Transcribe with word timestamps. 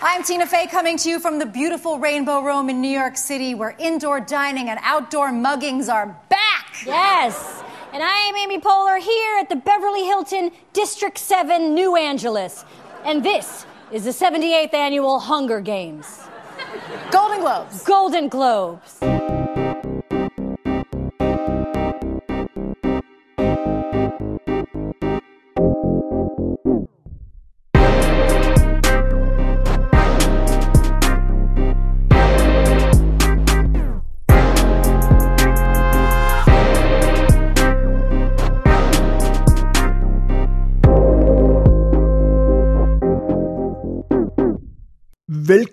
I'm 0.00 0.22
Tina 0.22 0.46
Fey 0.46 0.68
coming 0.68 0.96
to 0.98 1.08
you 1.10 1.18
from 1.18 1.40
the 1.40 1.46
beautiful 1.46 1.98
Rainbow 1.98 2.40
Room 2.40 2.70
in 2.70 2.80
New 2.80 2.88
York 2.88 3.16
City, 3.16 3.56
where 3.56 3.74
indoor 3.80 4.20
dining 4.20 4.68
and 4.68 4.78
outdoor 4.82 5.30
muggings 5.30 5.92
are 5.92 6.16
back. 6.28 6.86
Yes. 6.86 7.64
And 7.92 8.00
I 8.00 8.16
am 8.28 8.36
Amy 8.36 8.60
Poehler 8.60 9.00
here 9.00 9.38
at 9.40 9.48
the 9.48 9.56
Beverly 9.56 10.04
Hilton 10.04 10.52
District 10.72 11.18
7 11.18 11.74
New 11.74 11.96
Angeles. 11.96 12.64
And 13.04 13.24
this 13.24 13.66
is 13.90 14.04
the 14.04 14.10
78th 14.10 14.72
annual 14.72 15.18
Hunger 15.18 15.60
Games. 15.60 16.20
Golden 17.10 17.40
Globes. 17.40 17.82
Golden 17.82 18.28
Globes. 18.28 18.98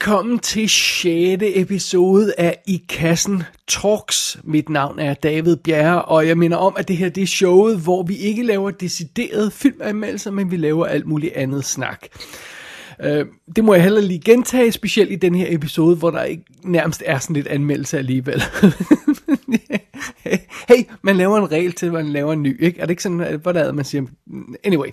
Velkommen 0.05 0.39
til 0.39 0.69
6. 0.69 1.05
episode 1.41 2.33
af 2.37 2.57
I 2.67 2.83
Kassen 2.89 3.43
Talks. 3.67 4.39
Mit 4.43 4.69
navn 4.69 4.99
er 4.99 5.13
David 5.13 5.55
Bjerre, 5.55 6.01
og 6.01 6.27
jeg 6.27 6.37
minder 6.37 6.57
om, 6.57 6.75
at 6.77 6.87
det 6.87 6.97
her 6.97 7.09
det 7.09 7.23
er 7.23 7.27
showet, 7.27 7.79
hvor 7.79 8.03
vi 8.03 8.15
ikke 8.15 8.43
laver 8.43 8.71
deciderede 8.71 9.51
filmanmeldelser, 9.51 10.31
men 10.31 10.51
vi 10.51 10.57
laver 10.57 10.85
alt 10.85 11.05
muligt 11.05 11.33
andet 11.33 11.65
snak. 11.65 12.07
Øh, 13.03 13.25
det 13.55 13.63
må 13.63 13.73
jeg 13.73 13.83
heller 13.83 14.01
lige 14.01 14.19
gentage, 14.19 14.71
specielt 14.71 15.11
i 15.11 15.15
den 15.15 15.35
her 15.35 15.45
episode, 15.49 15.95
hvor 15.95 16.11
der 16.11 16.23
ikke 16.23 16.43
nærmest 16.63 17.03
er 17.05 17.19
sådan 17.19 17.35
lidt 17.35 17.47
anmeldelse 17.47 17.97
alligevel. 17.97 18.43
hey, 20.69 20.83
man 21.01 21.17
laver 21.17 21.37
en 21.37 21.51
regel 21.51 21.73
til, 21.73 21.85
at 21.85 21.93
man 21.93 22.09
laver 22.09 22.33
en 22.33 22.43
ny, 22.43 22.63
ikke? 22.63 22.79
Er 22.79 22.85
det 22.85 22.91
ikke 22.91 23.03
sådan, 23.03 23.39
hvordan 23.41 23.75
man 23.75 23.85
siger? 23.85 24.03
Anyway, 24.63 24.89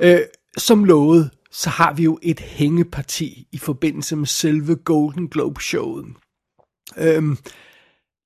øh, 0.00 0.20
som 0.56 0.84
lovet, 0.84 1.30
så 1.52 1.70
har 1.70 1.92
vi 1.92 2.02
jo 2.02 2.18
et 2.22 2.40
hængeparti 2.40 3.46
i 3.52 3.58
forbindelse 3.58 4.16
med 4.16 4.26
selve 4.26 4.76
Golden 4.76 5.28
Globe-showet. 5.28 6.06
Øhm, 6.98 7.38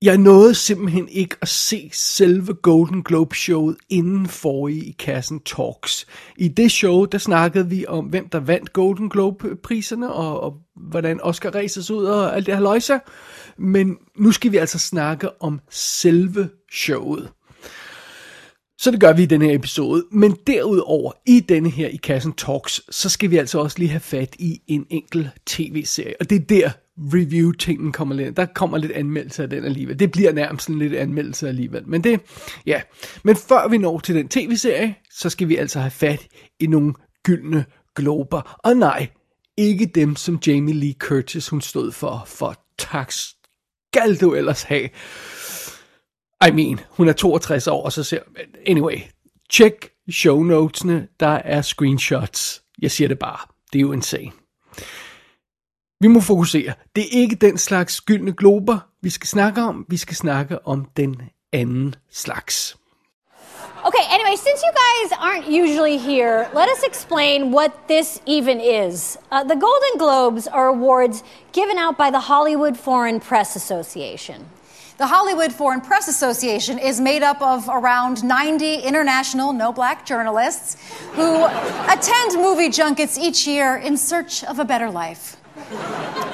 jeg 0.02 0.18
nåede 0.18 0.54
simpelthen 0.54 1.08
ikke 1.08 1.36
at 1.40 1.48
se 1.48 1.90
selve 1.92 2.54
Golden 2.54 3.02
Globe-showet 3.02 3.76
inden 3.88 4.26
forrige 4.26 4.84
i 4.84 4.96
kassen 4.98 5.40
Talks. 5.40 6.06
I 6.36 6.48
det 6.48 6.70
show, 6.70 7.04
der 7.04 7.18
snakkede 7.18 7.68
vi 7.68 7.86
om, 7.86 8.04
hvem 8.04 8.28
der 8.28 8.40
vandt 8.40 8.72
Golden 8.72 9.08
Globe-priserne, 9.08 10.12
og, 10.12 10.40
og 10.40 10.56
hvordan 10.76 11.20
Oscar 11.20 11.50
races 11.50 11.90
ud 11.90 12.04
og 12.04 12.36
alt 12.36 12.46
det 12.46 12.54
her 12.54 12.62
løjser. 12.62 12.98
Men 13.56 13.96
nu 14.16 14.32
skal 14.32 14.52
vi 14.52 14.56
altså 14.56 14.78
snakke 14.78 15.42
om 15.42 15.60
selve 15.70 16.48
showet. 16.72 17.30
Så 18.84 18.90
det 18.90 19.00
gør 19.00 19.12
vi 19.12 19.22
i 19.22 19.26
denne 19.26 19.44
her 19.44 19.54
episode. 19.54 20.04
Men 20.10 20.36
derudover, 20.46 21.12
i 21.26 21.40
denne 21.40 21.70
her 21.70 21.88
i 21.88 21.96
Kassen 21.96 22.32
Talks, 22.32 22.80
så 22.90 23.08
skal 23.08 23.30
vi 23.30 23.36
altså 23.36 23.58
også 23.58 23.78
lige 23.78 23.88
have 23.88 24.00
fat 24.00 24.36
i 24.38 24.60
en 24.66 24.86
enkelt 24.90 25.28
tv-serie. 25.46 26.14
Og 26.20 26.30
det 26.30 26.36
er 26.36 26.44
der 26.46 26.70
review-tingen 26.98 27.92
kommer 27.92 28.14
lidt. 28.14 28.36
Der 28.36 28.46
kommer 28.46 28.78
lidt 28.78 28.92
anmeldelse 28.92 29.42
af 29.42 29.50
den 29.50 29.64
alligevel. 29.64 29.98
Det 29.98 30.10
bliver 30.10 30.32
nærmest 30.32 30.68
en 30.68 30.78
lidt 30.78 30.94
anmeldelse 30.94 31.48
alligevel. 31.48 31.88
Men 31.88 32.04
det, 32.04 32.20
ja. 32.66 32.80
Men 33.22 33.36
før 33.36 33.68
vi 33.68 33.78
når 33.78 33.98
til 33.98 34.14
den 34.14 34.28
tv-serie, 34.28 34.94
så 35.10 35.30
skal 35.30 35.48
vi 35.48 35.56
altså 35.56 35.78
have 35.80 35.90
fat 35.90 36.26
i 36.60 36.66
nogle 36.66 36.94
gyldne 37.22 37.64
glober. 37.96 38.58
Og 38.64 38.76
nej, 38.76 39.08
ikke 39.56 39.86
dem, 39.86 40.16
som 40.16 40.38
Jamie 40.46 40.74
Lee 40.74 40.94
Curtis 40.98 41.48
hun 41.48 41.60
stod 41.60 41.92
for. 41.92 42.24
For 42.26 42.56
tak 42.78 43.12
skal 43.12 44.16
du 44.20 44.34
ellers 44.34 44.62
have. 44.62 44.88
I 46.46 46.50
mean, 46.50 46.80
hun 46.90 47.08
er 47.08 47.12
62 47.12 47.66
år, 47.66 47.84
og 47.84 47.92
så 47.92 48.02
ser... 48.02 48.20
Anyway, 48.66 48.98
check 49.50 49.90
show 50.10 50.42
notesene, 50.42 51.08
der 51.20 51.40
er 51.44 51.62
screenshots. 51.62 52.62
Jeg 52.82 52.90
siger 52.90 53.08
det 53.08 53.18
bare. 53.18 53.38
Det 53.72 53.78
er 53.78 53.80
jo 53.80 53.92
insane. 53.92 54.32
Vi 56.00 56.08
må 56.08 56.20
fokusere. 56.20 56.72
Det 56.96 57.04
er 57.04 57.20
ikke 57.20 57.36
den 57.36 57.58
slags 57.58 58.00
gyldne 58.00 58.32
glober, 58.32 58.78
vi 59.02 59.10
skal 59.10 59.28
snakke 59.28 59.62
om. 59.62 59.86
Vi 59.88 59.96
skal 59.96 60.16
snakke 60.16 60.66
om 60.66 60.84
den 60.96 61.22
anden 61.52 61.94
slags. 62.10 62.76
Okay, 63.84 64.04
anyway, 64.10 64.36
since 64.36 64.62
you 64.64 64.72
guys 64.72 65.12
aren't 65.12 65.46
usually 65.46 65.98
here, 65.98 66.48
let 66.54 66.68
us 66.70 66.82
explain 66.82 67.52
what 67.52 67.70
this 67.86 68.22
even 68.26 68.60
is. 68.60 69.18
Uh, 69.30 69.42
the 69.42 69.60
Golden 69.60 69.98
Globes 69.98 70.46
are 70.46 70.68
awards 70.68 71.22
given 71.52 71.78
out 71.78 71.98
by 71.98 72.10
the 72.10 72.32
Hollywood 72.32 72.78
Foreign 72.78 73.20
Press 73.20 73.56
Association. 73.56 74.48
The 74.96 75.08
Hollywood 75.08 75.52
Foreign 75.52 75.80
Press 75.80 76.06
Association 76.06 76.78
is 76.78 77.00
made 77.00 77.24
up 77.24 77.42
of 77.42 77.68
around 77.68 78.22
90 78.22 78.76
international 78.76 79.52
no 79.52 79.72
black 79.72 80.06
journalists 80.06 80.76
who 81.14 81.44
attend 81.88 82.34
movie 82.36 82.70
junkets 82.70 83.18
each 83.18 83.44
year 83.44 83.74
in 83.76 83.96
search 83.96 84.44
of 84.44 84.60
a 84.60 84.64
better 84.64 84.88
life. 84.88 85.36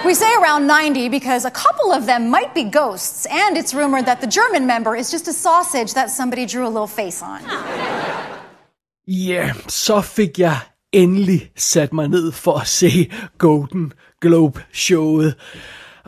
We 0.05 0.13
say 0.13 0.31
around 0.43 0.67
90 0.67 1.09
because 1.09 1.47
a 1.47 1.51
couple 1.51 1.91
of 1.91 2.05
them 2.05 2.29
might 2.29 2.55
be 2.55 2.65
ghosts, 2.65 3.27
and 3.31 3.57
it's 3.57 3.73
rumored 3.73 4.05
that 4.05 4.21
the 4.21 4.27
German 4.27 4.67
member 4.67 4.95
is 4.95 5.11
just 5.11 5.27
a 5.27 5.33
sausage 5.33 5.95
that 5.95 6.11
somebody 6.11 6.45
drew 6.45 6.67
a 6.67 6.69
little 6.69 6.87
face 6.87 7.23
on. 7.23 7.41
Yeah, 9.07 9.55
så 9.69 10.01
fik 10.03 10.39
jeg 10.39 10.59
endelig 10.93 11.51
sat 11.57 11.93
mig 11.93 12.09
ned 12.09 12.33
for 12.33 12.61
at 12.61 12.69
se 12.69 13.11
Golden 13.39 13.93
Globe-showet. 14.21 15.35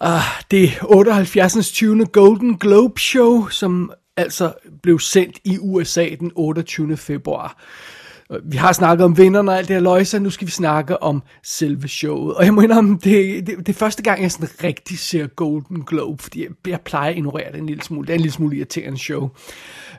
Uh, 0.05 0.09
det 0.51 0.71
78. 0.83 1.71
20. 1.73 2.07
Golden 2.07 2.59
Globe 2.59 3.01
Show, 3.01 3.49
som 3.49 3.93
altså 4.17 4.53
blev 4.83 4.99
sendt 4.99 5.39
i 5.45 5.59
USA 5.59 6.09
den 6.21 6.33
28. 6.35 6.97
februar. 6.97 7.63
Vi 8.45 8.57
har 8.57 8.73
snakket 8.73 9.05
om 9.05 9.19
vinderne 9.19 9.51
og 9.51 9.59
alt 9.59 9.69
det 9.69 9.77
her 9.77 9.81
løjse, 9.81 10.21
nu 10.21 10.31
skal 10.31 10.47
vi 10.47 10.53
snakke 10.53 11.03
om 11.03 11.23
selve 11.45 11.89
showet. 11.89 12.35
Og 12.35 12.45
jeg 12.45 12.55
må 12.55 12.61
indrømme, 12.61 12.99
det, 13.05 13.47
det, 13.47 13.59
det 13.59 13.69
er 13.69 13.73
første 13.73 14.03
gang, 14.03 14.23
jeg 14.23 14.33
sådan 14.33 14.49
rigtig 14.65 14.99
ser 14.99 15.27
Golden 15.27 15.83
Globe, 15.87 16.23
fordi 16.23 16.43
jeg, 16.43 16.51
jeg 16.67 16.81
plejer 16.81 17.11
at 17.11 17.17
ignorere 17.17 17.53
det 17.53 17.59
en 17.59 17.67
lille 17.67 17.83
smule. 17.83 18.07
Det 18.07 18.13
er 18.13 18.15
en 18.15 18.21
lille 18.21 18.35
smule 18.35 18.57
irriterende 18.57 18.99
show. 18.99 19.31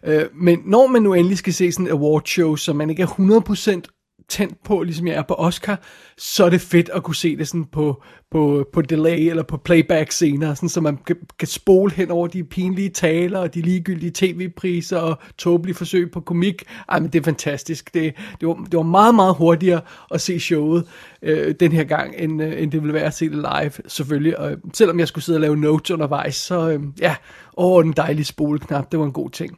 Uh, 0.08 0.22
men 0.34 0.60
når 0.66 0.88
man 0.88 1.02
nu 1.02 1.14
endelig 1.14 1.38
skal 1.38 1.54
se 1.54 1.72
sådan 1.72 1.88
et 1.88 1.92
award 1.92 2.26
show, 2.26 2.56
som 2.56 2.76
man 2.76 2.90
ikke 2.90 3.04
er 3.04 3.08
100% 3.08 3.93
tændt 4.34 4.64
på, 4.64 4.84
ligesom 4.84 5.08
jeg 5.08 5.16
er 5.16 5.22
på 5.22 5.34
Oscar, 5.34 5.80
så 6.18 6.46
er 6.46 6.50
det 6.50 6.62
fedt 6.62 6.90
at 6.90 7.04
kunne 7.04 7.16
se 7.16 7.38
det 7.38 7.48
sådan 7.48 7.66
på, 7.66 8.04
på, 8.32 8.70
på 8.74 8.82
delay 8.82 9.30
eller 9.30 9.44
på 9.44 9.58
playback 9.58 10.12
senere, 10.12 10.56
sådan, 10.56 10.70
så 10.70 10.82
man 10.82 10.98
kan, 11.08 11.16
kan 11.40 11.48
spole 11.48 11.92
hen 11.92 12.12
over 12.12 12.28
de 12.28 12.44
pinlige 12.44 12.90
taler 12.90 13.40
og 13.40 13.54
de 13.54 13.62
ligegyldige 13.62 14.12
tv-priser 14.16 14.98
og 14.98 15.18
tåbelige 15.38 15.76
forsøg 15.76 16.12
på 16.12 16.20
komik. 16.20 16.64
Ej, 16.90 17.00
men 17.00 17.10
det 17.10 17.20
er 17.20 17.24
fantastisk. 17.24 17.94
Det, 17.94 18.14
det, 18.40 18.48
var, 18.48 18.54
det 18.54 18.78
var 18.78 18.84
meget, 18.84 19.16
meget 19.16 19.36
hurtigere 19.36 19.82
at 20.12 20.22
se 20.22 20.40
showet 20.40 20.88
øh, 21.22 21.56
den 21.60 21.72
her 21.72 21.84
gang, 21.84 22.14
end, 22.18 22.44
øh, 22.44 22.62
end 22.62 22.72
det 22.72 22.82
ville 22.82 22.94
være 22.94 23.04
at 23.04 23.14
se 23.14 23.30
det 23.30 23.38
live, 23.38 23.72
selvfølgelig. 23.88 24.40
Og 24.40 24.52
selvom 24.74 25.00
jeg 25.00 25.08
skulle 25.08 25.24
sidde 25.24 25.38
og 25.38 25.42
lave 25.42 25.58
notes 25.58 25.92
undervejs, 25.92 26.36
så 26.36 26.70
øh, 26.70 26.82
ja, 27.02 27.16
åh, 27.58 27.84
den 27.84 27.94
dejlige 27.98 28.26
spoleknap, 28.26 28.92
det 28.92 29.00
var 29.00 29.06
en 29.06 29.12
god 29.12 29.30
ting. 29.30 29.58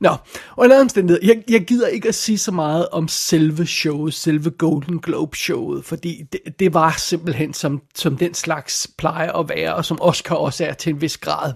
Nå, 0.00 0.16
og 0.56 0.66
en 0.66 0.72
omstændighed, 0.72 1.20
jeg, 1.22 1.42
jeg 1.48 1.64
gider 1.64 1.88
ikke 1.88 2.08
at 2.08 2.14
sige 2.14 2.38
så 2.38 2.52
meget 2.52 2.88
om 2.88 3.08
selve 3.08 3.66
showet, 3.66 4.14
selve 4.14 4.50
Golden 4.50 4.98
Globe 5.00 5.36
showet, 5.36 5.84
fordi 5.84 6.22
det, 6.32 6.40
det 6.58 6.74
var 6.74 6.94
simpelthen 6.98 7.54
som, 7.54 7.82
som 7.94 8.16
den 8.16 8.34
slags 8.34 8.90
plejer 8.98 9.32
at 9.32 9.48
være, 9.48 9.74
og 9.74 9.84
som 9.84 9.98
Oscar 10.00 10.34
også 10.34 10.64
er 10.64 10.72
til 10.72 10.94
en 10.94 11.00
vis 11.00 11.18
grad 11.18 11.52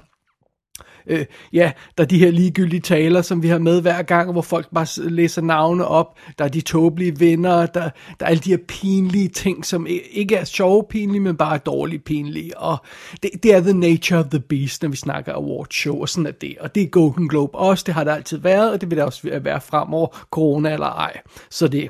øh, 1.07 1.25
ja, 1.53 1.73
der 1.99 2.05
er 2.05 2.09
de 2.09 2.19
her 2.19 2.31
ligegyldige 2.31 2.81
taler, 2.81 3.23
som 3.23 3.43
vi 3.43 3.49
har 3.49 3.59
med 3.59 3.81
hver 3.81 4.03
gang, 4.03 4.33
hvor 4.33 4.43
folk 4.43 4.67
bare 4.75 5.11
læser 5.11 5.43
navne 5.43 5.87
op. 5.87 6.19
Der 6.39 6.45
er 6.45 6.49
de 6.49 6.61
tåbelige 6.61 7.21
venner, 7.21 7.67
der, 7.67 7.91
der 8.21 8.27
er 8.27 8.31
alle 8.31 8.41
de 8.41 8.51
her 8.51 8.59
pinlige 8.69 9.29
ting, 9.29 9.67
som 9.67 9.87
ikke 10.11 10.37
er 10.37 10.45
sjove 10.45 10.85
pinlige, 10.91 11.21
men 11.21 11.37
bare 11.37 11.59
dårlige 11.59 11.99
pinlige. 11.99 12.59
Og 12.59 12.77
det, 13.23 13.31
det 13.43 13.55
er 13.55 13.61
the 13.61 13.73
nature 13.73 14.21
of 14.21 14.27
the 14.31 14.41
beast, 14.41 14.83
når 14.83 14.89
vi 14.89 14.97
snakker 14.97 15.33
award 15.33 15.67
show, 15.71 16.01
og 16.01 16.09
sådan 16.09 16.27
er 16.27 16.33
det. 16.33 16.57
Og 16.61 16.75
det 16.75 16.83
er 16.83 16.87
Golden 16.87 17.29
Globe 17.29 17.59
også, 17.59 17.85
det 17.87 17.95
har 17.95 18.05
det 18.05 18.11
altid 18.11 18.39
været, 18.39 18.73
og 18.73 18.81
det 18.81 18.91
vil 18.91 18.97
det 18.97 19.05
også 19.05 19.41
være 19.43 19.61
fremover, 19.61 20.09
corona 20.31 20.73
eller 20.73 20.87
ej. 20.87 21.21
Så 21.51 21.69
det 21.69 21.89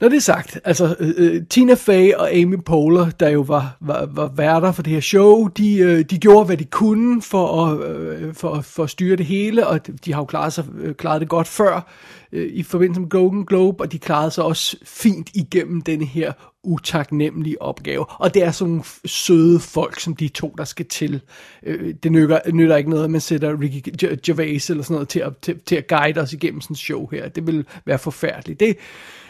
når 0.00 0.08
det 0.08 0.16
er 0.16 0.20
sagt, 0.20 0.60
altså 0.64 0.96
uh, 1.00 1.46
Tina 1.50 1.74
Fey 1.74 2.12
og 2.12 2.34
Amy 2.34 2.56
Poehler, 2.66 3.10
der 3.10 3.28
jo 3.28 3.40
var, 3.40 3.76
var, 3.80 4.08
var 4.12 4.28
værter 4.36 4.72
for 4.72 4.82
det 4.82 4.92
her 4.92 5.00
show, 5.00 5.46
de, 5.46 5.84
uh, 5.84 6.00
de 6.10 6.18
gjorde, 6.18 6.46
hvad 6.46 6.56
de 6.56 6.64
kunne 6.64 7.22
for 7.22 7.66
at, 7.66 7.78
uh, 7.78 8.34
for, 8.34 8.60
for 8.60 8.84
at 8.84 8.90
styre 8.90 9.16
det 9.16 9.26
hele, 9.26 9.66
og 9.66 9.86
de 10.04 10.12
har 10.12 10.20
jo 10.20 10.24
klaret, 10.24 10.52
sig, 10.52 10.64
uh, 10.84 10.92
klaret 10.92 11.20
det 11.20 11.28
godt 11.28 11.48
før 11.48 11.92
uh, 12.32 12.38
i 12.38 12.62
forbindelse 12.62 13.00
med 13.00 13.08
Golden 13.08 13.46
Globe, 13.46 13.84
og 13.84 13.92
de 13.92 13.98
klarede 13.98 14.30
sig 14.30 14.44
også 14.44 14.76
fint 14.84 15.30
igennem 15.34 15.82
denne 15.82 16.04
her 16.04 16.32
utaknemmelige 16.64 17.62
opgave. 17.62 18.04
Og 18.08 18.34
det 18.34 18.42
er 18.42 18.50
sådan 18.50 18.70
nogle 18.70 18.84
søde 19.04 19.60
folk, 19.60 20.00
som 20.00 20.16
de 20.16 20.28
to, 20.28 20.54
der 20.58 20.64
skal 20.64 20.86
til. 20.86 21.20
Uh, 21.66 21.90
det 22.02 22.12
nytter, 22.12 22.40
nytter 22.52 22.76
ikke 22.76 22.90
noget, 22.90 23.04
at 23.04 23.10
man 23.10 23.20
sætter 23.20 23.60
Ricky 23.60 23.94
Gervais 24.26 24.70
eller 24.70 24.82
sådan 24.82 24.94
noget 24.94 25.08
til 25.08 25.20
at, 25.20 25.36
til, 25.42 25.58
til 25.66 25.76
at 25.76 25.88
guide 25.88 26.20
os 26.20 26.32
igennem 26.32 26.60
sådan 26.60 26.72
en 26.72 26.76
show 26.76 27.06
her. 27.06 27.28
Det 27.28 27.46
vil 27.46 27.66
være 27.84 27.98
forfærdeligt. 27.98 28.60
Det, 28.60 28.76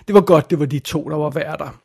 det 0.08 0.14
var 0.14 0.20
godt, 0.20 0.50
det 0.50 0.58
var 0.58 0.66
de 0.66 0.78
to, 0.78 1.08
der 1.10 1.16
var 1.16 1.30
værter. 1.30 1.80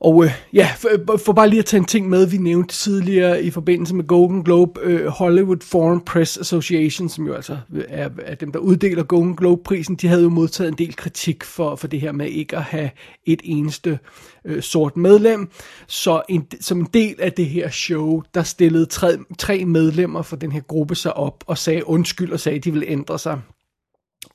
Og 0.00 0.24
øh, 0.24 0.30
ja, 0.52 0.70
for, 0.76 1.12
øh, 1.12 1.18
for 1.18 1.32
bare 1.32 1.48
lige 1.48 1.58
at 1.58 1.64
tage 1.64 1.78
en 1.78 1.84
ting 1.84 2.08
med, 2.08 2.26
vi 2.26 2.36
nævnte 2.36 2.74
tidligere 2.74 3.42
i 3.42 3.50
forbindelse 3.50 3.94
med 3.94 4.06
Golden 4.06 4.44
Globe, 4.44 4.80
øh, 4.82 5.06
Hollywood 5.06 5.60
Foreign 5.62 6.00
Press 6.00 6.38
Association, 6.38 7.08
som 7.08 7.26
jo 7.26 7.34
altså 7.34 7.58
øh, 7.72 7.84
er, 7.88 8.10
er 8.22 8.34
dem, 8.34 8.52
der 8.52 8.58
uddeler 8.58 9.02
Golden 9.02 9.36
Globe-prisen, 9.36 9.96
de 9.96 10.08
havde 10.08 10.22
jo 10.22 10.28
modtaget 10.28 10.68
en 10.68 10.78
del 10.78 10.96
kritik 10.96 11.44
for, 11.44 11.76
for 11.76 11.86
det 11.86 12.00
her 12.00 12.12
med 12.12 12.26
ikke 12.26 12.56
at 12.56 12.62
have 12.62 12.90
et 13.26 13.40
eneste 13.44 13.98
øh, 14.44 14.62
sort 14.62 14.96
medlem. 14.96 15.50
Så 15.86 16.22
en, 16.28 16.46
som 16.60 16.78
en 16.78 16.88
del 16.94 17.14
af 17.20 17.32
det 17.32 17.46
her 17.46 17.70
show, 17.70 18.22
der 18.34 18.42
stillede 18.42 18.86
tre, 18.86 19.18
tre 19.38 19.64
medlemmer 19.64 20.22
fra 20.22 20.36
den 20.36 20.52
her 20.52 20.60
gruppe 20.60 20.94
sig 20.94 21.16
op 21.16 21.44
og 21.46 21.58
sagde 21.58 21.88
undskyld 21.88 22.32
og 22.32 22.40
sagde, 22.40 22.58
at 22.58 22.64
de 22.64 22.72
ville 22.72 22.88
ændre 22.88 23.18
sig. 23.18 23.40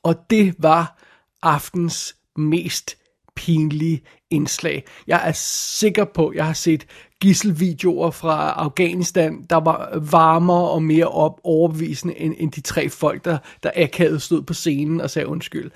Og 0.03 0.15
det 0.29 0.55
var 0.59 0.99
aftens 1.41 2.15
mest 2.37 2.97
pinlige 3.35 4.01
indslag. 4.29 4.83
Jeg 5.07 5.21
er 5.27 5.31
sikker 5.35 6.05
på, 6.05 6.27
at 6.27 6.35
jeg 6.35 6.45
har 6.45 6.53
set 6.53 6.85
gisselvideoer 7.21 8.11
fra 8.11 8.51
Afghanistan, 8.51 9.45
der 9.49 9.55
var 9.55 9.99
varmere 10.11 10.69
og 10.69 10.83
mere 10.83 11.07
op 11.07 11.39
overbevisende 11.43 12.19
end, 12.19 12.35
end 12.37 12.51
de 12.51 12.61
tre 12.61 12.89
folk, 12.89 13.25
der, 13.25 13.37
der 13.63 13.71
akavet 13.75 14.21
stod 14.21 14.41
på 14.41 14.53
scenen 14.53 15.01
og 15.01 15.09
sagde 15.09 15.27
undskyld. 15.27 15.71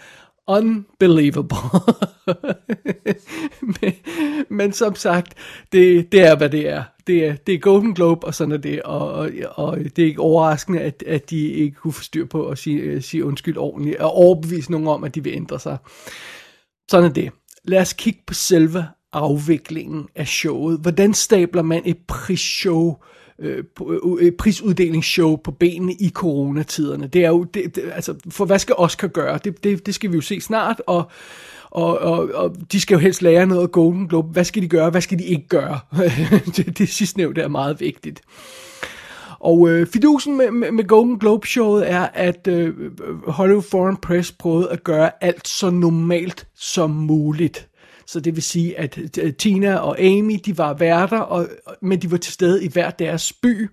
Unbelievable. 0.48 1.58
men, 3.82 3.94
men 4.50 4.74
som 4.74 4.96
sagt, 4.96 5.34
det, 5.72 6.12
det 6.12 6.22
er, 6.22 6.36
hvad 6.36 6.50
det 6.50 6.70
er. 6.70 6.84
Det 7.08 7.26
er, 7.26 7.36
det 7.36 7.56
er 7.56 7.60
Golden 7.60 7.94
Globe, 7.94 8.28
og 8.28 8.34
sådan 8.34 8.52
er 8.52 8.58
det. 8.58 8.82
Og, 8.82 9.08
og, 9.12 9.30
og 9.56 9.78
det 9.78 10.00
er 10.00 10.06
ikke 10.06 10.22
overraskende, 10.22 10.80
at, 10.80 11.04
at 11.08 11.30
de 11.30 11.48
ikke 11.48 11.76
kunne 11.76 11.94
få 11.94 12.04
styr 12.04 12.26
på 12.26 12.48
at 12.48 12.58
sige, 12.58 12.80
øh, 12.80 13.02
sige 13.02 13.26
undskyld 13.26 13.58
ordentligt, 13.58 13.98
og 13.98 14.12
overbevise 14.12 14.72
nogen 14.72 14.88
om, 14.88 15.04
at 15.04 15.16
de 15.16 15.24
vil 15.24 15.34
ændre 15.34 15.60
sig. 15.60 15.78
Sådan 16.90 17.10
er 17.10 17.14
det 17.14 17.32
lad 17.68 17.82
os 17.82 17.94
kigge 17.94 18.20
på 18.28 18.34
selve 18.34 18.86
afviklingen 19.14 20.08
af 20.16 20.28
showet. 20.28 20.80
Hvordan 20.80 21.14
stabler 21.14 21.62
man 21.62 21.82
et 21.86 21.98
prisshow, 22.08 22.96
øh, 23.40 23.64
øh, 23.88 24.28
et 24.28 24.38
prisuddelingsshow 24.38 25.36
på 25.36 25.52
benene 25.52 25.94
i 25.94 26.10
coronatiderne? 26.10 27.08
Det 27.08 27.26
er 27.26 27.30
jo, 27.30 27.44
det, 27.44 27.76
det, 27.76 27.84
altså, 27.94 28.16
for 28.30 28.46
hvad 28.46 28.60
skal 28.60 28.76
Oscar 28.78 29.08
gøre? 29.08 29.40
Det, 29.44 29.64
det, 29.64 29.86
det 29.86 29.96
skal 29.96 30.12
vi 30.12 30.16
jo 30.16 30.22
se 30.22 30.42
snart, 30.42 30.82
og, 30.88 31.12
og, 31.70 32.00
og, 32.00 32.30
og 32.34 32.56
de 32.72 32.82
skal 32.82 32.96
jo 32.96 33.00
helst 33.00 33.22
lære 33.22 33.46
noget 33.46 33.62
af 33.62 33.72
Golden 33.72 34.08
Globe. 34.08 34.28
Hvad 34.28 34.44
skal 34.44 34.62
de 34.62 34.68
gøre? 34.68 34.90
Hvad 34.90 35.02
skal 35.02 35.20
de 35.20 35.26
ikke 35.26 35.48
gøre? 35.48 35.80
det, 36.58 36.78
det 36.78 36.90
sidste 36.90 37.18
nævnte 37.18 37.42
er 37.42 37.48
meget 37.48 37.80
vigtigt. 37.80 38.22
Og 39.40 39.70
øh, 39.70 39.88
fidusen 39.88 40.38
med, 40.38 40.52
med, 40.52 40.72
med 40.72 40.88
Golden 40.88 41.20
Globe 41.20 41.48
showet 41.48 41.92
er, 41.92 42.08
at 42.14 42.48
øh, 42.48 42.74
Hollywood 43.28 43.64
Foreign 43.64 43.98
Press 43.98 44.32
prøvede 44.32 44.70
at 44.70 44.84
gøre 44.84 45.24
alt 45.24 45.48
så 45.48 45.70
normalt 45.70 46.48
som 46.56 46.90
muligt. 46.90 47.68
Så 48.08 48.20
det 48.20 48.36
vil 48.36 48.44
sige, 48.44 48.80
at 48.80 49.00
øh, 49.22 49.34
Tina 49.34 49.76
og 49.76 50.02
Amy, 50.02 50.40
de 50.46 50.58
var 50.58 50.74
værter, 50.74 51.20
og, 51.20 51.48
men 51.82 52.02
de 52.02 52.12
var 52.12 52.18
til 52.18 52.34
stede 52.34 52.64
i 52.64 52.68
hver 52.68 52.90
deres 52.90 53.34
by. 53.34 53.70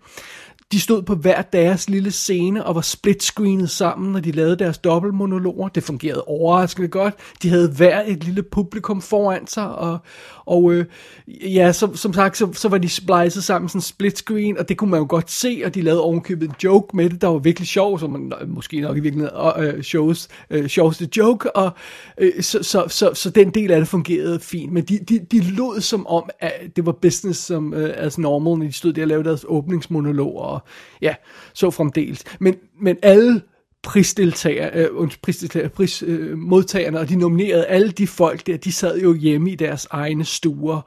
De 0.73 0.81
stod 0.81 1.03
på 1.03 1.15
hver 1.15 1.43
deres 1.43 1.91
lille 1.91 2.11
scene 2.11 2.65
og 2.65 2.75
var 2.75 2.81
split-screenet 2.81 3.71
sammen, 3.71 4.13
når 4.13 4.21
de 4.21 4.33
lavede 4.33 4.57
deres 4.57 4.79
dobbeltmonologer. 4.79 5.69
Det 5.69 5.83
fungerede 5.83 6.25
overraskende 6.25 6.89
godt. 6.89 7.15
De 7.43 7.49
havde 7.49 7.71
hver 7.71 8.03
et 8.07 8.25
lille 8.25 8.43
publikum 8.43 9.03
foran 9.03 9.47
sig, 9.47 9.75
og, 9.75 9.99
og 10.47 10.73
øh, 10.73 10.85
ja, 11.29 11.73
så, 11.73 11.97
som 11.97 12.13
sagt, 12.13 12.37
så, 12.37 12.53
så 12.53 12.69
var 12.69 12.79
de 12.79 12.89
splicet 12.89 13.45
sammen 13.45 13.69
sådan 13.69 13.81
split 13.81 14.19
screen, 14.19 14.59
og 14.59 14.69
det 14.69 14.77
kunne 14.77 14.91
man 14.91 15.01
jo 15.01 15.07
godt 15.09 15.31
se, 15.31 15.63
og 15.65 15.75
de 15.75 15.83
lavede 15.83 16.03
ovenkøbet 16.03 16.49
en 16.49 16.55
joke 16.65 16.97
med 16.97 17.11
det, 17.11 17.21
der 17.21 17.29
var 17.29 17.39
virkelig 17.39 17.69
sjov, 17.69 17.99
som 17.99 18.11
man 18.11 18.33
måske 18.47 18.81
nok 18.81 18.97
i 18.97 19.01
virkeligheden 19.01 19.65
øh, 19.65 19.83
shows, 19.83 20.29
øh, 20.51 20.67
sjoveste 20.67 21.09
joke, 21.17 21.57
og 21.57 21.71
øh, 22.19 22.43
så, 22.43 22.63
så, 22.63 22.85
så, 22.89 23.15
så 23.15 23.31
den 23.31 23.51
del 23.51 23.71
af 23.71 23.79
det 23.79 23.89
fungerede 23.89 24.41
fint, 24.41 24.73
men 24.73 24.85
de, 24.85 24.99
de, 24.99 25.19
de 25.19 25.41
lød 25.41 25.81
som 25.81 26.07
om, 26.07 26.31
at 26.41 26.53
det 26.77 26.87
var 26.87 26.93
business 26.93 27.41
som 27.41 27.75
øh, 27.75 27.95
as 27.97 28.19
normal, 28.19 28.59
når 28.59 28.67
de 28.67 28.73
stod 28.73 28.93
der 28.93 29.03
og 29.03 29.09
lavede 29.09 29.29
deres 29.29 29.45
åbningsmonolog, 29.49 30.39
og 30.39 30.63
ja, 31.03 31.15
så 31.53 31.71
fremdeles. 31.71 32.25
Men, 32.41 32.55
men 32.81 32.97
alle 33.03 33.41
prisdeltager, 33.85 34.71
øh, 34.75 35.11
prisdeltager, 35.23 35.69
prismodtagerne, 35.69 36.97
øh, 36.97 37.03
og 37.03 37.09
de 37.09 37.17
nominerede 37.17 37.67
alle 37.67 37.91
de 37.91 38.07
folk 38.07 38.47
der, 38.47 38.57
de 38.57 38.73
sad 38.73 38.99
jo 38.99 39.15
hjemme 39.15 39.51
i 39.51 39.55
deres 39.55 39.87
egne 39.91 40.25
stuer, 40.25 40.81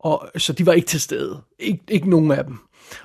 og, 0.00 0.28
så 0.36 0.52
de 0.52 0.66
var 0.66 0.72
ikke 0.72 0.88
til 0.88 1.00
stede. 1.00 1.40
Ik- 1.62 1.84
ikke 1.88 2.10
nogen 2.10 2.30
af 2.30 2.44
dem. 2.44 2.58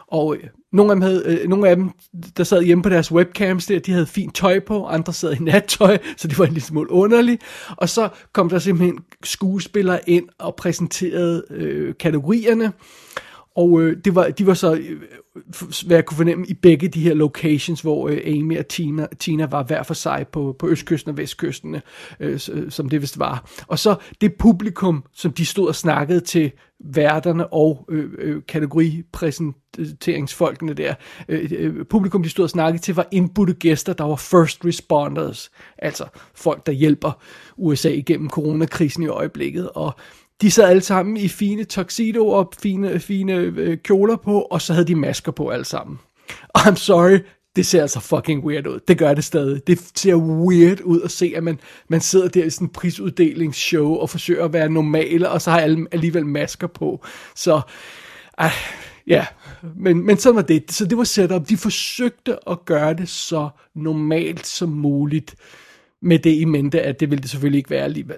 Og 0.08 0.36
øh, 0.36 0.44
nogle, 0.74 0.92
af 0.92 0.96
dem 0.96 1.02
havde, 1.02 1.24
øh, 1.26 1.50
nogle 1.50 1.70
af 1.70 1.76
dem, 1.76 1.90
der 2.38 2.44
sad 2.44 2.64
hjemme 2.64 2.82
på 2.84 2.90
deres 2.90 3.12
webcams 3.12 3.66
der, 3.66 3.80
de 3.80 3.92
havde 3.92 4.06
fint 4.06 4.36
tøj 4.36 4.60
på, 4.60 4.86
andre 4.86 5.14
sad 5.14 5.36
i 5.36 5.44
nattøj, 5.44 5.98
så 6.18 6.28
det 6.28 6.40
var 6.40 6.46
en 6.46 6.54
lille 6.54 6.66
smule 6.66 6.92
underligt. 6.92 7.42
Og 7.70 7.90
så 7.90 8.10
kom 8.34 8.50
der 8.50 8.60
simpelthen 8.60 9.00
skuespillere 9.24 10.10
ind 10.10 10.30
og 10.40 10.56
præsenterede 10.56 11.44
øh, 11.50 11.94
kategorierne. 12.00 12.72
Og 13.58 13.82
øh, 13.82 13.98
det 14.06 14.16
var, 14.16 14.30
de 14.30 14.48
var 14.48 14.54
så, 14.54 14.76
øh, 14.76 15.02
hvad 15.86 15.98
jeg 15.98 16.06
kunne 16.06 16.18
fornemme, 16.18 16.46
i 16.48 16.54
begge 16.54 16.88
de 16.88 17.02
her 17.02 17.14
locations, 17.14 17.82
hvor 17.82 18.10
øh, 18.10 18.22
Amy 18.26 18.60
og 18.60 18.68
Tina, 18.68 19.08
Tina 19.20 19.46
var 19.46 19.64
hver 19.64 19.84
for 19.84 19.94
sig 19.94 20.26
på, 20.32 20.56
på 20.60 20.68
østkysten 20.68 21.10
og 21.10 21.18
vestkysten, 21.18 21.76
øh, 22.20 22.40
som 22.70 22.90
det 22.90 23.02
vist 23.02 23.20
var. 23.20 23.50
Og 23.68 23.80
så 23.80 23.96
det 24.22 24.34
publikum, 24.40 25.04
som 25.14 25.32
de 25.32 25.46
stod 25.46 25.68
og 25.68 25.76
snakkede 25.76 26.20
til 26.20 26.52
værterne 26.80 27.54
og 27.54 27.86
øh, 27.90 28.10
øh, 28.18 28.42
kategoripræsenteringsfolkene 28.48 30.74
der. 30.74 30.94
Øh, 31.30 31.52
øh, 31.52 31.86
publikum, 31.86 32.24
de 32.24 32.30
stod 32.30 32.44
og 32.44 32.50
snakkede 32.50 32.84
til, 32.84 32.96
var 32.96 33.08
indbudte 33.12 33.54
gæster, 33.54 33.94
der 33.94 34.04
var 34.04 34.16
first 34.16 34.66
responders, 34.66 35.52
altså 35.78 36.06
folk, 36.36 36.66
der 36.66 36.72
hjælper 36.72 37.22
USA 37.58 37.90
igennem 37.90 38.30
coronakrisen 38.30 39.04
i 39.04 39.08
øjeblikket. 39.08 39.70
Og 39.70 39.96
de 40.42 40.52
sad 40.52 40.70
alle 40.70 40.82
sammen 40.82 41.18
i 41.18 41.28
fine 41.28 41.64
tuxedo 41.64 42.28
og 42.28 42.54
fine, 42.62 43.00
fine 43.00 43.34
øh, 43.34 43.78
kjoler 43.78 44.16
på, 44.16 44.42
og 44.42 44.62
så 44.62 44.74
havde 44.74 44.88
de 44.88 44.96
masker 44.96 45.32
på 45.32 45.50
alle 45.50 45.66
sammen. 45.66 46.00
Og 46.50 46.62
I'm 46.62 46.76
sorry, 46.76 47.20
det 47.56 47.66
ser 47.66 47.82
altså 47.82 48.00
fucking 48.00 48.46
weird 48.46 48.68
ud. 48.68 48.80
Det 48.88 48.98
gør 48.98 49.14
det 49.14 49.24
stadig. 49.24 49.68
Det 49.68 49.80
ser 49.96 50.16
weird 50.16 50.82
ud 50.82 51.02
at 51.02 51.12
se, 51.12 51.34
at 51.36 51.44
man, 51.44 51.60
man 51.88 52.02
sidder 52.02 52.28
der 52.28 52.44
i 52.44 52.50
sådan 52.50 52.68
en 52.68 52.74
prisuddelingsshow 52.74 53.96
og 53.96 54.10
forsøger 54.10 54.46
at 54.46 54.54
være 54.54 54.70
normale, 54.70 55.30
og 55.30 55.42
så 55.42 55.52
har 55.52 55.60
alle 55.60 55.88
alligevel 55.92 56.26
masker 56.26 56.68
på. 56.68 57.06
Så, 57.36 57.62
øh, 58.42 58.52
ja, 59.08 59.26
men, 59.76 60.06
men 60.06 60.18
sådan 60.18 60.36
var 60.36 60.42
det. 60.42 60.72
Så 60.72 60.86
det 60.86 60.98
var 60.98 61.04
setup. 61.04 61.50
De 61.50 61.58
forsøgte 61.58 62.50
at 62.50 62.66
gøre 62.66 62.94
det 62.94 63.10
så 63.10 63.50
normalt 63.76 64.48
som 64.48 64.70
muligt, 64.70 65.36
med 66.02 66.20
det 66.20 66.36
i 66.36 66.46
mente, 66.46 66.82
at 66.82 67.00
det 67.00 67.10
ville 67.10 67.22
det 67.22 67.30
selvfølgelig 67.30 67.58
ikke 67.58 67.70
være 67.70 67.84
alligevel. 67.84 68.18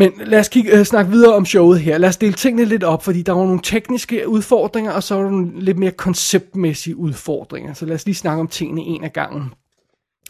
Men 0.00 0.12
lad 0.24 0.40
os 0.40 0.48
kigge, 0.48 0.78
øh, 0.78 0.84
snakke 0.84 1.10
videre 1.10 1.34
om 1.34 1.46
showet 1.46 1.80
her. 1.80 1.98
Lad 1.98 2.08
os 2.08 2.16
dele 2.16 2.32
tingene 2.32 2.64
lidt 2.64 2.84
op, 2.84 3.04
fordi 3.04 3.22
der 3.22 3.32
var 3.32 3.44
nogle 3.44 3.60
tekniske 3.62 4.28
udfordringer, 4.28 4.92
og 4.92 5.02
så 5.02 5.14
var 5.14 5.22
der 5.22 5.30
nogle 5.30 5.60
lidt 5.60 5.78
mere 5.78 5.90
konceptmæssige 5.90 6.96
udfordringer. 6.96 7.74
Så 7.74 7.86
lad 7.86 7.94
os 7.94 8.06
lige 8.06 8.14
snakke 8.14 8.40
om 8.40 8.48
tingene 8.48 8.80
en 8.80 9.04
af 9.04 9.12
gangen. 9.12 9.52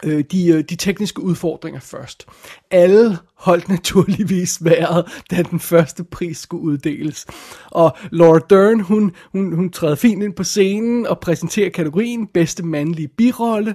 Øh, 0.05 0.25
de, 0.33 0.49
øh, 0.49 0.65
de 0.71 0.77
tekniske 0.77 1.23
udfordringer 1.23 1.81
først. 1.81 2.27
Alle 2.71 3.19
holdt 3.35 3.69
naturligvis 3.69 4.65
vejret, 4.65 5.05
da 5.31 5.43
den 5.43 5.61
første 5.61 6.05
pris 6.05 6.39
skulle 6.39 6.63
uddeles. 6.63 7.27
Og 7.71 7.97
Laura 8.11 8.41
Dern, 8.51 8.81
hun, 8.81 9.13
hun, 9.33 9.53
hun 9.53 9.71
træder 9.71 9.95
fint 9.95 10.23
ind 10.23 10.35
på 10.35 10.45
scenen 10.45 11.07
og 11.07 11.21
præsenterer 11.21 11.71
kategorien 11.71 12.27
bedste 12.27 12.63
mandlige 12.63 13.09
birolle. 13.09 13.75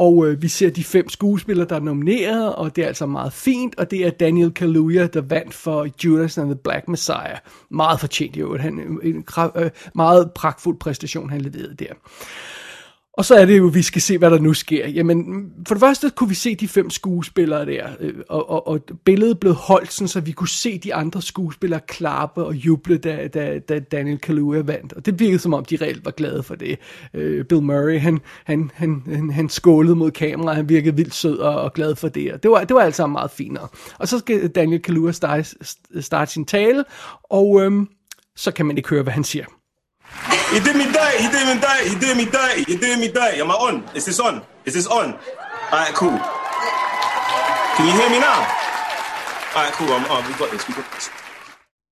Og 0.00 0.26
øh, 0.26 0.42
vi 0.42 0.48
ser 0.48 0.70
de 0.70 0.84
fem 0.84 1.08
skuespillere, 1.08 1.66
der 1.68 1.76
er 1.76 1.80
nomineret, 1.80 2.54
og 2.54 2.76
det 2.76 2.84
er 2.84 2.88
altså 2.88 3.06
meget 3.06 3.32
fint, 3.32 3.78
og 3.78 3.90
det 3.90 4.06
er 4.06 4.10
Daniel 4.10 4.50
Kaluuya, 4.50 5.06
der 5.06 5.20
vandt 5.20 5.54
for 5.54 5.88
Judas 6.04 6.38
and 6.38 6.46
the 6.46 6.58
Black 6.64 6.88
Messiah. 6.88 7.38
Meget 7.70 8.00
fortjent 8.00 8.36
jo, 8.36 8.58
han, 8.58 8.78
øh, 8.78 8.86
en, 8.86 8.98
en, 9.02 9.24
en 9.38 9.50
øh, 9.56 9.70
meget 9.94 10.30
pragtfuld 10.34 10.78
præstation, 10.78 11.30
han 11.30 11.40
leverede 11.40 11.74
der. 11.74 11.92
Og 13.12 13.24
så 13.24 13.34
er 13.34 13.44
det 13.44 13.58
jo, 13.58 13.68
at 13.68 13.74
vi 13.74 13.82
skal 13.82 14.02
se, 14.02 14.18
hvad 14.18 14.30
der 14.30 14.38
nu 14.38 14.54
sker. 14.54 14.88
Jamen, 14.88 15.50
for 15.68 15.74
det 15.74 15.80
første 15.80 16.10
kunne 16.10 16.28
vi 16.28 16.34
se 16.34 16.54
de 16.54 16.68
fem 16.68 16.90
skuespillere 16.90 17.66
der, 17.66 17.86
øh, 18.00 18.14
og, 18.28 18.50
og, 18.50 18.68
og 18.68 18.80
billedet 19.04 19.40
blev 19.40 19.54
holdt, 19.54 19.92
sådan, 19.92 20.08
så 20.08 20.20
vi 20.20 20.32
kunne 20.32 20.48
se 20.48 20.78
de 20.78 20.94
andre 20.94 21.22
skuespillere 21.22 21.80
klappe 21.88 22.44
og 22.44 22.54
juble, 22.54 22.98
da, 22.98 23.28
da, 23.28 23.58
da 23.58 23.78
Daniel 23.78 24.18
Kaluuya 24.18 24.60
vandt. 24.60 24.92
Og 24.92 25.06
det 25.06 25.20
virkede 25.20 25.38
som 25.38 25.54
om, 25.54 25.64
de 25.64 25.76
reelt 25.76 26.04
var 26.04 26.10
glade 26.10 26.42
for 26.42 26.54
det. 26.54 26.78
Uh, 27.14 27.20
Bill 27.20 27.62
Murray, 27.62 27.98
han, 27.98 28.20
han, 28.44 28.70
han, 28.74 29.02
han, 29.06 29.30
han 29.30 29.48
skålede 29.48 29.96
mod 29.96 30.10
kameraet, 30.10 30.56
han 30.56 30.68
virkede 30.68 30.96
vildt 30.96 31.14
sød 31.14 31.38
og, 31.38 31.60
og 31.60 31.72
glad 31.72 31.96
for 31.96 32.08
det. 32.08 32.32
Og 32.32 32.42
det 32.42 32.50
var, 32.50 32.64
det 32.64 32.74
var 32.74 32.82
alt 32.82 32.96
sammen 32.96 33.12
meget 33.12 33.30
finere. 33.30 33.68
Og 33.98 34.08
så 34.08 34.18
skal 34.18 34.48
Daniel 34.48 34.82
Kaluuya 34.82 35.12
starte, 35.12 35.56
starte 36.00 36.32
sin 36.32 36.44
tale, 36.44 36.84
og 37.24 37.62
øhm, 37.62 37.88
så 38.36 38.50
kan 38.50 38.66
man 38.66 38.76
ikke 38.76 38.88
høre, 38.88 39.02
hvad 39.02 39.12
han 39.12 39.24
siger. 39.24 39.44
He 40.52 40.60
did 40.60 40.76
me 40.76 40.86
dirty. 40.92 41.18
He 41.24 41.28
did 41.34 41.44
me 41.50 41.60
dirty. 41.60 41.88
He 41.90 41.96
did 42.04 42.16
me 42.16 42.24
dirty. 42.24 42.62
He 42.72 42.76
did 42.76 42.98
me 42.98 43.08
dirty. 43.08 43.40
Am 43.40 43.50
I 43.50 43.54
on? 43.54 43.84
Is 43.94 44.04
this 44.04 44.20
on? 44.20 44.42
Is 44.66 44.74
this 44.74 44.86
on? 44.86 45.08
Alright, 45.72 45.94
cool. 45.94 46.18
Can 47.76 47.86
you 47.88 47.94
hear 48.00 48.10
me 48.10 48.18
now? 48.18 48.40
Alright, 49.54 49.72
cool. 49.78 49.92
I'm 49.92 50.04
oh, 50.10 50.16
on. 50.16 50.26
We 50.26 50.32
got 50.38 50.50
this. 50.50 50.68
We 50.68 50.74
got 50.74 50.90
this. 50.94 51.10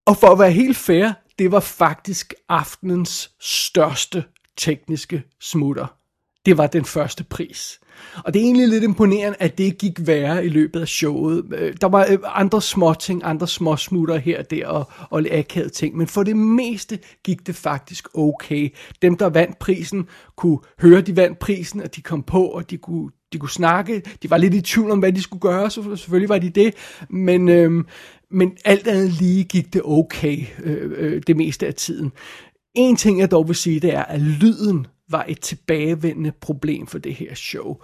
Og 0.06 0.16
for 0.16 0.32
at 0.32 0.38
være 0.38 0.52
helt 0.52 0.76
fair, 0.76 1.12
det 1.38 1.52
var 1.52 1.60
faktisk 1.60 2.34
aftenens 2.48 3.30
største 3.40 4.24
tekniske 4.56 5.22
smutter. 5.40 5.86
det 6.48 6.58
var 6.58 6.66
den 6.66 6.84
første 6.84 7.24
pris. 7.24 7.80
Og 8.24 8.34
det 8.34 8.40
er 8.40 8.44
egentlig 8.44 8.68
lidt 8.68 8.84
imponerende, 8.84 9.36
at 9.40 9.58
det 9.58 9.78
gik 9.78 10.06
værre 10.06 10.44
i 10.44 10.48
løbet 10.48 10.80
af 10.80 10.88
showet. 10.88 11.44
Øh, 11.54 11.74
der 11.80 11.88
var 11.88 12.06
øh, 12.10 12.18
andre 12.24 12.62
små 12.62 12.94
ting, 12.94 13.22
andre 13.24 13.48
små 13.48 13.76
smutter 13.76 14.16
her 14.16 14.38
og 14.38 14.50
der 14.50 14.66
og, 14.66 14.90
og 15.10 15.22
akavede 15.30 15.72
ting, 15.72 15.96
men 15.96 16.06
for 16.06 16.22
det 16.22 16.36
meste 16.36 16.98
gik 17.24 17.46
det 17.46 17.56
faktisk 17.56 18.08
okay. 18.14 18.68
Dem, 19.02 19.16
der 19.16 19.26
vandt 19.26 19.58
prisen, 19.58 20.06
kunne 20.36 20.58
høre, 20.80 21.00
de 21.00 21.16
vandt 21.16 21.38
prisen, 21.38 21.82
og 21.82 21.96
de 21.96 22.02
kom 22.02 22.22
på, 22.22 22.44
og 22.44 22.70
de 22.70 22.76
kunne, 22.76 23.10
de 23.32 23.38
kunne 23.38 23.50
snakke. 23.50 24.02
De 24.22 24.30
var 24.30 24.36
lidt 24.36 24.54
i 24.54 24.60
tvivl 24.60 24.90
om, 24.90 24.98
hvad 24.98 25.12
de 25.12 25.22
skulle 25.22 25.40
gøre, 25.40 25.70
så 25.70 25.96
selvfølgelig 25.96 26.28
var 26.28 26.38
de 26.38 26.50
det. 26.50 26.74
Men, 27.10 27.48
øhm, 27.48 27.86
men 28.30 28.56
alt 28.64 28.88
andet 28.88 29.12
lige 29.12 29.44
gik 29.44 29.72
det 29.72 29.82
okay 29.84 30.38
øh, 30.62 30.92
øh, 30.96 31.22
det 31.26 31.36
meste 31.36 31.66
af 31.66 31.74
tiden. 31.74 32.12
En 32.74 32.96
ting, 32.96 33.20
jeg 33.20 33.30
dog 33.30 33.48
vil 33.48 33.56
sige, 33.56 33.80
det 33.80 33.94
er, 33.94 34.02
at 34.02 34.20
lyden 34.20 34.86
var 35.10 35.24
et 35.28 35.40
tilbagevendende 35.40 36.32
problem 36.40 36.86
for 36.86 36.98
det 36.98 37.14
her 37.14 37.34
show. 37.34 37.76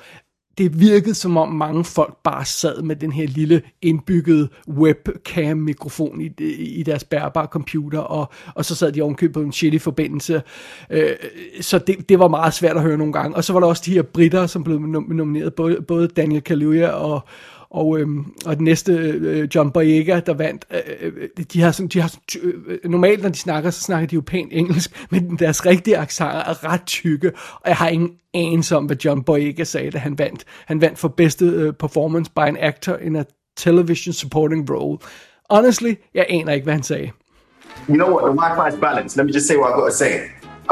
Det 0.59 0.81
virkede 0.81 1.15
som 1.15 1.37
om 1.37 1.53
mange 1.53 1.85
folk 1.85 2.17
bare 2.25 2.45
sad 2.45 2.83
med 2.83 2.97
den 2.97 3.13
her 3.13 3.27
lille 3.27 3.63
indbyggede 3.83 4.49
webcam-mikrofon 4.69 6.21
i, 6.21 6.43
i 6.59 6.83
deres 6.83 7.05
bærbare 7.05 7.47
computer, 7.47 7.99
og, 7.99 8.33
og 8.55 8.65
så 8.65 8.75
sad 8.75 8.93
de 8.93 9.03
ovenkøbet 9.03 9.35
på 9.35 9.41
en 9.41 9.53
shitty 9.53 9.79
forbindelse. 9.79 10.43
Øh, 10.91 11.11
så 11.61 11.79
det, 11.79 12.09
det 12.09 12.19
var 12.19 12.29
meget 12.29 12.55
svært 12.55 12.77
at 12.77 12.83
høre 12.83 12.99
nogle 12.99 13.13
gange. 13.13 13.37
Og 13.37 13.45
så 13.45 13.53
var 13.53 13.61
der 13.61 13.67
også 13.67 13.83
de 13.87 13.93
her 13.93 14.03
britter, 14.03 14.47
som 14.47 14.65
blev 14.65 14.81
nomineret, 14.81 15.55
både, 15.55 15.83
både 15.89 16.09
Daniel 16.09 16.43
Kaluuya 16.43 16.89
og, 16.89 17.21
og, 17.75 17.99
øhm, 17.99 18.25
og 18.47 18.57
den 18.57 18.65
næste, 18.65 18.93
øh, 18.93 19.23
øh 19.23 19.49
John 19.55 19.71
Boyega, 19.71 20.21
der 20.27 20.35
vandt, 20.35 20.65
øh, 20.71 20.81
øh, 21.01 21.13
øh, 21.17 21.45
de 21.53 21.61
har 21.61 21.73
sådan, 21.73 21.89
de 21.89 22.01
har 22.01 22.09
sådan, 22.09 22.51
øh, 22.51 22.79
øh, 22.85 22.91
normalt 22.91 23.23
når 23.23 23.29
de 23.29 23.39
snakker, 23.39 23.71
så 23.71 23.81
snakker 23.81 24.09
de 24.09 24.15
jo 24.15 24.23
pænt 24.27 24.53
engelsk, 24.53 24.91
men 25.11 25.37
deres 25.39 25.67
rigtige 25.67 25.99
accenter 25.99 26.39
er 26.39 26.73
ret 26.73 26.83
tykke, 26.87 27.33
og 27.55 27.69
jeg 27.69 27.77
har 27.77 27.89
ingen 27.89 28.11
anelse 28.35 28.77
om, 28.77 28.85
hvad 28.85 28.97
John 29.05 29.23
Boyega 29.23 29.65
sagde, 29.65 29.91
da 29.91 29.99
han 29.99 30.19
vandt. 30.19 30.45
Han 30.67 30.81
vandt 30.81 30.99
for 30.99 31.09
bedste 31.09 31.45
øh, 31.45 31.73
performance 31.73 32.31
by 32.31 32.41
an 32.41 32.57
actor 32.61 32.97
in 32.97 33.17
a 33.17 33.25
television 33.57 34.13
supporting 34.13 34.71
role. 34.71 34.99
Honestly, 35.51 35.95
jeg 36.15 36.27
aner 36.29 36.53
ikke, 36.53 36.65
hvad 36.65 36.75
han 36.75 36.83
sagde. 36.83 37.11
You 37.89 37.95
know 37.95 38.11
what, 38.15 38.23
the 38.31 38.37
Wi-Fi 38.43 38.75
is 38.75 38.81
balanced. 38.81 39.17
Let 39.17 39.27
me 39.27 39.33
just 39.33 39.47
say 39.47 39.57
what 39.57 39.69
I've 39.71 39.81
got 39.81 39.91
to 39.91 39.97
say. 39.97 40.13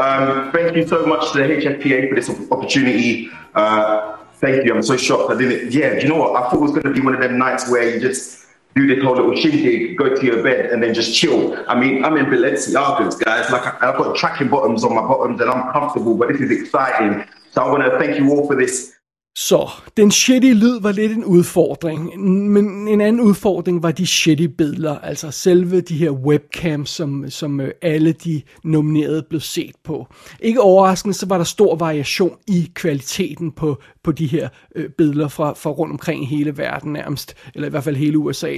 Um, 0.04 0.52
thank 0.54 0.76
you 0.76 0.88
so 0.88 1.06
much 1.06 1.22
to 1.32 1.38
the 1.38 1.44
HFPA 1.60 1.98
for 2.08 2.14
this 2.20 2.30
opportunity. 2.50 3.28
Uh, 3.54 4.21
Thank 4.42 4.64
you. 4.64 4.74
I'm 4.74 4.82
so 4.82 4.96
shocked. 4.96 5.32
I 5.32 5.38
didn't. 5.38 5.72
Yeah, 5.72 5.94
do 5.94 6.00
you 6.00 6.08
know 6.08 6.16
what? 6.16 6.34
I 6.34 6.50
thought 6.50 6.54
it 6.54 6.60
was 6.60 6.72
going 6.72 6.82
to 6.82 6.92
be 6.92 7.00
one 7.00 7.14
of 7.14 7.20
them 7.20 7.38
nights 7.38 7.70
where 7.70 7.88
you 7.88 8.00
just 8.00 8.44
do 8.74 8.88
this 8.88 9.04
whole 9.04 9.14
little 9.14 9.36
shindig, 9.36 9.96
go 9.96 10.16
to 10.16 10.26
your 10.26 10.42
bed, 10.42 10.66
and 10.72 10.82
then 10.82 10.92
just 10.92 11.14
chill. 11.14 11.56
I 11.68 11.78
mean, 11.78 12.04
I'm 12.04 12.16
in 12.16 12.26
Balenciagas, 12.26 13.22
guys. 13.22 13.50
Like 13.52 13.66
I've 13.80 13.96
got 13.96 14.16
tracking 14.16 14.48
bottoms 14.48 14.82
on 14.82 14.96
my 14.96 15.02
bottoms, 15.02 15.40
and 15.40 15.48
I'm 15.48 15.72
comfortable. 15.72 16.16
But 16.16 16.28
this 16.28 16.40
is 16.40 16.50
exciting. 16.50 17.24
So 17.52 17.62
I 17.62 17.70
want 17.70 17.84
to 17.84 17.96
thank 18.00 18.18
you 18.18 18.30
all 18.30 18.48
for 18.48 18.56
this 18.56 18.96
Så 19.36 19.70
den 19.96 20.10
shitty 20.10 20.52
lyd 20.52 20.80
var 20.80 20.92
lidt 20.92 21.12
en 21.12 21.24
udfordring, 21.24 22.20
men 22.50 22.88
en 22.88 23.00
anden 23.00 23.20
udfordring 23.20 23.82
var 23.82 23.90
de 23.90 24.06
shitty 24.06 24.44
billeder, 24.58 24.98
altså 24.98 25.30
selve 25.30 25.80
de 25.80 25.96
her 25.96 26.10
webcams, 26.10 26.90
som, 26.90 27.30
som 27.30 27.60
øh, 27.60 27.70
alle 27.82 28.12
de 28.12 28.42
nominerede 28.64 29.22
blev 29.28 29.40
set 29.40 29.74
på. 29.84 30.06
Ikke 30.40 30.60
overraskende, 30.60 31.14
så 31.14 31.26
var 31.26 31.36
der 31.36 31.44
stor 31.44 31.76
variation 31.76 32.36
i 32.46 32.70
kvaliteten 32.74 33.52
på, 33.52 33.82
på 34.04 34.12
de 34.12 34.26
her 34.26 34.48
øh, 34.76 34.90
billeder 34.98 35.28
fra, 35.28 35.52
fra 35.52 35.70
rundt 35.70 35.92
omkring 35.92 36.28
hele 36.28 36.58
verden 36.58 36.92
nærmest, 36.92 37.36
eller 37.54 37.68
i 37.68 37.70
hvert 37.70 37.84
fald 37.84 37.96
hele 37.96 38.18
USA. 38.18 38.56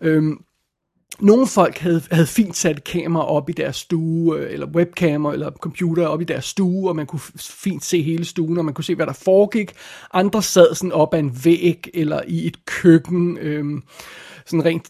Øhm, 0.00 0.38
nogle 1.18 1.46
folk 1.46 1.78
havde, 1.78 2.02
havde 2.10 2.26
fint 2.26 2.56
sat 2.56 2.84
kamera 2.84 3.24
op 3.24 3.50
i 3.50 3.52
deres 3.52 3.76
stue, 3.76 4.38
øh, 4.38 4.52
eller 4.52 4.66
webkamera, 4.66 5.32
eller 5.32 5.50
computer 5.50 6.06
op 6.06 6.20
i 6.20 6.24
deres 6.24 6.44
stue, 6.44 6.88
og 6.88 6.96
man 6.96 7.06
kunne 7.06 7.20
fint 7.36 7.84
se 7.84 8.02
hele 8.02 8.24
stuen, 8.24 8.58
og 8.58 8.64
man 8.64 8.74
kunne 8.74 8.84
se, 8.84 8.94
hvad 8.94 9.06
der 9.06 9.12
foregik. 9.12 9.72
Andre 10.12 10.42
sad 10.42 10.74
sådan 10.74 10.92
op 10.92 11.14
ad 11.14 11.18
en 11.18 11.40
væg, 11.44 11.90
eller 11.94 12.20
i 12.26 12.46
et 12.46 12.64
køkken, 12.64 13.38
øhm, 13.38 13.82
sådan 14.50 14.64
rent, 14.64 14.88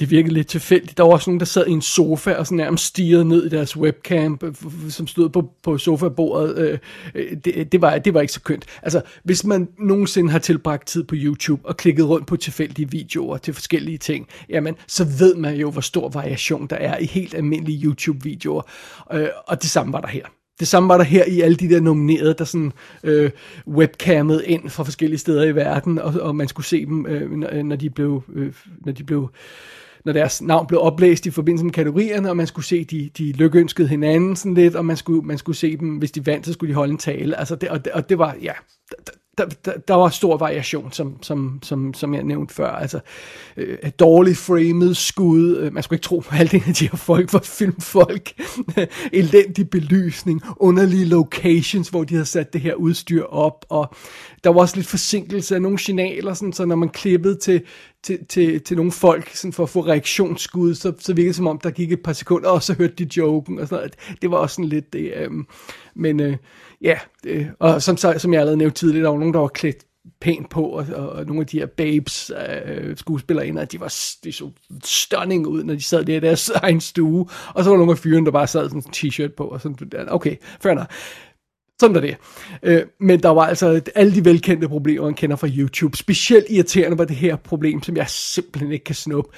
det 0.00 0.10
virkede 0.10 0.34
lidt 0.34 0.46
tilfældigt. 0.46 0.98
Der 0.98 1.04
var 1.04 1.10
også 1.10 1.30
nogen, 1.30 1.40
der 1.40 1.46
sad 1.46 1.66
i 1.66 1.70
en 1.70 1.82
sofa 1.82 2.34
og 2.34 2.46
sådan 2.46 2.56
nærmest 2.56 2.84
stirrede 2.84 3.24
ned 3.24 3.46
i 3.46 3.48
deres 3.48 3.76
webcam, 3.76 4.38
øh, 4.42 4.54
som 4.90 5.06
stod 5.06 5.28
på, 5.28 5.50
på 5.62 5.78
sofabordet. 5.78 6.58
Øh, 6.58 6.78
øh, 7.14 7.36
det, 7.44 7.72
det, 7.72 7.80
var, 7.82 7.98
det 7.98 8.14
var 8.14 8.20
ikke 8.20 8.32
så 8.32 8.40
kønt. 8.40 8.64
Altså, 8.82 9.02
hvis 9.24 9.44
man 9.44 9.68
nogensinde 9.78 10.30
har 10.30 10.38
tilbragt 10.38 10.88
tid 10.88 11.04
på 11.04 11.14
YouTube 11.18 11.68
og 11.68 11.76
klikket 11.76 12.08
rundt 12.08 12.26
på 12.26 12.36
tilfældige 12.36 12.90
videoer 12.90 13.36
til 13.38 13.54
forskellige 13.54 13.98
ting, 13.98 14.26
jamen, 14.48 14.74
så 14.86 15.04
ved 15.18 15.34
man 15.34 15.56
jo, 15.56 15.70
hvor 15.70 15.80
stor 15.80 16.08
variation 16.08 16.66
der 16.66 16.76
er 16.76 16.98
i 16.98 17.06
helt 17.06 17.34
almindelige 17.34 17.84
YouTube-videoer. 17.84 18.62
Øh, 19.12 19.28
og 19.46 19.62
det 19.62 19.70
samme 19.70 19.92
var 19.92 20.00
der 20.00 20.08
her. 20.08 20.37
Det 20.60 20.68
samme 20.68 20.88
var 20.88 20.96
der 20.96 21.04
her 21.04 21.24
i 21.24 21.40
alle 21.40 21.56
de 21.56 21.68
der 21.68 21.80
nominerede, 21.80 22.34
der 22.38 22.44
sådan 22.44 22.72
øh, 23.04 23.30
webcammede 23.66 24.46
ind 24.46 24.70
fra 24.70 24.84
forskellige 24.84 25.18
steder 25.18 25.44
i 25.44 25.54
verden, 25.54 25.98
og, 25.98 26.14
og 26.20 26.36
man 26.36 26.48
skulle 26.48 26.66
se 26.66 26.86
dem, 26.86 27.06
øh, 27.06 27.32
øh, 27.52 27.64
når 27.64 27.76
de 27.76 27.90
blev, 27.90 28.22
øh, 28.34 28.52
når 28.80 28.92
de 28.92 29.04
blev 29.04 29.30
når 30.04 30.12
deres 30.12 30.42
navn 30.42 30.66
blev 30.66 30.80
oplæst 30.80 31.26
i 31.26 31.30
forbindelse 31.30 31.64
med 31.64 31.72
kategorierne, 31.72 32.30
og 32.30 32.36
man 32.36 32.46
skulle 32.46 32.66
se, 32.66 32.84
de, 32.84 33.10
de 33.18 33.32
lykønskede 33.32 33.88
hinanden 33.88 34.36
sådan 34.36 34.54
lidt, 34.54 34.74
og 34.76 34.84
man 34.84 34.96
skulle, 34.96 35.22
man 35.22 35.38
skulle 35.38 35.56
se 35.56 35.76
dem, 35.76 35.96
hvis 35.96 36.10
de 36.10 36.26
vandt, 36.26 36.46
så 36.46 36.52
skulle 36.52 36.70
de 36.70 36.74
holde 36.74 36.92
en 36.92 36.98
tale. 36.98 37.38
Altså 37.38 37.54
det, 37.56 37.68
og, 37.68 37.84
det, 37.84 37.92
og 37.92 38.08
det 38.08 38.18
var, 38.18 38.36
ja, 38.42 38.52
der, 39.38 39.46
der, 39.64 39.72
der 39.88 39.94
var 39.94 40.08
stor 40.08 40.36
variation, 40.36 40.92
som, 40.92 41.22
som, 41.22 41.58
som, 41.62 41.94
som 41.94 42.14
jeg 42.14 42.22
nævnte 42.22 42.54
før. 42.54 42.70
Altså, 42.70 43.00
øh, 43.56 43.78
dårligt 43.98 44.38
framed 44.38 44.94
skud. 44.94 45.56
Øh, 45.56 45.72
man 45.72 45.82
skulle 45.82 45.96
ikke 45.96 46.04
tro 46.04 46.18
på 46.18 46.34
halvdelen 46.34 46.68
af 46.68 46.74
de 46.74 46.88
her 46.88 46.96
folk 46.96 47.32
var 47.32 47.40
filmfolk. 47.44 48.32
Elendig 49.12 49.70
belysning. 49.70 50.42
Underlige 50.56 51.04
locations, 51.04 51.88
hvor 51.88 52.04
de 52.04 52.14
havde 52.14 52.26
sat 52.26 52.52
det 52.52 52.60
her 52.60 52.74
udstyr 52.74 53.24
op. 53.24 53.64
Og 53.68 53.94
der 54.44 54.50
var 54.50 54.60
også 54.60 54.76
lidt 54.76 54.86
forsinkelse 54.86 55.54
af 55.54 55.62
nogle 55.62 55.78
signaler, 55.78 56.34
sådan, 56.34 56.52
så 56.52 56.64
når 56.64 56.76
man 56.76 56.88
klippede 56.88 57.36
til, 57.36 57.62
til, 58.02 58.18
til, 58.28 58.60
til 58.60 58.76
nogle 58.76 58.92
folk 58.92 59.34
sådan 59.34 59.52
for 59.52 59.62
at 59.62 59.68
få 59.68 59.80
reaktionsskud, 59.80 60.74
så, 60.74 60.92
så 60.98 61.14
virkede 61.14 61.28
det 61.28 61.36
som 61.36 61.46
om, 61.46 61.58
der 61.62 61.70
gik 61.70 61.92
et 61.92 62.02
par 62.02 62.12
sekunder, 62.12 62.48
og 62.50 62.62
så 62.62 62.74
hørte 62.74 62.94
de 62.94 63.08
joken. 63.16 63.58
Og 63.58 63.68
sådan 63.68 63.78
noget. 63.78 64.18
Det 64.22 64.30
var 64.30 64.36
også 64.36 64.54
sådan 64.54 64.68
lidt 64.68 64.92
det. 64.92 65.12
Øh, 65.16 65.30
men 65.94 66.20
øh, 66.20 66.36
ja, 66.82 66.98
det, 67.24 67.50
og 67.58 67.82
som, 67.82 67.96
som 67.96 68.32
jeg 68.32 68.40
allerede 68.40 68.56
nævnte 68.56 68.78
tidligere, 68.78 69.04
der 69.04 69.10
var 69.10 69.18
nogen, 69.18 69.34
der 69.34 69.40
var 69.40 69.48
klædt 69.48 69.84
pænt 70.20 70.50
på, 70.50 70.62
og, 70.62 70.86
og 70.94 71.26
nogle 71.26 71.40
af 71.40 71.46
de 71.46 71.58
her 71.58 71.66
babes 71.66 72.30
øh, 72.66 72.96
skuespillere 72.96 73.64
de 73.64 73.80
var 73.80 73.94
de 74.24 74.32
så 74.32 74.50
stunning 74.84 75.46
ud, 75.46 75.64
når 75.64 75.74
de 75.74 75.82
sad 75.82 76.04
der 76.04 76.16
i 76.16 76.20
deres 76.20 76.50
egen 76.62 76.80
stue, 76.80 77.26
og 77.54 77.64
så 77.64 77.70
var 77.70 77.76
der 77.76 77.78
nogle 77.78 77.92
af 77.92 77.98
fyren, 77.98 78.24
der 78.24 78.32
bare 78.32 78.46
sad 78.46 78.68
sådan 78.68 78.82
en 78.86 78.92
t-shirt 78.96 79.34
på, 79.36 79.44
og 79.44 79.60
sådan, 79.60 80.08
okay, 80.08 80.36
fair 80.60 80.72
enough. 80.72 80.88
Sådan 81.80 81.96
er 81.96 82.00
det. 82.00 82.16
Øh, 82.62 82.82
men 83.00 83.22
der 83.22 83.28
var 83.28 83.46
altså 83.46 83.80
alle 83.94 84.14
de 84.14 84.24
velkendte 84.24 84.68
problemer, 84.68 85.04
man 85.04 85.14
kender 85.14 85.36
fra 85.36 85.48
YouTube. 85.48 85.96
Specielt 85.96 86.46
irriterende 86.50 86.98
var 86.98 87.04
det 87.04 87.16
her 87.16 87.36
problem, 87.36 87.82
som 87.82 87.96
jeg 87.96 88.08
simpelthen 88.08 88.72
ikke 88.72 88.84
kan 88.84 88.94
snuppe, 88.94 89.30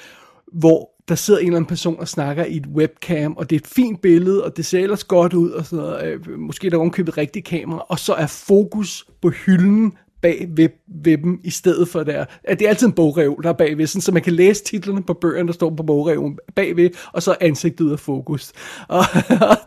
hvor 0.53 0.90
der 1.09 1.15
sidder 1.15 1.39
en 1.39 1.45
eller 1.45 1.57
anden 1.57 1.67
person 1.67 1.99
og 1.99 2.07
snakker 2.07 2.45
i 2.45 2.57
et 2.57 2.67
webcam, 2.67 3.37
og 3.37 3.49
det 3.49 3.55
er 3.55 3.59
et 3.59 3.67
fint 3.67 4.01
billede, 4.01 4.43
og 4.43 4.57
det 4.57 4.65
ser 4.65 4.79
ellers 4.79 5.03
godt 5.03 5.33
ud, 5.33 5.49
og 5.49 5.65
sådan 5.65 5.85
noget. 5.85 6.03
Øh, 6.05 6.39
måske 6.39 6.69
der 6.69 6.77
er 6.77 6.81
omkøbet 6.81 7.17
rigtig 7.17 7.43
kamera, 7.43 7.85
og 7.89 7.99
så 7.99 8.13
er 8.13 8.27
fokus 8.27 9.05
på 9.21 9.29
hylden 9.29 9.93
bag 10.21 10.47
ved, 10.49 10.69
ved 11.03 11.17
dem, 11.17 11.39
i 11.43 11.49
stedet 11.49 11.87
for 11.87 12.03
der. 12.03 12.25
At 12.43 12.59
det 12.59 12.65
er 12.65 12.69
altid 12.69 12.87
en 12.87 12.93
bogrev, 12.93 13.39
der 13.43 13.49
er 13.49 13.53
bagved, 13.53 13.87
sådan, 13.87 14.01
så 14.01 14.11
man 14.11 14.21
kan 14.21 14.33
læse 14.33 14.63
titlerne 14.63 15.03
på 15.03 15.13
bøgerne, 15.13 15.47
der 15.47 15.53
står 15.53 15.75
på 15.75 15.83
bogreven 15.83 16.39
bagved, 16.55 16.89
og 17.13 17.23
så 17.23 17.35
ansigtet 17.41 17.85
ud 17.85 17.91
af 17.91 17.99
fokus. 17.99 18.51
Og, 18.87 19.05
og 19.41 19.57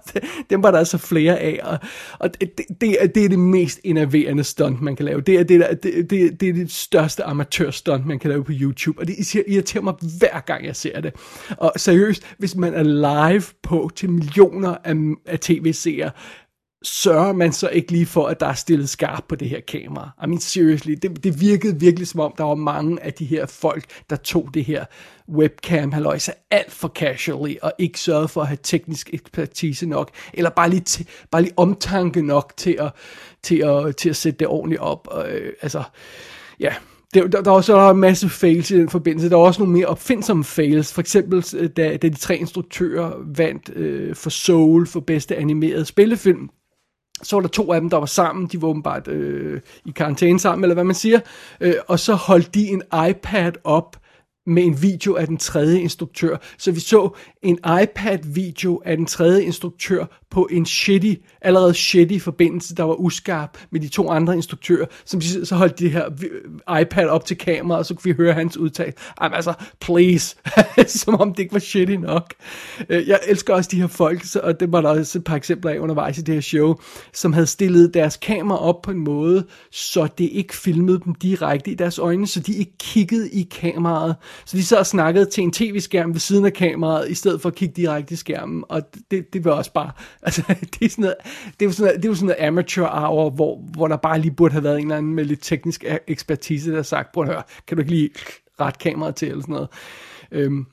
dem 0.50 0.62
var 0.62 0.70
der 0.70 0.78
altså 0.78 0.98
flere 0.98 1.38
af, 1.38 1.60
og, 1.62 1.78
og 2.18 2.40
det, 2.40 2.50
det, 2.80 2.96
er, 3.02 3.06
det 3.06 3.24
er 3.24 3.28
det 3.28 3.38
mest 3.38 3.80
enerverende 3.84 4.44
stunt, 4.44 4.82
man 4.82 4.96
kan 4.96 5.04
lave. 5.04 5.20
Det 5.20 5.34
er 5.34 5.42
det, 5.42 5.82
det, 5.82 6.10
det, 6.10 6.40
det, 6.40 6.48
er 6.48 6.52
det 6.52 6.72
største 6.72 7.24
amatørstunt, 7.24 8.06
man 8.06 8.18
kan 8.18 8.30
lave 8.30 8.44
på 8.44 8.52
YouTube, 8.54 9.00
og 9.00 9.06
det 9.06 9.34
irriterer 9.48 9.82
mig 9.82 9.94
hver 10.18 10.40
gang, 10.40 10.66
jeg 10.66 10.76
ser 10.76 11.00
det. 11.00 11.12
Og 11.58 11.72
seriøst, 11.76 12.22
hvis 12.38 12.56
man 12.56 12.74
er 12.74 12.82
live 12.82 13.42
på 13.62 13.90
til 13.96 14.10
millioner 14.10 14.76
af, 14.84 14.94
af 15.26 15.40
tv-seere, 15.40 16.10
sørger 16.84 17.32
man 17.32 17.52
så 17.52 17.68
ikke 17.68 17.92
lige 17.92 18.06
for, 18.06 18.26
at 18.26 18.40
der 18.40 18.46
er 18.46 18.54
stillet 18.54 18.88
skarpt 18.88 19.28
på 19.28 19.34
det 19.34 19.48
her 19.48 19.60
kamera. 19.60 20.10
I 20.24 20.26
mean, 20.26 20.40
seriously, 20.40 20.94
det, 21.02 21.24
det 21.24 21.40
virkede 21.40 21.80
virkelig 21.80 22.08
som 22.08 22.20
om, 22.20 22.34
der 22.38 22.44
var 22.44 22.54
mange 22.54 23.02
af 23.02 23.12
de 23.12 23.24
her 23.24 23.46
folk, 23.46 23.84
der 24.10 24.16
tog 24.16 24.48
det 24.54 24.64
her 24.64 24.84
webcam 25.28 25.92
halløjse 25.92 26.32
alt 26.50 26.72
for 26.72 26.88
casually, 26.88 27.54
og 27.62 27.72
ikke 27.78 28.00
sørgede 28.00 28.28
for 28.28 28.40
at 28.40 28.46
have 28.46 28.58
teknisk 28.62 29.10
ekspertise 29.12 29.86
nok, 29.86 30.10
eller 30.34 30.50
bare 30.50 30.70
lige, 30.70 30.84
t- 30.90 31.28
bare 31.30 31.42
lige 31.42 31.54
omtanke 31.56 32.22
nok 32.22 32.52
til 32.56 32.76
at, 32.80 32.92
til 33.42 33.56
at, 33.56 33.96
til 33.96 34.08
at 34.08 34.16
sætte 34.16 34.38
det 34.38 34.46
ordentligt 34.46 34.80
op. 34.80 35.08
Og, 35.10 35.30
øh, 35.30 35.52
altså, 35.62 35.82
ja, 36.60 36.74
der, 37.14 37.26
der, 37.26 37.42
der 37.42 37.50
er 37.50 37.54
også 37.54 37.72
der 37.72 37.80
er 37.80 37.90
en 37.90 38.00
masse 38.00 38.28
fails 38.28 38.70
i 38.70 38.78
den 38.78 38.88
forbindelse. 38.88 39.30
Der 39.30 39.36
er 39.36 39.40
også 39.40 39.60
nogle 39.60 39.72
mere 39.72 39.86
opfindsomme 39.86 40.44
fails. 40.44 40.92
For 40.92 41.00
eksempel, 41.00 41.44
øh, 41.56 41.70
da, 41.76 41.96
da 41.96 42.08
de 42.08 42.14
tre 42.14 42.36
instruktører 42.36 43.12
vandt 43.36 43.70
øh, 43.76 44.14
for 44.14 44.30
Soul 44.30 44.86
for 44.86 45.00
bedste 45.00 45.36
animeret 45.36 45.86
spillefilm, 45.86 46.48
så 47.22 47.36
var 47.36 47.40
der 47.40 47.48
to 47.48 47.72
af 47.72 47.80
dem, 47.80 47.90
der 47.90 47.96
var 47.96 48.06
sammen. 48.06 48.46
De 48.46 48.62
var 48.62 48.68
åbenbart 48.68 49.08
øh, 49.08 49.60
i 49.84 49.90
karantæne 49.90 50.40
sammen, 50.40 50.64
eller 50.64 50.74
hvad 50.74 50.84
man 50.84 50.94
siger. 50.94 51.20
Øh, 51.60 51.74
og 51.88 51.98
så 51.98 52.14
holdt 52.14 52.54
de 52.54 52.68
en 52.68 52.82
iPad 53.08 53.52
op 53.64 53.96
med 54.46 54.62
en 54.62 54.82
video 54.82 55.14
af 55.14 55.26
den 55.26 55.36
tredje 55.36 55.80
instruktør. 55.80 56.36
Så 56.58 56.72
vi 56.72 56.80
så 56.80 57.10
en 57.42 57.58
iPad-video 57.82 58.82
af 58.84 58.96
den 58.96 59.06
tredje 59.06 59.42
instruktør 59.42 60.04
på 60.30 60.48
en 60.50 60.66
shitty, 60.66 61.14
allerede 61.40 61.74
shitty 61.74 62.18
forbindelse, 62.18 62.74
der 62.74 62.82
var 62.82 62.94
uskarp 62.94 63.58
med 63.70 63.80
de 63.80 63.88
to 63.88 64.10
andre 64.10 64.34
instruktører, 64.34 64.86
som 65.04 65.20
de, 65.20 65.46
så 65.46 65.56
holdt 65.56 65.78
de 65.78 65.88
her 65.88 66.06
øh, 66.06 66.80
iPad 66.80 67.06
op 67.06 67.24
til 67.24 67.38
kameraet, 67.38 67.78
og 67.78 67.86
så 67.86 67.94
kunne 67.94 68.04
vi 68.04 68.22
høre 68.22 68.32
hans 68.32 68.56
udtalelse. 68.56 68.98
Jamen 69.22 69.34
altså, 69.34 69.54
please, 69.80 70.36
som 71.02 71.14
om 71.14 71.34
det 71.34 71.42
ikke 71.42 71.52
var 71.52 71.60
shitty 71.60 71.94
nok. 71.94 72.34
Øh, 72.88 73.08
jeg 73.08 73.20
elsker 73.28 73.54
også 73.54 73.70
de 73.72 73.80
her 73.80 73.86
folk, 73.86 74.22
og 74.42 74.60
det 74.60 74.72
var 74.72 74.80
der 74.80 74.88
også 74.88 75.18
et 75.18 75.24
par 75.24 75.36
eksempler 75.36 75.70
af 75.70 75.78
undervejs 75.78 76.18
i 76.18 76.22
det 76.22 76.34
her 76.34 76.42
show, 76.42 76.74
som 77.12 77.32
havde 77.32 77.46
stillet 77.46 77.94
deres 77.94 78.16
kamera 78.16 78.58
op 78.58 78.82
på 78.82 78.90
en 78.90 78.98
måde, 78.98 79.44
så 79.70 80.08
det 80.18 80.28
ikke 80.32 80.56
filmede 80.56 81.00
dem 81.04 81.14
direkte 81.14 81.70
i 81.70 81.74
deres 81.74 81.98
øjne, 81.98 82.26
så 82.26 82.40
de 82.40 82.54
ikke 82.54 82.72
kiggede 82.78 83.30
i 83.30 83.42
kameraet. 83.42 84.16
Så 84.44 84.56
de 84.56 84.64
så 84.64 84.78
og 84.78 84.86
snakkede 84.86 85.26
til 85.26 85.44
en 85.44 85.52
tv-skærm 85.52 86.12
ved 86.12 86.20
siden 86.20 86.44
af 86.44 86.52
kameraet, 86.52 87.10
i 87.10 87.14
stedet 87.14 87.40
for 87.40 87.48
at 87.48 87.54
kigge 87.54 87.74
direkte 87.76 88.12
i 88.12 88.16
skærmen, 88.16 88.64
og 88.68 88.82
det, 89.10 89.32
det 89.32 89.44
var 89.44 89.50
også 89.50 89.72
bare 89.72 89.90
Altså, 90.22 90.42
det 90.48 90.86
er 90.86 90.90
sådan 90.90 91.02
noget, 91.02 91.16
det 91.60 91.66
er 91.66 91.70
sådan 91.70 91.86
noget, 91.86 92.02
det 92.02 92.10
er 92.10 92.14
sådan 92.14 92.26
noget 92.26 92.48
amateur 92.48 92.86
hour, 92.86 93.30
hvor, 93.30 93.56
hvor 93.56 93.88
der 93.88 93.96
bare 93.96 94.18
lige 94.18 94.30
burde 94.30 94.52
have 94.52 94.64
været 94.64 94.78
en 94.78 94.84
eller 94.84 94.96
anden 94.96 95.14
med 95.14 95.24
lidt 95.24 95.42
teknisk 95.42 95.84
ekspertise, 96.06 96.72
der 96.72 96.82
sagt, 96.82 97.12
prøv 97.12 97.24
at 97.24 97.30
høre, 97.30 97.42
kan 97.66 97.76
du 97.76 97.80
ikke 97.80 97.92
lige 97.92 98.10
ret 98.60 98.78
kameraet 98.78 99.14
til, 99.14 99.28
eller 99.28 99.42
sådan 99.42 99.52
noget. 99.52 99.68
Øhm, 100.34 100.66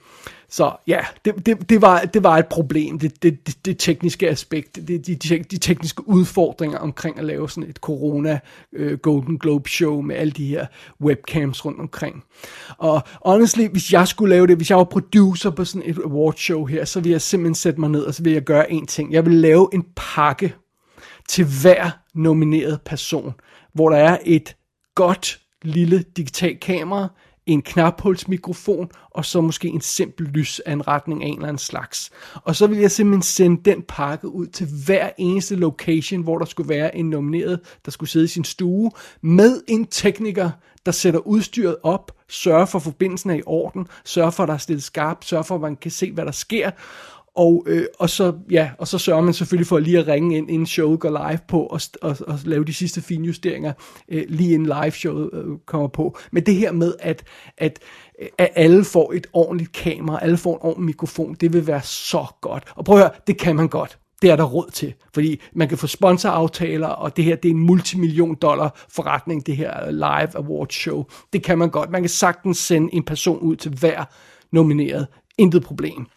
så 0.50 0.72
ja, 0.88 1.00
det, 1.26 1.46
det, 1.46 1.70
det, 1.70 1.82
var, 1.82 2.02
det 2.02 2.24
var 2.24 2.38
et 2.38 2.48
problem, 2.48 3.00
det, 3.00 3.24
det, 3.24 3.48
det, 3.48 3.66
det 3.66 3.80
tekniske 3.80 4.30
aspekt, 4.30 4.76
det, 4.76 5.08
de, 5.08 5.16
de, 5.16 5.44
de 5.52 5.58
tekniske 5.58 6.08
udfordringer 6.08 6.78
omkring 6.78 7.20
at 7.20 7.26
lave 7.26 7.50
sådan 7.50 7.70
et 7.70 7.76
corona 7.76 8.40
øh, 8.74 8.98
Golden 8.98 9.38
Globe 9.38 9.70
show 9.70 10.02
med 10.02 10.16
alle 10.16 10.32
de 10.32 10.46
her 10.46 10.66
webcams 11.02 11.66
rundt 11.66 11.80
omkring. 11.80 12.24
Og 12.78 13.02
honestly, 13.26 13.68
hvis 13.68 13.94
jeg 13.94 14.08
skulle 14.08 14.36
lave 14.36 14.48
det, 14.48 14.58
hvis 14.58 14.70
jeg 14.70 14.78
var 14.78 14.84
producer 14.84 15.50
på 15.50 15.66
sådan 15.66 15.90
et 15.90 15.98
award 15.98 16.36
show 16.38 16.66
her, 16.66 16.86
så 16.86 17.00
ville 17.00 17.12
jeg 17.14 17.22
simpelthen 17.22 17.56
sætte 17.56 17.80
mig 17.80 17.90
ned, 17.90 18.04
og 18.04 18.14
så 18.14 18.24
ville 18.24 18.36
jeg 18.36 18.44
gøre 18.44 18.72
en 18.72 18.88
ting. 18.88 19.14
Jeg 19.14 19.26
vil 19.26 19.34
lave 19.34 19.70
en 19.74 19.86
pakke 19.96 20.56
til 21.30 21.46
hver 21.62 21.90
nomineret 22.14 22.82
person, 22.86 23.34
hvor 23.74 23.90
der 23.90 23.98
er 23.98 24.18
et 24.26 24.56
godt 24.96 25.40
lille 25.62 26.04
digitalt 26.18 26.60
kamera, 26.60 27.08
en 27.46 27.62
knaphulsmikrofon, 27.62 28.90
og 29.12 29.26
så 29.26 29.42
måske 29.42 29.68
en 29.68 29.82
simpel 29.82 30.28
lysanretning 30.28 31.24
af 31.24 31.28
en 31.28 31.34
eller 31.34 31.48
anden 31.48 31.58
slags. 31.58 32.12
Og 32.36 32.56
så 32.56 32.68
vil 32.68 32.78
jeg 32.78 32.92
simpelthen 32.92 33.22
sende 33.22 33.62
den 33.66 33.82
pakke 33.88 34.28
ud 34.28 34.48
til 34.48 34.68
hver 34.86 35.10
eneste 35.18 35.56
location, 35.56 36.22
hvor 36.22 36.38
der 36.38 36.46
skulle 36.46 36.70
være 36.70 36.96
en 36.96 37.10
nomineret, 37.10 37.60
der 37.86 37.92
skulle 37.92 38.10
sidde 38.10 38.26
i 38.26 38.28
sin 38.28 38.44
stue, 38.44 38.92
med 39.22 39.62
en 39.68 39.86
tekniker, 39.86 40.52
der 40.86 40.92
sætter 40.92 41.20
udstyret 41.20 41.76
op, 41.84 42.12
sørger 42.30 42.66
for, 42.66 42.80
at 42.80 42.84
forbindelsen 42.84 43.30
er 43.30 43.36
i 43.36 43.44
orden, 43.46 43.88
sørger 44.06 44.32
for, 44.32 44.44
at 44.44 44.48
der 44.48 44.54
er 44.54 44.58
stillet 44.58 44.84
skarpt, 44.84 45.26
sørger 45.26 45.44
for, 45.44 45.56
at 45.56 45.62
man 45.62 45.76
kan 45.76 45.92
se, 45.92 46.12
hvad 46.12 46.26
der 46.26 46.32
sker, 46.32 46.72
og, 47.36 47.64
øh, 47.68 47.86
og, 48.00 48.10
så, 48.10 48.34
ja, 48.50 48.70
og 48.78 48.88
så 48.88 48.98
sørger 48.98 49.22
man 49.22 49.34
selvfølgelig 49.34 49.68
for 49.68 49.80
lige 49.80 50.00
at 50.00 50.08
ringe 50.08 50.38
ind, 50.38 50.52
inden 50.52 50.66
showet 50.66 51.00
går 51.00 51.30
live 51.30 51.40
på, 51.48 51.64
og, 51.64 51.82
og, 52.02 52.18
og 52.28 52.40
lave 52.46 52.66
de 52.66 52.74
sidste 52.74 53.02
finjusteringer, 53.02 53.74
øh, 54.10 54.24
lige 54.30 54.54
inden 54.54 54.66
live 54.66 54.92
showet 54.92 55.30
øh, 55.34 55.46
kommer 55.66 55.88
på. 55.88 56.18
Men 56.32 56.46
det 56.46 56.56
her 56.56 56.72
med, 56.72 56.94
at, 57.00 57.24
at, 57.58 57.80
at 58.38 58.50
alle 58.56 58.84
får 58.84 59.14
et 59.14 59.28
ordentligt 59.34 59.72
kamera, 59.72 60.20
alle 60.22 60.38
får 60.38 60.54
en 60.54 60.60
ordentlig 60.62 60.86
mikrofon, 60.86 61.34
det 61.34 61.54
vil 61.54 61.68
være 61.68 61.82
så 61.84 62.26
godt. 62.42 62.64
Og 62.76 62.86
prøv 62.86 62.96
at 62.96 63.02
høre, 63.02 63.12
det 63.28 63.38
kan 63.38 63.56
man 63.56 63.68
godt. 63.68 63.98
Det 64.22 64.30
er 64.30 64.36
der 64.36 64.44
råd 64.44 64.70
til, 64.74 64.94
fordi 65.14 65.42
man 65.54 65.68
kan 65.68 65.78
få 65.78 65.88
sponsoraftaler, 65.88 66.88
og 66.88 67.18
det 67.18 67.26
her 67.26 67.36
det 67.36 67.50
er 67.50 67.54
en 67.54 67.66
multimillion 67.66 68.36
dollar 68.36 68.86
forretning, 68.90 69.46
det 69.46 69.58
her 69.58 69.86
øh, 69.86 69.94
live 69.94 70.36
awards 70.36 70.74
show. 70.74 71.06
Det 71.34 71.44
kan 71.44 71.58
man 71.58 71.70
godt. 71.70 71.90
Man 71.90 72.02
kan 72.02 72.10
sagtens 72.10 72.58
sende 72.58 72.94
en 72.94 73.04
person 73.04 73.40
ud 73.40 73.56
til 73.56 73.72
hver 73.72 74.04
nomineret. 74.52 75.08
Intet 75.38 75.64
problem. 75.64 76.08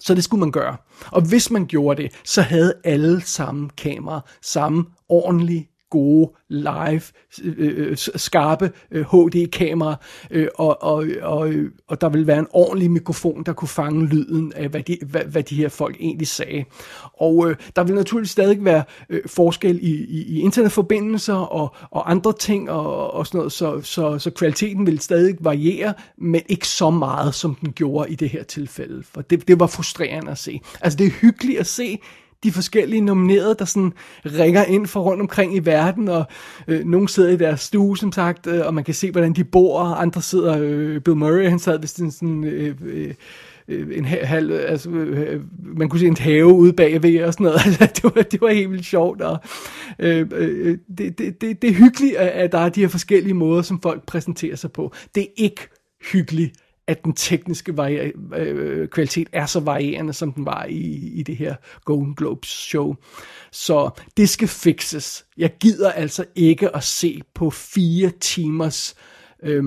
Så 0.00 0.14
det 0.14 0.24
skulle 0.24 0.40
man 0.40 0.52
gøre. 0.52 0.76
Og 1.06 1.22
hvis 1.22 1.50
man 1.50 1.66
gjorde 1.66 2.02
det, 2.02 2.12
så 2.24 2.42
havde 2.42 2.74
alle 2.84 3.20
samme 3.20 3.70
kamera, 3.76 4.20
samme 4.42 4.84
ordentlige 5.08 5.68
gode, 5.90 6.30
live, 6.48 7.02
øh, 7.44 7.88
øh 7.90 7.96
skarpe 7.96 8.70
øh, 8.90 9.04
HD-kamera, 9.04 9.96
øh, 10.30 10.48
og, 10.54 10.82
og, 10.82 11.06
og, 11.22 11.52
og 11.88 12.00
der 12.00 12.08
ville 12.08 12.26
være 12.26 12.38
en 12.38 12.46
ordentlig 12.50 12.90
mikrofon, 12.90 13.42
der 13.42 13.52
kunne 13.52 13.68
fange 13.68 14.06
lyden 14.06 14.52
af, 14.56 14.68
hvad 14.68 14.82
de, 14.82 14.98
hvad, 15.06 15.20
hvad 15.20 15.42
de 15.42 15.56
her 15.56 15.68
folk 15.68 15.96
egentlig 16.00 16.28
sagde. 16.28 16.64
Og 17.12 17.50
øh, 17.50 17.56
der 17.76 17.84
vil 17.84 17.94
naturligvis 17.94 18.30
stadig 18.30 18.64
være 18.64 18.84
øh, 19.08 19.20
forskel 19.26 19.78
i, 19.82 19.94
i, 20.04 20.22
i 20.22 20.40
internetforbindelser 20.40 21.34
og, 21.34 21.74
og 21.90 22.10
andre 22.10 22.32
ting, 22.32 22.70
og, 22.70 23.14
og 23.14 23.26
sådan 23.26 23.38
noget, 23.38 23.52
så, 23.52 23.80
så, 23.80 24.18
så 24.18 24.30
kvaliteten 24.30 24.86
vil 24.86 24.98
stadig 24.98 25.36
variere, 25.40 25.94
men 26.18 26.42
ikke 26.48 26.68
så 26.68 26.90
meget, 26.90 27.34
som 27.34 27.54
den 27.54 27.72
gjorde 27.72 28.10
i 28.10 28.14
det 28.14 28.28
her 28.28 28.42
tilfælde, 28.42 29.02
for 29.02 29.22
det, 29.22 29.48
det 29.48 29.60
var 29.60 29.66
frustrerende 29.66 30.30
at 30.30 30.38
se. 30.38 30.60
Altså 30.80 30.96
det 30.96 31.06
er 31.06 31.10
hyggeligt 31.10 31.60
at 31.60 31.66
se 31.66 31.98
de 32.42 32.52
forskellige 32.52 33.00
nominerede, 33.00 33.56
der 33.58 33.64
sådan 33.64 33.92
ringer 34.26 34.64
ind 34.64 34.86
fra 34.86 35.00
rundt 35.00 35.20
omkring 35.20 35.56
i 35.56 35.58
verden, 35.58 36.08
og 36.08 36.24
øh, 36.68 36.84
nogen 36.84 37.08
sidder 37.08 37.30
i 37.30 37.36
deres 37.36 37.60
stue, 37.60 37.98
som 37.98 38.12
sagt, 38.12 38.46
øh, 38.46 38.66
og 38.66 38.74
man 38.74 38.84
kan 38.84 38.94
se, 38.94 39.10
hvordan 39.10 39.32
de 39.32 39.44
bor, 39.44 39.78
og 39.80 40.02
andre 40.02 40.22
sidder, 40.22 40.58
øh, 40.60 41.00
Bill 41.00 41.16
Murray, 41.16 41.48
han 41.48 41.58
sad 41.58 41.78
ved 41.78 41.88
sådan, 41.88 42.44
øh, 42.44 42.74
øh, 42.84 43.14
øh 43.68 43.98
en 43.98 44.04
halv, 44.04 44.52
altså, 44.52 44.90
øh, 44.90 45.34
øh, 45.34 45.40
man 45.76 45.88
kunne 45.88 46.00
se 46.00 46.06
en 46.06 46.16
have 46.16 46.46
ude 46.46 46.72
bagved 46.72 47.24
og 47.24 47.32
sådan 47.32 47.44
noget. 47.44 47.60
Altså, 47.66 47.88
det, 47.94 48.04
var, 48.04 48.22
det 48.22 48.40
var 48.40 48.48
helt 48.48 48.70
vildt 48.70 48.86
sjovt. 48.86 49.22
Og, 49.22 49.38
øh, 49.98 50.26
øh, 50.32 50.78
det, 50.98 51.18
det, 51.18 51.40
det, 51.40 51.62
det 51.62 51.70
er 51.70 51.74
hyggeligt, 51.74 52.16
at 52.16 52.52
der 52.52 52.58
er 52.58 52.68
de 52.68 52.80
her 52.80 52.88
forskellige 52.88 53.34
måder, 53.34 53.62
som 53.62 53.80
folk 53.80 54.06
præsenterer 54.06 54.56
sig 54.56 54.72
på. 54.72 54.92
Det 55.14 55.22
er 55.22 55.32
ikke 55.36 55.68
hyggeligt, 56.12 56.52
at 56.88 57.04
den 57.04 57.12
tekniske 57.12 57.72
vari- 57.72 58.36
øh, 58.36 58.88
kvalitet 58.88 59.28
er 59.32 59.46
så 59.46 59.60
varierende, 59.60 60.12
som 60.12 60.32
den 60.32 60.46
var 60.46 60.64
i, 60.64 60.80
i 61.14 61.22
det 61.22 61.36
her 61.36 61.54
Golden 61.84 62.14
Globes 62.14 62.48
show. 62.48 62.94
Så 63.52 63.90
det 64.16 64.28
skal 64.28 64.48
fixes. 64.48 65.24
Jeg 65.36 65.50
gider 65.60 65.92
altså 65.92 66.24
ikke 66.34 66.76
at 66.76 66.84
se 66.84 67.20
på 67.34 67.50
fire 67.50 68.10
timers 68.20 68.94
øh, 69.42 69.64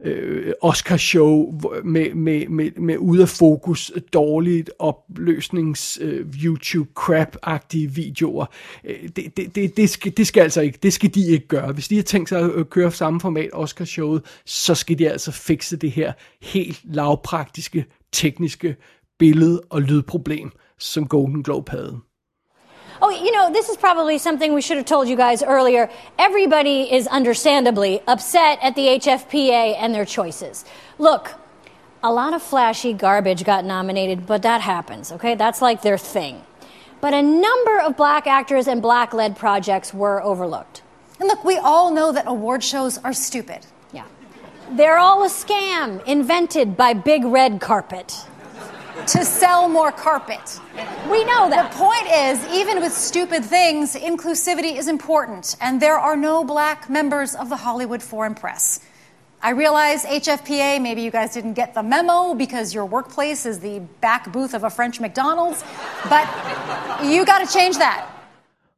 øh, 0.00 0.52
Oscar-show 0.62 1.60
med, 1.84 2.14
med, 2.14 2.48
med, 2.48 2.70
med 2.76 2.98
ude 2.98 3.22
af 3.22 3.28
fokus, 3.28 3.92
dårligt 4.12 4.70
opløsnings 4.78 5.98
øh, 6.02 6.26
YouTube-crap-agtige 6.26 7.90
videoer. 7.94 8.46
Øh, 8.84 9.08
det, 9.16 9.36
det, 9.36 9.54
det, 9.54 9.76
det, 9.76 9.90
skal, 9.90 10.16
det 10.16 10.26
skal 10.26 10.40
altså 10.40 10.60
ikke, 10.60 10.78
det 10.82 10.92
skal 10.92 11.14
de 11.14 11.26
ikke 11.26 11.48
gøre. 11.48 11.72
Hvis 11.72 11.88
de 11.88 11.96
har 11.96 12.02
tænkt 12.02 12.28
sig 12.28 12.54
at 12.54 12.70
køre 12.70 12.92
samme 12.92 13.20
format 13.20 13.50
Oscar-showet, 13.52 14.22
så 14.46 14.74
skal 14.74 14.98
de 14.98 15.10
altså 15.10 15.32
fikse 15.32 15.76
det 15.76 15.90
her 15.90 16.12
helt 16.42 16.80
lavpraktiske, 16.84 17.84
tekniske 18.12 18.76
billede- 19.18 19.60
og 19.70 19.82
lydproblem, 19.82 20.50
som 20.78 21.06
Golden 21.06 21.42
Globe 21.42 21.70
havde. 21.70 22.00
Oh, 23.02 23.10
you 23.10 23.32
know, 23.32 23.52
this 23.52 23.68
is 23.68 23.76
probably 23.76 24.18
something 24.18 24.54
we 24.54 24.62
should 24.62 24.76
have 24.76 24.86
told 24.86 25.08
you 25.08 25.16
guys 25.16 25.42
earlier. 25.42 25.90
Everybody 26.18 26.92
is 26.92 27.06
understandably 27.08 28.00
upset 28.06 28.58
at 28.62 28.74
the 28.74 28.86
HFPA 28.86 29.76
and 29.78 29.94
their 29.94 30.04
choices. 30.04 30.64
Look, 30.98 31.34
a 32.02 32.12
lot 32.12 32.34
of 32.34 32.42
flashy 32.42 32.92
garbage 32.92 33.44
got 33.44 33.64
nominated, 33.64 34.26
but 34.26 34.42
that 34.42 34.60
happens, 34.60 35.10
okay? 35.10 35.34
That's 35.34 35.60
like 35.60 35.82
their 35.82 35.98
thing. 35.98 36.44
But 37.00 37.14
a 37.14 37.22
number 37.22 37.80
of 37.80 37.96
black 37.96 38.26
actors 38.26 38.68
and 38.68 38.80
black 38.80 39.12
led 39.12 39.36
projects 39.36 39.92
were 39.92 40.22
overlooked. 40.22 40.82
And 41.18 41.28
look, 41.28 41.44
we 41.44 41.58
all 41.58 41.92
know 41.92 42.12
that 42.12 42.26
award 42.26 42.62
shows 42.62 42.98
are 42.98 43.12
stupid. 43.12 43.66
Yeah. 43.92 44.06
They're 44.70 44.98
all 44.98 45.24
a 45.24 45.28
scam 45.28 46.04
invented 46.06 46.76
by 46.76 46.94
Big 46.94 47.24
Red 47.24 47.60
Carpet 47.60 48.26
to 49.06 49.24
sell 49.24 49.68
more 49.68 49.92
carpet. 49.92 50.60
We 51.10 51.24
know 51.24 51.50
that. 51.50 51.72
The 51.72 51.78
point 51.78 52.06
is, 52.26 52.36
even 52.60 52.80
with 52.80 52.92
stupid 52.92 53.44
things, 53.44 53.94
inclusivity 53.94 54.76
is 54.76 54.88
important, 54.88 55.56
and 55.60 55.80
there 55.80 55.98
are 55.98 56.16
no 56.16 56.44
black 56.44 56.88
members 56.88 57.34
of 57.34 57.48
the 57.48 57.56
Hollywood 57.56 58.02
Foreign 58.02 58.34
Press. 58.34 58.80
I 59.42 59.50
realize 59.50 60.06
HFPA, 60.06 60.80
maybe 60.80 61.02
you 61.02 61.10
guys 61.10 61.34
didn't 61.34 61.54
get 61.54 61.74
the 61.74 61.82
memo 61.82 62.34
because 62.34 62.74
your 62.74 62.86
workplace 62.86 63.44
is 63.44 63.58
the 63.58 63.80
back 64.00 64.32
booth 64.32 64.54
of 64.54 64.64
a 64.64 64.70
French 64.70 65.00
McDonald's, 65.00 65.62
but 66.08 66.26
you 67.02 67.26
got 67.26 67.40
to 67.46 67.58
change 67.58 67.76
that. 67.76 68.06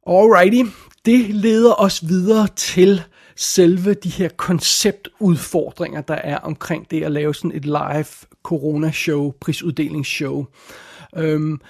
Alrighty, 0.07 0.65
det 1.05 1.35
leder 1.35 1.73
os 1.81 2.07
videre 2.07 2.47
til 2.47 3.03
selve 3.35 3.93
de 3.93 4.09
her 4.09 4.29
konceptudfordringer, 4.29 6.01
der 6.01 6.15
er 6.15 6.37
omkring 6.37 6.91
det 6.91 7.03
at 7.03 7.11
lave 7.11 7.35
sådan 7.35 7.51
et 7.51 7.65
live 7.65 8.07
corona-show, 8.47 9.33
prisuddelingsshow. 9.41 10.45
Øhm, 11.15 11.61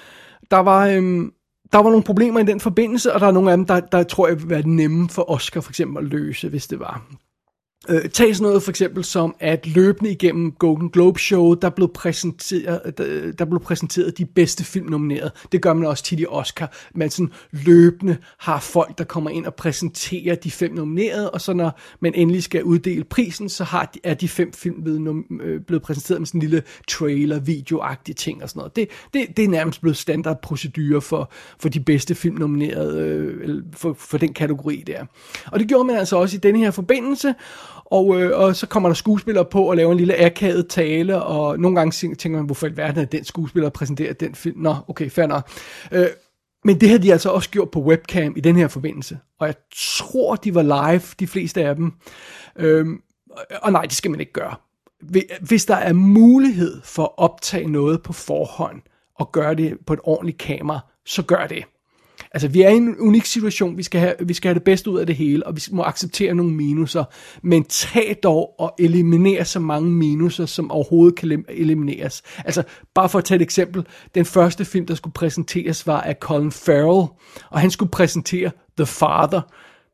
der 0.52 0.58
var... 0.58 0.88
Øhm, 0.88 1.34
der 1.72 1.78
var 1.78 1.90
nogle 1.90 2.04
problemer 2.04 2.40
i 2.40 2.44
den 2.44 2.60
forbindelse, 2.60 3.14
og 3.14 3.20
der 3.20 3.28
er 3.28 3.32
nogle 3.32 3.52
af 3.52 3.58
dem, 3.58 3.66
der, 3.66 3.80
der 3.80 4.04
tror 4.04 4.28
jeg 4.28 4.42
vil 4.42 4.50
være 4.50 4.68
nemme 4.68 5.10
for 5.10 5.32
Oscar 5.32 5.62
for 5.62 5.72
eksempel 5.72 6.04
at 6.04 6.10
løse, 6.10 6.50
hvis 6.50 6.68
det 6.68 6.80
var. 6.80 7.06
Øh, 7.90 8.10
tag 8.10 8.36
sådan 8.36 8.48
noget 8.48 8.64
for 8.64 8.72
eksempel 8.72 9.04
som, 9.04 9.36
at 9.40 9.68
løbende 9.68 10.12
igennem 10.12 10.52
Golden 10.52 10.90
Globe 10.90 11.20
Show, 11.20 11.54
der 11.54 11.70
blev 11.70 11.94
præsenteret, 11.94 12.98
der, 12.98 13.32
der 13.32 13.46
blev 13.46 13.60
præsenteret 13.60 14.18
de 14.18 14.26
bedste 14.26 14.64
film 14.64 14.90
nomineret. 14.90 15.32
Det 15.52 15.62
gør 15.62 15.74
man 15.74 15.88
også 15.88 16.04
tit 16.04 16.20
i 16.20 16.26
Oscar. 16.30 16.76
Man 16.96 17.10
sådan 17.10 17.32
løbende 17.52 18.18
har 18.38 18.60
folk, 18.60 18.98
der 18.98 19.04
kommer 19.04 19.30
ind 19.30 19.46
og 19.46 19.56
præsenterer 19.56 20.36
de 20.36 20.52
fem 20.52 20.74
nominerede, 20.74 21.32
og 21.32 21.42
så 21.42 21.54
når 21.54 21.80
man 22.00 22.14
endelig 22.16 22.44
skal 22.44 22.64
uddele 22.64 23.04
prisen, 23.04 23.50
så 23.50 23.64
har 23.64 23.86
de, 23.94 24.00
er 24.04 24.14
de 24.14 24.30
fem 24.30 24.54
film 24.54 24.84
blevet, 24.84 25.24
øh, 25.42 25.62
blevet 25.62 25.84
præsenteret 25.84 26.22
med 26.22 26.28
sådan 26.28 26.38
en 26.38 26.50
lille 26.50 26.64
trailer, 26.88 27.40
videoagtig 27.40 28.16
ting 28.16 28.44
og 28.44 28.50
sådan 28.50 28.60
noget. 28.60 28.76
Det, 28.76 28.90
det, 29.14 29.38
det 29.38 29.46
er 29.46 29.50
nærmest 29.50 29.82
blevet 29.82 29.98
standardprocedure 29.98 31.02
for, 31.02 31.32
for 31.60 31.70
de 31.70 31.80
bedste 31.80 32.16
film 32.16 32.36
nomineret, 32.36 32.98
øh, 32.98 33.64
for, 33.74 33.94
for 33.94 34.18
den 34.18 34.34
kategori 34.34 34.84
der. 34.88 35.06
Og 35.46 35.60
det 35.60 35.68
gjorde 35.68 35.84
man 35.84 35.96
altså 35.96 36.18
også 36.18 36.36
i 36.36 36.40
denne 36.40 36.60
her 36.60 36.72
forbindelse, 36.72 37.34
og, 37.92 38.22
øh, 38.22 38.40
og 38.40 38.56
så 38.56 38.68
kommer 38.68 38.90
der 38.90 38.94
skuespillere 38.94 39.46
på 39.46 39.64
og 39.64 39.78
laver 39.78 39.92
en 39.92 39.98
lille 39.98 40.26
akavet 40.26 40.68
tale, 40.68 41.24
og 41.24 41.60
nogle 41.60 41.76
gange 41.76 42.16
tænker 42.16 42.38
man, 42.38 42.46
hvorfor 42.46 42.68
i 42.68 42.78
verden 42.78 43.02
er 43.02 43.06
den 43.06 43.24
skuespiller 43.24 43.70
præsenterer 43.70 44.14
den 44.14 44.36
film? 44.36 44.60
Nå, 44.60 44.76
okay, 44.88 45.10
fair 45.10 45.28
nok. 45.28 45.50
Øh, 45.92 46.08
men 46.64 46.82
det 46.82 46.90
havde 46.90 47.04
de 47.04 47.12
altså 47.12 47.30
også 47.30 47.50
gjort 47.50 47.72
på 47.72 47.82
webcam 47.82 48.34
i 48.38 48.40
den 48.40 48.56
her 48.56 48.68
forbindelse. 48.68 49.20
Og 49.40 49.48
jeg 49.48 49.56
tror, 49.98 50.36
de 50.36 50.56
var 50.56 50.62
live, 50.62 51.02
de 51.20 51.28
fleste 51.28 51.64
af 51.64 51.76
dem. 51.76 51.94
Øh, 52.56 52.88
og 53.62 53.72
nej, 53.72 53.82
det 53.82 53.94
skal 53.94 54.12
man 54.12 54.20
ikke 54.20 54.34
gøre. 54.34 54.56
Hvis 55.42 55.66
der 55.66 55.76
er 55.76 55.94
mulighed 55.94 56.82
for 56.84 57.04
at 57.04 57.12
optage 57.18 57.68
noget 57.68 58.04
på 58.04 58.14
forhånd, 58.14 58.82
og 59.20 59.32
gøre 59.32 59.56
det 59.56 59.78
på 59.86 59.94
et 59.94 60.00
ordentligt 60.04 60.38
kamera, 60.38 60.80
så 61.06 61.24
gør 61.24 61.48
det. 61.48 61.64
Altså, 62.38 62.48
vi 62.48 62.62
er 62.62 62.70
i 62.70 62.76
en 62.76 62.96
unik 63.00 63.26
situation. 63.26 63.78
Vi 63.78 63.84
skal, 63.84 64.00
have, 64.00 64.14
vi 64.20 64.34
skal 64.34 64.50
have 64.50 64.54
det 64.54 64.64
bedste 64.64 64.90
ud 64.90 65.00
af 65.00 65.08
det 65.08 65.16
hele, 65.16 65.48
og 65.48 65.56
vi 65.56 65.62
må 65.72 65.84
acceptere 65.84 66.34
nogle 66.34 66.54
minuser. 66.54 67.04
Men 67.44 67.64
tag 67.64 68.20
dog 68.24 68.60
og 68.60 68.76
eliminere 68.80 69.46
så 69.46 69.60
mange 69.60 69.90
minuser, 69.90 70.46
som 70.46 70.72
overhovedet 70.72 71.16
kan 71.16 71.46
elimineres. 71.50 72.24
Altså, 72.46 72.64
bare 72.94 73.10
for 73.10 73.20
at 73.20 73.26
tage 73.26 73.36
et 73.36 73.42
eksempel. 73.42 73.86
Den 74.16 74.26
første 74.26 74.66
film, 74.66 74.86
der 74.86 74.96
skulle 74.96 75.14
præsenteres, 75.14 75.88
var 75.88 76.02
af 76.02 76.16
Colin 76.20 76.52
Farrell, 76.52 77.08
og 77.50 77.60
han 77.60 77.72
skulle 77.72 77.92
præsentere 77.92 78.52
The 78.78 78.86
Father. 78.86 79.42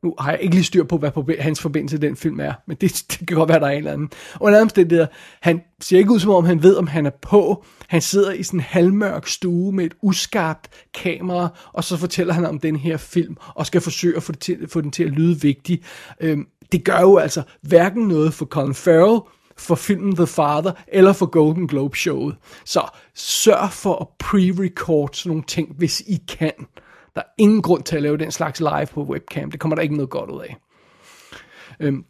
Nu 0.04 0.16
har 0.20 0.32
jeg 0.32 0.42
ikke 0.42 0.56
lige 0.56 0.64
styr 0.64 0.84
på, 0.84 0.98
hvad 0.98 1.40
hans 1.40 1.62
forbindelse 1.62 1.98
til 1.98 2.02
den 2.02 2.16
film 2.16 2.40
er, 2.40 2.54
men 2.68 2.78
det, 2.82 3.04
det 3.20 3.28
kan 3.28 3.38
godt 3.38 3.50
være, 3.50 3.60
der 3.60 3.68
er 3.68 3.72
en 3.72 3.78
eller 3.78 3.92
anden. 3.92 4.10
Og 4.34 4.50
en 4.50 5.08
han 5.42 5.62
ser 5.82 5.98
ikke 5.98 6.12
ud 6.12 6.20
som 6.20 6.32
om, 6.32 6.46
han 6.46 6.64
ved, 6.64 6.76
om 6.76 6.88
han 6.88 7.06
er 7.06 7.12
på. 7.22 7.66
Han 7.88 8.02
sidder 8.02 8.32
i 8.32 8.44
sådan 8.44 8.60
en 8.60 8.64
halvmørk 8.64 9.28
stue 9.28 9.72
med 9.72 9.86
et 9.86 9.94
uskarpt 10.02 10.70
kamera, 10.94 11.48
og 11.74 11.84
så 11.84 11.98
fortæller 11.98 12.34
han 12.34 12.46
om 12.46 12.60
den 12.60 12.76
her 12.76 12.98
film, 12.98 13.38
og 13.56 13.66
skal 13.66 13.82
forsøge 13.82 14.18
at 14.18 14.24
få, 14.24 14.32
det 14.32 14.40
til, 14.40 14.68
få 14.70 14.82
den 14.82 14.92
til 14.92 15.04
at 15.04 15.10
lyde 15.10 15.42
vigtig. 15.42 15.84
Øhm, 16.22 16.48
det 16.72 16.84
gør 16.84 17.00
jo 17.00 17.18
altså 17.18 17.42
hverken 17.62 18.08
noget 18.08 18.34
for 18.34 18.46
Colin 18.46 18.74
Farrell, 18.74 19.20
for 19.58 19.76
filmen 19.76 20.16
The 20.16 20.28
Father, 20.28 20.72
eller 20.88 21.14
for 21.14 21.26
Golden 21.26 21.68
Globe 21.68 21.98
showet. 21.98 22.36
Så 22.66 22.82
sørg 23.16 23.72
for 23.72 23.96
at 23.96 24.08
pre-record 24.24 25.14
sådan 25.14 25.30
nogle 25.30 25.44
ting, 25.48 25.76
hvis 25.78 26.04
I 26.08 26.20
kan. 26.28 26.52
Der 27.16 27.22
er 27.22 27.34
ingen 27.38 27.62
grund 27.62 27.84
til 27.84 27.96
at 27.96 28.02
lave 28.02 28.18
den 28.18 28.32
slags 28.32 28.60
live 28.60 28.88
på 28.94 29.04
webcam. 29.04 29.52
Det 29.52 29.60
kommer 29.60 29.76
der 29.76 29.82
ikke 29.82 29.96
noget 29.96 30.10
godt 30.10 30.30
ud 30.30 30.42
af. 30.42 30.58
Øhm, 31.80 32.06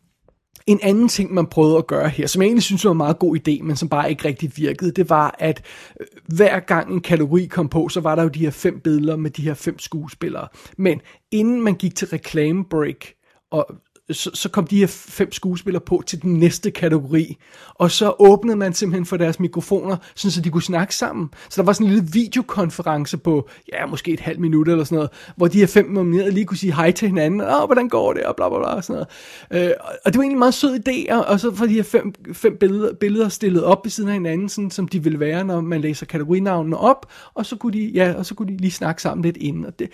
en 0.67 0.79
anden 0.83 1.07
ting, 1.07 1.33
man 1.33 1.47
prøvede 1.47 1.77
at 1.77 1.87
gøre 1.87 2.09
her, 2.09 2.27
som 2.27 2.41
jeg 2.41 2.47
egentlig 2.47 2.63
synes 2.63 2.85
var 2.85 2.91
en 2.91 2.97
meget 2.97 3.19
god 3.19 3.37
idé, 3.37 3.63
men 3.63 3.75
som 3.75 3.89
bare 3.89 4.09
ikke 4.09 4.25
rigtig 4.25 4.51
virkede, 4.55 4.91
det 4.91 5.09
var, 5.09 5.35
at 5.39 5.61
øh, 5.99 6.07
hver 6.35 6.59
gang 6.59 6.93
en 6.93 7.01
kategori 7.01 7.45
kom 7.45 7.69
på, 7.69 7.89
så 7.89 8.01
var 8.01 8.15
der 8.15 8.23
jo 8.23 8.29
de 8.29 8.39
her 8.39 8.51
fem 8.51 8.79
billeder 8.79 9.15
med 9.15 9.31
de 9.31 9.41
her 9.41 9.53
fem 9.53 9.79
skuespillere. 9.79 10.47
Men 10.77 11.01
inden 11.31 11.61
man 11.61 11.75
gik 11.75 11.95
til 11.95 12.07
reklamebreak, 12.07 13.05
og 13.51 13.67
så, 14.11 14.31
så 14.33 14.49
kom 14.49 14.67
de 14.67 14.79
her 14.79 14.87
fem 14.87 15.31
skuespillere 15.31 15.83
på 15.85 16.03
til 16.07 16.21
den 16.21 16.33
næste 16.33 16.71
kategori, 16.71 17.37
og 17.73 17.91
så 17.91 18.13
åbnede 18.19 18.57
man 18.57 18.73
simpelthen 18.73 19.05
for 19.05 19.17
deres 19.17 19.39
mikrofoner, 19.39 19.97
sådan 20.15 20.31
så 20.31 20.41
de 20.41 20.49
kunne 20.49 20.63
snakke 20.63 20.95
sammen. 20.95 21.29
Så 21.49 21.61
der 21.61 21.65
var 21.65 21.73
sådan 21.73 21.87
en 21.87 21.93
lille 21.93 22.09
videokonference 22.13 23.17
på, 23.17 23.49
ja, 23.73 23.85
måske 23.85 24.11
et 24.11 24.19
halvt 24.19 24.39
minut 24.39 24.67
eller 24.67 24.83
sådan 24.83 24.95
noget, 24.95 25.09
hvor 25.35 25.47
de 25.47 25.59
her 25.59 25.67
fem 25.67 25.89
nominerede 25.89 26.31
lige 26.31 26.45
kunne 26.45 26.57
sige 26.57 26.75
hej 26.75 26.91
til 26.91 27.07
hinanden, 27.07 27.41
og 27.41 27.65
hvordan 27.65 27.89
går 27.89 28.13
det, 28.13 28.23
og 28.23 28.35
bla 28.35 28.49
bla 28.49 28.57
bla, 28.57 28.67
og 28.67 28.83
sådan 28.83 29.05
noget. 29.51 29.67
Øh, 29.67 29.73
og 30.05 30.13
det 30.13 30.17
var 30.17 30.23
egentlig 30.23 30.35
en 30.35 30.39
meget 30.39 30.53
sød 30.53 30.79
idé, 30.87 31.13
og 31.13 31.39
så 31.39 31.55
for 31.55 31.65
de 31.65 31.73
her 31.73 31.83
fem, 31.83 32.13
fem 32.33 32.57
billeder, 32.59 32.93
billeder 32.93 33.29
stillet 33.29 33.63
op 33.63 33.85
ved 33.85 33.91
siden 33.91 34.09
af 34.09 34.15
hinanden, 34.15 34.49
sådan 34.49 34.71
som 34.71 34.87
de 34.87 35.03
ville 35.03 35.19
være, 35.19 35.43
når 35.43 35.61
man 35.61 35.81
læser 35.81 36.05
kategorinavnene 36.05 36.77
op, 36.77 37.11
og 37.33 37.45
så 37.45 37.55
kunne 37.55 37.73
de, 37.73 37.85
ja, 37.85 38.13
og 38.13 38.25
så 38.25 38.35
kunne 38.35 38.53
de 38.53 38.57
lige 38.57 38.71
snakke 38.71 39.01
sammen 39.01 39.23
lidt 39.23 39.37
inden. 39.37 39.65
Og 39.65 39.79
det, 39.79 39.89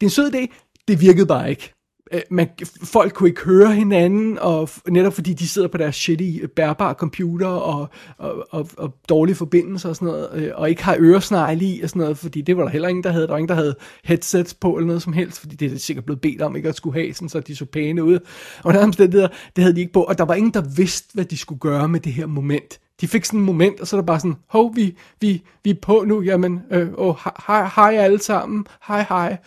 det 0.00 0.06
er 0.06 0.06
en 0.06 0.10
sød 0.10 0.34
idé, 0.34 0.46
det 0.88 1.00
virkede 1.00 1.26
bare 1.26 1.50
ikke. 1.50 1.72
Øh, 2.12 2.20
man, 2.30 2.48
folk 2.82 3.12
kunne 3.12 3.28
ikke 3.28 3.44
høre 3.44 3.72
hinanden, 3.72 4.38
og 4.38 4.68
netop 4.88 5.12
fordi 5.12 5.32
de 5.32 5.48
sidder 5.48 5.68
på 5.68 5.78
deres 5.78 5.96
shitty 5.96 6.24
øh, 6.42 6.48
bærbare 6.48 6.94
computer 6.94 7.46
og, 7.46 7.88
og, 8.18 8.46
og, 8.50 8.68
og 8.76 8.94
dårlige 9.08 9.36
forbindelser 9.36 9.88
og 9.88 9.96
sådan 9.96 10.08
noget, 10.08 10.28
øh, 10.34 10.50
og 10.54 10.70
ikke 10.70 10.84
har 10.84 10.96
øresnegle 11.00 11.64
i 11.64 11.80
og 11.82 11.88
sådan 11.88 12.00
noget, 12.00 12.18
fordi 12.18 12.42
det 12.42 12.56
var 12.56 12.62
der 12.62 12.70
heller 12.70 12.88
ingen, 12.88 13.04
der 13.04 13.10
havde. 13.10 13.26
Der 13.26 13.32
var 13.32 13.38
ingen, 13.38 13.48
der 13.48 13.54
havde 13.54 13.74
headsets 14.04 14.54
på 14.54 14.76
eller 14.76 14.86
noget 14.86 15.02
som 15.02 15.12
helst, 15.12 15.40
fordi 15.40 15.56
det 15.56 15.72
er 15.72 15.78
sikkert 15.78 16.04
blevet 16.04 16.20
bedt 16.20 16.42
om 16.42 16.56
ikke 16.56 16.68
at 16.68 16.76
skulle 16.76 17.00
have, 17.00 17.14
sådan, 17.14 17.28
så 17.28 17.40
de 17.40 17.56
så 17.56 17.64
pæne 17.64 18.04
ud. 18.04 18.18
Og 18.64 18.74
der, 18.74 18.90
det, 18.90 19.12
der, 19.12 19.28
det 19.56 19.64
havde 19.64 19.74
de 19.74 19.80
ikke 19.80 19.92
på, 19.92 20.02
og 20.02 20.18
der 20.18 20.24
var 20.24 20.34
ingen, 20.34 20.54
der 20.54 20.62
vidste, 20.76 21.14
hvad 21.14 21.24
de 21.24 21.36
skulle 21.36 21.58
gøre 21.58 21.88
med 21.88 22.00
det 22.00 22.12
her 22.12 22.26
moment. 22.26 22.80
De 23.00 23.08
fik 23.08 23.24
sådan 23.24 23.40
et 23.40 23.46
moment, 23.46 23.80
og 23.80 23.86
så 23.86 23.96
er 23.96 24.00
der 24.00 24.06
bare 24.06 24.20
sådan, 24.20 24.36
hov, 24.48 24.76
vi, 24.76 24.96
vi, 25.20 25.42
vi 25.64 25.70
er 25.70 25.74
på 25.82 26.04
nu, 26.06 26.22
jamen, 26.22 26.60
øh, 26.70 26.88
oh, 26.94 27.16
hej, 27.46 27.70
hej 27.76 27.96
alle 27.96 28.22
sammen, 28.22 28.66
hej 28.88 29.06
hej 29.08 29.38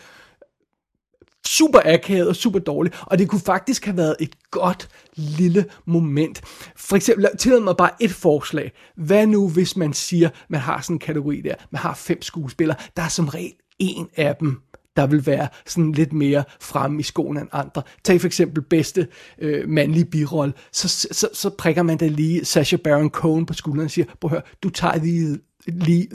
super 1.46 1.80
akavet 1.84 2.28
og 2.28 2.36
super 2.36 2.58
dårligt, 2.58 3.02
og 3.02 3.18
det 3.18 3.28
kunne 3.28 3.40
faktisk 3.40 3.84
have 3.84 3.96
været 3.96 4.16
et 4.20 4.50
godt 4.50 4.88
lille 5.16 5.64
moment. 5.84 6.42
For 6.76 6.96
eksempel, 6.96 7.28
tillad 7.38 7.60
mig 7.60 7.76
bare 7.76 7.90
et 8.00 8.12
forslag. 8.12 8.72
Hvad 8.96 9.26
nu, 9.26 9.48
hvis 9.48 9.76
man 9.76 9.92
siger, 9.92 10.28
man 10.48 10.60
har 10.60 10.80
sådan 10.80 10.96
en 10.96 11.00
kategori 11.00 11.40
der, 11.40 11.54
man 11.70 11.78
har 11.78 11.94
fem 11.94 12.22
skuespillere, 12.22 12.76
der 12.96 13.02
er 13.02 13.08
som 13.08 13.28
regel 13.28 13.52
en 13.78 14.08
af 14.16 14.36
dem, 14.40 14.60
der 14.96 15.06
vil 15.06 15.26
være 15.26 15.48
sådan 15.66 15.92
lidt 15.92 16.12
mere 16.12 16.44
fremme 16.60 17.00
i 17.00 17.02
skoen 17.02 17.36
end 17.36 17.48
andre. 17.52 17.82
Tag 18.04 18.20
for 18.20 18.26
eksempel 18.26 18.62
bedste 18.62 19.08
øh, 19.38 19.68
mandlige 19.68 20.04
birolle, 20.04 20.54
så, 20.72 20.88
så, 20.88 21.28
så 21.32 21.50
prikker 21.50 21.82
man 21.82 21.98
da 21.98 22.06
lige 22.06 22.44
Sasha 22.44 22.76
Baron 22.76 23.10
Cohen 23.10 23.46
på 23.46 23.54
skulderen 23.54 23.84
og 23.84 23.90
siger, 23.90 24.06
prøv 24.20 24.28
at 24.28 24.30
høre, 24.30 24.42
du 24.62 24.68
tager 24.68 24.96
lige 24.96 25.38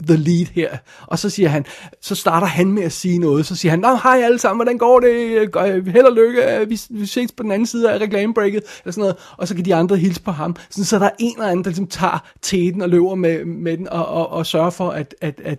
the 0.06 0.16
lead 0.16 0.46
her. 0.54 0.76
Og 1.06 1.18
så 1.18 1.30
siger 1.30 1.48
han, 1.48 1.64
så 2.00 2.14
starter 2.14 2.46
han 2.46 2.72
med 2.72 2.82
at 2.82 2.92
sige 2.92 3.18
noget, 3.18 3.46
så 3.46 3.56
siger 3.56 3.70
han, 3.70 3.78
Nå, 3.78 3.98
hej 4.02 4.20
alle 4.24 4.38
sammen, 4.38 4.58
hvordan 4.58 4.78
går 4.78 5.00
det? 5.00 5.92
Held 5.92 6.04
og 6.04 6.16
lykke, 6.16 6.66
vi, 6.68 6.80
vi 6.90 7.06
ses 7.06 7.32
på 7.32 7.42
den 7.42 7.52
anden 7.52 7.66
side 7.66 7.92
af 7.92 7.98
reklamebreaket, 7.98 8.62
eller 8.82 8.92
sådan 8.92 9.00
noget. 9.00 9.16
Og 9.36 9.48
så 9.48 9.54
kan 9.54 9.64
de 9.64 9.74
andre 9.74 9.96
hilse 9.96 10.22
på 10.22 10.30
ham. 10.30 10.56
Sådan, 10.70 10.84
så 10.84 10.98
der 10.98 11.06
er 11.06 11.10
en 11.18 11.34
eller 11.36 11.50
anden, 11.50 11.64
der 11.64 11.70
ligesom 11.70 11.86
tager 11.86 12.28
teten 12.42 12.82
og 12.82 12.88
løber 12.88 13.14
med, 13.14 13.44
med 13.44 13.76
den, 13.76 13.88
og, 13.88 14.06
og, 14.06 14.30
og 14.30 14.46
sørger 14.46 14.70
for, 14.70 14.90
at, 14.90 15.14
at, 15.20 15.40
at 15.44 15.58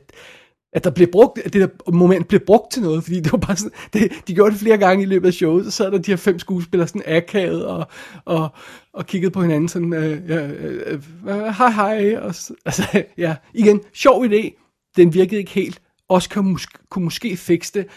at 0.73 0.83
der 0.83 0.89
blev 0.89 1.07
brugt, 1.11 1.39
at 1.45 1.53
det 1.53 1.61
der 1.61 1.91
moment 1.91 2.27
blev 2.27 2.41
brugt 2.45 2.71
til 2.71 2.81
noget, 2.81 3.03
fordi 3.03 3.19
det 3.19 3.31
var 3.31 3.37
bare 3.37 3.55
sådan, 3.55 3.71
det, 3.93 4.11
de 4.27 4.35
gjorde 4.35 4.51
det 4.51 4.59
flere 4.59 4.77
gange 4.77 5.03
i 5.03 5.05
løbet 5.05 5.27
af 5.27 5.33
showet, 5.33 5.65
så 5.65 5.71
sad 5.71 5.91
der 5.91 5.97
de 5.97 6.11
her 6.11 6.15
fem 6.17 6.39
skuespillere 6.39 6.87
sådan 6.87 7.03
akavet 7.05 7.65
og, 7.65 7.87
og, 8.25 8.49
og 8.93 9.05
kiggede 9.05 9.31
på 9.31 9.41
hinanden 9.41 9.69
sådan, 9.69 9.93
øh, 9.93 10.29
ja, 10.29 10.47
øh, 10.47 11.01
øh, 11.27 11.43
hej 11.43 11.69
hej, 11.69 12.17
og, 12.17 12.35
altså, 12.65 13.03
ja, 13.17 13.35
igen, 13.53 13.81
sjov 13.93 14.25
idé, 14.25 14.59
den 14.97 15.13
virkede 15.13 15.39
ikke 15.39 15.51
helt, 15.51 15.81
også 16.09 16.29
kunne, 16.29 16.51
måske, 16.51 16.77
kunne 16.89 17.03
måske 17.03 17.37
fikse 17.37 17.73
det, 17.73 17.87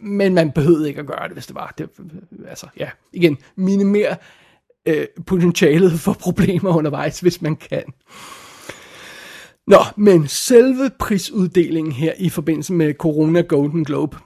men 0.00 0.34
man 0.34 0.52
behøvede 0.52 0.88
ikke 0.88 1.00
at 1.00 1.06
gøre 1.06 1.24
det, 1.28 1.32
hvis 1.32 1.46
det 1.46 1.54
var. 1.54 1.74
Det, 1.78 1.88
altså, 2.48 2.66
ja, 2.78 2.90
igen, 3.12 3.38
minimere 3.56 4.16
øh, 4.86 5.06
potentialet 5.26 5.92
for 6.00 6.12
problemer 6.12 6.76
undervejs, 6.76 7.20
hvis 7.20 7.42
man 7.42 7.56
kan. 7.56 7.82
Nå, 9.66 9.78
men 9.96 10.28
selve 10.28 10.90
prisuddelingen 10.98 11.92
her 11.92 12.12
i 12.18 12.28
forbindelse 12.28 12.72
med 12.72 12.94
Corona 12.94 13.40
Golden 13.40 13.84
Globe, 13.84 14.16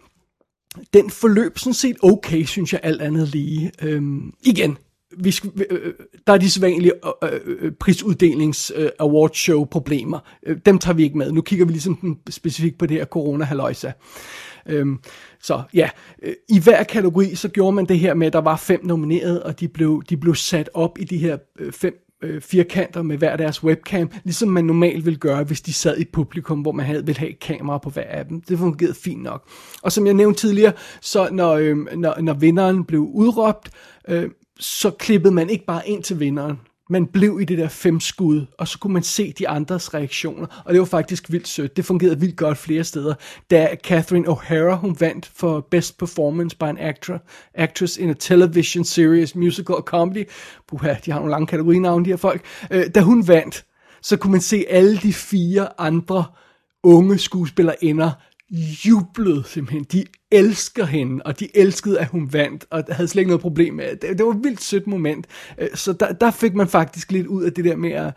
den 0.95 1.11
forløb 1.11 1.59
sådan 1.59 1.75
set 1.75 1.97
okay, 2.03 2.45
synes 2.45 2.73
jeg, 2.73 2.81
alt 2.83 3.03
andet 3.03 3.29
lige. 3.29 3.73
Øhm, 3.83 4.33
igen, 4.43 4.79
vi 5.19 5.31
skal, 5.31 5.51
øh, 5.71 5.79
øh, 5.87 5.95
der 6.27 6.33
er 6.33 6.39
de 6.39 6.51
sædvanlige 6.51 6.93
øh, 7.23 7.31
øh, 7.33 7.57
øh, 7.61 7.73
prisuddelings 7.73 8.73
øh, 8.77 8.89
award 8.99 9.31
show 9.35 9.65
problemer. 9.65 10.19
Øh, 10.47 10.59
dem 10.67 10.79
tager 10.79 10.95
vi 10.95 11.03
ikke 11.03 11.19
med. 11.19 11.33
Nu 11.33 11.41
kigger 11.43 11.67
vi 11.67 11.73
ligesom 11.73 12.19
specifikt 12.31 12.79
på 12.79 12.87
det 12.87 12.97
her 12.97 13.05
corona 13.05 13.45
haløjsa. 13.45 13.93
Øhm, 14.67 14.99
så 15.43 15.63
ja, 15.75 15.89
øh, 16.23 16.35
i 16.49 16.61
hver 16.61 16.83
kategori 16.83 17.35
så 17.35 17.49
gjorde 17.49 17.73
man 17.73 17.87
det 17.87 17.99
her 17.99 18.15
med, 18.15 18.27
at 18.27 18.33
der 18.33 18.41
var 18.41 18.57
fem 18.57 18.81
nomineret, 18.85 19.43
og 19.43 19.61
de 19.61 19.69
blev, 19.69 20.03
de 20.09 20.17
blev 20.17 20.35
sat 20.35 20.71
op 20.75 20.99
i 20.99 21.05
de 21.05 21.19
her 21.19 21.39
øh, 21.59 21.73
fem 21.73 22.10
øh, 22.23 22.41
firkanter 22.41 23.03
med 23.03 23.17
hver 23.17 23.37
deres 23.37 23.65
webcam, 23.65 24.11
ligesom 24.25 24.49
man 24.49 24.65
normalt 24.65 25.05
ville 25.05 25.19
gøre, 25.19 25.45
hvis 25.45 25.61
de 25.61 25.73
sad 25.73 25.99
i 25.99 26.05
publikum, 26.13 26.61
hvor 26.61 26.73
man 26.73 26.87
havde, 26.87 27.07
ville 27.07 27.19
have 27.19 27.33
kamera 27.33 27.79
på 27.79 27.91
hver 27.91 28.03
af 28.03 28.27
dem. 28.27 28.41
Det 28.41 28.59
fungerede 28.59 28.95
fint 28.95 29.23
nok. 29.23 29.49
Og 29.83 29.93
som 29.93 30.07
jeg 30.07 30.15
nævnte 30.15 30.41
tidligere, 30.41 30.73
så 31.01 31.29
når, 31.33 31.53
øh, 31.53 31.77
når, 31.97 32.21
når 32.21 32.35
vinderen 32.35 32.85
blev 32.85 33.01
udråbt, 33.01 33.71
øh, 34.09 34.31
så 34.59 34.91
klippede 34.91 35.35
man 35.35 35.51
ikke 35.51 35.65
bare 35.65 35.89
ind 35.89 36.03
til 36.03 36.21
vinderen, 36.21 36.61
man 36.91 37.07
blev 37.07 37.39
i 37.41 37.45
det 37.45 37.59
der 37.59 37.69
fem 37.69 38.01
skud, 38.01 38.47
og 38.59 38.69
så 38.69 38.79
kunne 38.79 38.93
man 38.93 39.03
se 39.03 39.33
de 39.39 39.49
andres 39.49 39.95
reaktioner, 39.95 40.63
og 40.65 40.73
det 40.73 40.81
var 40.81 40.87
faktisk 40.87 41.33
vildt 41.33 41.49
sødt. 41.49 41.77
Det 41.77 41.85
fungerede 41.85 42.21
vildt 42.21 42.37
godt 42.37 42.59
flere 42.59 42.85
steder. 42.85 43.15
Da 43.51 43.77
Catherine 43.85 44.29
O'Hara, 44.29 44.75
hun 44.75 44.97
vandt 45.01 45.31
for 45.35 45.67
Best 45.71 45.99
Performance 45.99 46.57
by 46.57 46.63
an 46.63 46.79
actor, 46.79 47.23
Actress 47.55 47.97
in 47.97 48.11
a 48.11 48.15
Television 48.15 48.85
Series, 48.85 49.35
Musical 49.35 49.75
or 49.75 49.81
Comedy, 49.81 50.25
puha, 50.69 50.95
de 51.05 51.11
har 51.11 51.19
nogle 51.19 51.31
lange 51.31 51.47
kategorinavne, 51.47 52.05
de 52.05 52.11
her 52.11 52.17
folk, 52.17 52.45
øh, 52.71 52.85
da 52.95 53.01
hun 53.01 53.29
vandt, 53.29 53.65
så 54.03 54.17
kunne 54.17 54.33
man 54.33 54.41
se 54.41 54.65
alle 54.69 54.97
de 54.97 55.13
fire 55.13 55.69
andre 55.81 56.25
unge 56.83 57.19
skuespillerinder 57.19 58.11
jublede 58.85 59.45
simpelthen. 59.47 59.85
De 59.85 60.05
elsker 60.31 60.85
hende, 60.85 61.23
og 61.25 61.41
de 61.41 61.57
elskede, 61.57 62.01
at 62.01 62.09
hun 62.09 62.33
vandt, 62.33 62.67
og 62.71 62.85
havde 62.89 63.09
slet 63.09 63.21
ikke 63.21 63.29
noget 63.29 63.41
problem 63.41 63.75
med 63.75 63.97
det. 63.97 64.19
Det 64.19 64.27
var 64.27 64.33
et 64.33 64.45
vildt 64.45 64.63
sødt 64.63 64.87
moment. 64.87 65.27
Øh, 65.59 65.69
så 65.75 65.93
der, 65.93 66.13
der 66.13 66.31
fik 66.31 66.55
man 66.55 66.69
faktisk 66.69 67.13
lidt 67.13 67.27
ud 67.27 67.45
af 67.45 67.53
det 67.53 67.65
der 67.65 67.77
med 67.77 67.91
at, 67.93 68.13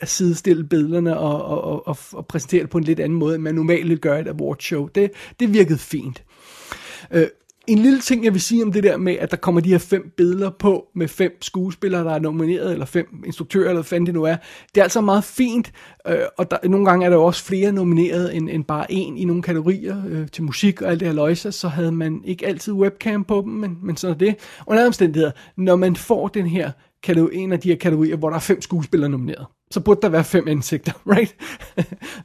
at 0.00 0.08
sidestille 0.08 0.64
billederne 0.64 1.18
og, 1.18 1.44
og, 1.44 1.86
og, 1.86 1.96
og 2.12 2.26
præsentere 2.26 2.62
det 2.62 2.70
på 2.70 2.78
en 2.78 2.84
lidt 2.84 3.00
anden 3.00 3.18
måde, 3.18 3.34
end 3.34 3.42
man 3.42 3.54
normalt 3.54 4.00
gør 4.00 4.16
i 4.16 4.20
et 4.20 4.28
awardshow. 4.28 4.86
Det, 4.86 5.10
det 5.40 5.52
virkede 5.52 5.78
fint. 5.78 6.24
Øh, 7.10 7.26
en 7.70 7.78
lille 7.78 8.00
ting, 8.00 8.24
jeg 8.24 8.32
vil 8.32 8.40
sige 8.40 8.62
om 8.62 8.72
det 8.72 8.82
der 8.82 8.96
med, 8.96 9.12
at 9.12 9.30
der 9.30 9.36
kommer 9.36 9.60
de 9.60 9.68
her 9.68 9.78
fem 9.78 10.12
billeder 10.16 10.50
på, 10.50 10.86
med 10.94 11.08
fem 11.08 11.42
skuespillere, 11.42 12.04
der 12.04 12.10
er 12.10 12.18
nomineret, 12.18 12.72
eller 12.72 12.86
fem 12.86 13.22
instruktører, 13.26 13.64
eller 13.64 13.74
hvad 13.74 13.84
fanden 13.84 14.06
det 14.06 14.14
nu 14.14 14.24
er. 14.24 14.36
Det 14.74 14.80
er 14.80 14.82
altså 14.82 15.00
meget 15.00 15.24
fint, 15.24 15.72
øh, 16.08 16.18
og 16.38 16.50
der, 16.50 16.56
nogle 16.68 16.86
gange 16.86 17.06
er 17.06 17.10
der 17.10 17.16
jo 17.16 17.24
også 17.24 17.44
flere 17.44 17.72
nomineret 17.72 18.36
end, 18.36 18.50
end 18.50 18.64
bare 18.64 18.92
en 18.92 19.16
i 19.16 19.24
nogle 19.24 19.42
kategorier 19.42 20.02
øh, 20.08 20.28
til 20.28 20.42
musik 20.42 20.82
og 20.82 20.90
alt 20.90 21.00
det 21.00 21.08
her 21.08 21.14
løjse, 21.14 21.52
så 21.52 21.68
havde 21.68 21.92
man 21.92 22.20
ikke 22.24 22.46
altid 22.46 22.72
webcam 22.72 23.24
på 23.24 23.42
dem, 23.44 23.52
men, 23.52 23.78
men 23.82 23.96
sådan 23.96 24.14
er 24.14 24.18
det. 24.18 24.36
Under 24.66 24.86
omstændigheder, 24.86 25.32
når 25.56 25.76
man 25.76 25.96
får 25.96 26.28
den 26.28 26.46
her 26.46 26.70
en 27.32 27.52
af 27.52 27.60
de 27.60 27.68
her 27.68 27.76
kategorier, 27.76 28.16
hvor 28.16 28.28
der 28.28 28.36
er 28.36 28.40
fem 28.40 28.62
skuespillere 28.62 29.10
nomineret 29.10 29.46
så 29.70 29.80
burde 29.80 30.00
der 30.02 30.08
være 30.08 30.24
fem 30.24 30.48
ansigter, 30.48 30.92
right? 31.16 31.36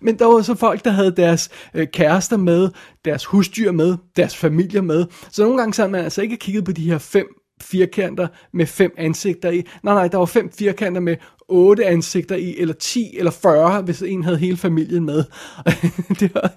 Men 0.01 0.19
der 0.19 0.25
var 0.25 0.41
så 0.41 0.55
folk, 0.55 0.85
der 0.85 0.91
havde 0.91 1.15
deres 1.17 1.49
øh, 1.73 1.87
kærester 1.87 2.37
med, 2.37 2.69
deres 3.05 3.25
husdyr 3.25 3.71
med, 3.71 3.97
deres 4.15 4.35
familier 4.35 4.81
med. 4.81 5.05
Så 5.31 5.43
nogle 5.43 5.57
gange 5.57 5.73
så 5.73 5.81
havde 5.81 5.91
man 5.91 6.03
altså 6.03 6.21
ikke 6.21 6.37
kigget 6.37 6.65
på 6.65 6.71
de 6.71 6.89
her 6.89 6.97
fem 6.97 7.27
firkanter 7.61 8.27
med 8.53 8.65
fem 8.65 8.91
ansigter 8.97 9.51
i. 9.51 9.63
Nej, 9.83 9.93
nej, 9.93 10.07
der 10.07 10.17
var 10.17 10.25
fem 10.25 10.51
firkanter 10.51 11.01
med 11.01 11.15
otte 11.49 11.85
ansigter 11.85 12.35
i, 12.35 12.55
eller 12.57 12.73
10 12.73 13.15
eller 13.17 13.31
40, 13.31 13.81
hvis 13.81 14.01
en 14.01 14.23
havde 14.23 14.37
hele 14.37 14.57
familien 14.57 15.05
med. 15.05 15.23
det 16.19 16.33
var, 16.33 16.51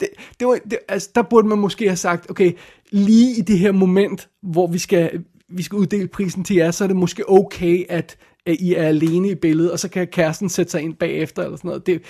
det, 0.00 0.08
det 0.40 0.48
var, 0.48 0.58
det, 0.70 0.78
altså, 0.88 1.10
der 1.14 1.22
burde 1.22 1.48
man 1.48 1.58
måske 1.58 1.86
have 1.86 1.96
sagt, 1.96 2.30
okay, 2.30 2.52
lige 2.90 3.38
i 3.38 3.40
det 3.40 3.58
her 3.58 3.72
moment, 3.72 4.28
hvor 4.42 4.66
vi 4.66 4.78
skal, 4.78 5.24
vi 5.48 5.62
skal 5.62 5.76
uddele 5.76 6.08
prisen 6.08 6.44
til 6.44 6.56
jer, 6.56 6.70
så 6.70 6.84
er 6.84 6.88
det 6.88 6.96
måske 6.96 7.30
okay, 7.30 7.84
at 7.88 8.16
at 8.46 8.56
I 8.60 8.74
er 8.74 8.88
alene 8.88 9.30
i 9.30 9.34
billedet, 9.34 9.72
og 9.72 9.78
så 9.78 9.88
kan 9.88 10.06
kæresten 10.06 10.48
sætte 10.48 10.70
sig 10.70 10.82
ind 10.82 10.94
bagefter, 10.94 11.42
eller 11.42 11.56
sådan 11.56 11.68
noget. 11.68 11.86
Det, 11.86 12.02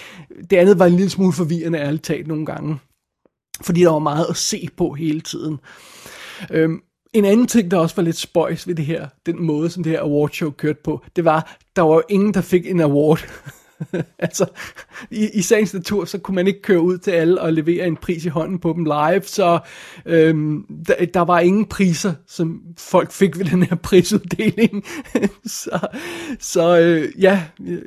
det 0.50 0.56
andet 0.56 0.78
var 0.78 0.86
en 0.86 0.96
lille 0.96 1.10
smule 1.10 1.32
forvirrende, 1.32 1.78
ærligt 1.78 2.04
talt, 2.04 2.26
nogle 2.26 2.46
gange. 2.46 2.78
Fordi 3.62 3.80
der 3.80 3.90
var 3.90 3.98
meget 3.98 4.26
at 4.30 4.36
se 4.36 4.68
på 4.76 4.92
hele 4.92 5.20
tiden. 5.20 5.58
Øhm, 6.50 6.80
en 7.12 7.24
anden 7.24 7.46
ting, 7.46 7.70
der 7.70 7.76
også 7.76 7.96
var 7.96 8.02
lidt 8.02 8.16
spøjs 8.16 8.68
ved 8.68 8.74
det 8.74 8.84
her, 8.84 9.08
den 9.26 9.42
måde, 9.42 9.70
som 9.70 9.82
det 9.82 9.92
her 9.92 10.00
awardshow 10.00 10.50
kørte 10.50 10.80
på, 10.84 11.04
det 11.16 11.24
var, 11.24 11.56
der 11.76 11.82
var 11.82 11.94
jo 11.94 12.02
ingen, 12.08 12.34
der 12.34 12.40
fik 12.40 12.66
en 12.66 12.80
award. 12.80 13.28
altså, 14.18 14.46
i, 15.10 15.28
i 15.34 15.42
sagens 15.42 15.74
natur, 15.74 16.04
så 16.04 16.18
kunne 16.18 16.34
man 16.34 16.46
ikke 16.46 16.62
køre 16.62 16.80
ud 16.80 16.98
til 16.98 17.10
alle 17.10 17.40
og 17.40 17.52
levere 17.52 17.86
en 17.86 17.96
pris 17.96 18.24
i 18.24 18.28
hånden 18.28 18.58
på 18.58 18.72
dem 18.72 18.84
live, 18.84 19.22
så 19.22 19.58
øhm, 20.06 20.64
der, 20.86 21.04
der 21.14 21.20
var 21.20 21.40
ingen 21.40 21.66
priser, 21.66 22.14
som 22.26 22.62
folk 22.78 23.12
fik 23.12 23.38
ved 23.38 23.44
den 23.44 23.62
her 23.62 23.76
prisuddeling. 23.76 24.84
så 25.46 25.88
så 26.38 26.78
øh, 26.78 27.22
ja, 27.22 27.42
øh, 27.66 27.82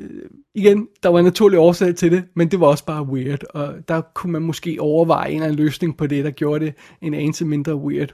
igen, 0.55 0.87
der 1.03 1.09
var 1.09 1.19
en 1.19 1.25
naturlig 1.25 1.59
årsag 1.59 1.95
til 1.95 2.11
det, 2.11 2.23
men 2.35 2.51
det 2.51 2.59
var 2.59 2.67
også 2.67 2.85
bare 2.85 3.03
weird, 3.03 3.43
og 3.49 3.73
der 3.87 4.01
kunne 4.15 4.33
man 4.33 4.41
måske 4.41 4.77
overveje 4.79 5.29
en 5.29 5.35
eller 5.35 5.45
anden 5.45 5.59
løsning 5.65 5.97
på 5.97 6.07
det, 6.07 6.25
der 6.25 6.31
gjorde 6.31 6.65
det 6.65 6.73
en 7.01 7.13
anelse 7.13 7.45
mindre 7.45 7.75
weird. 7.75 8.13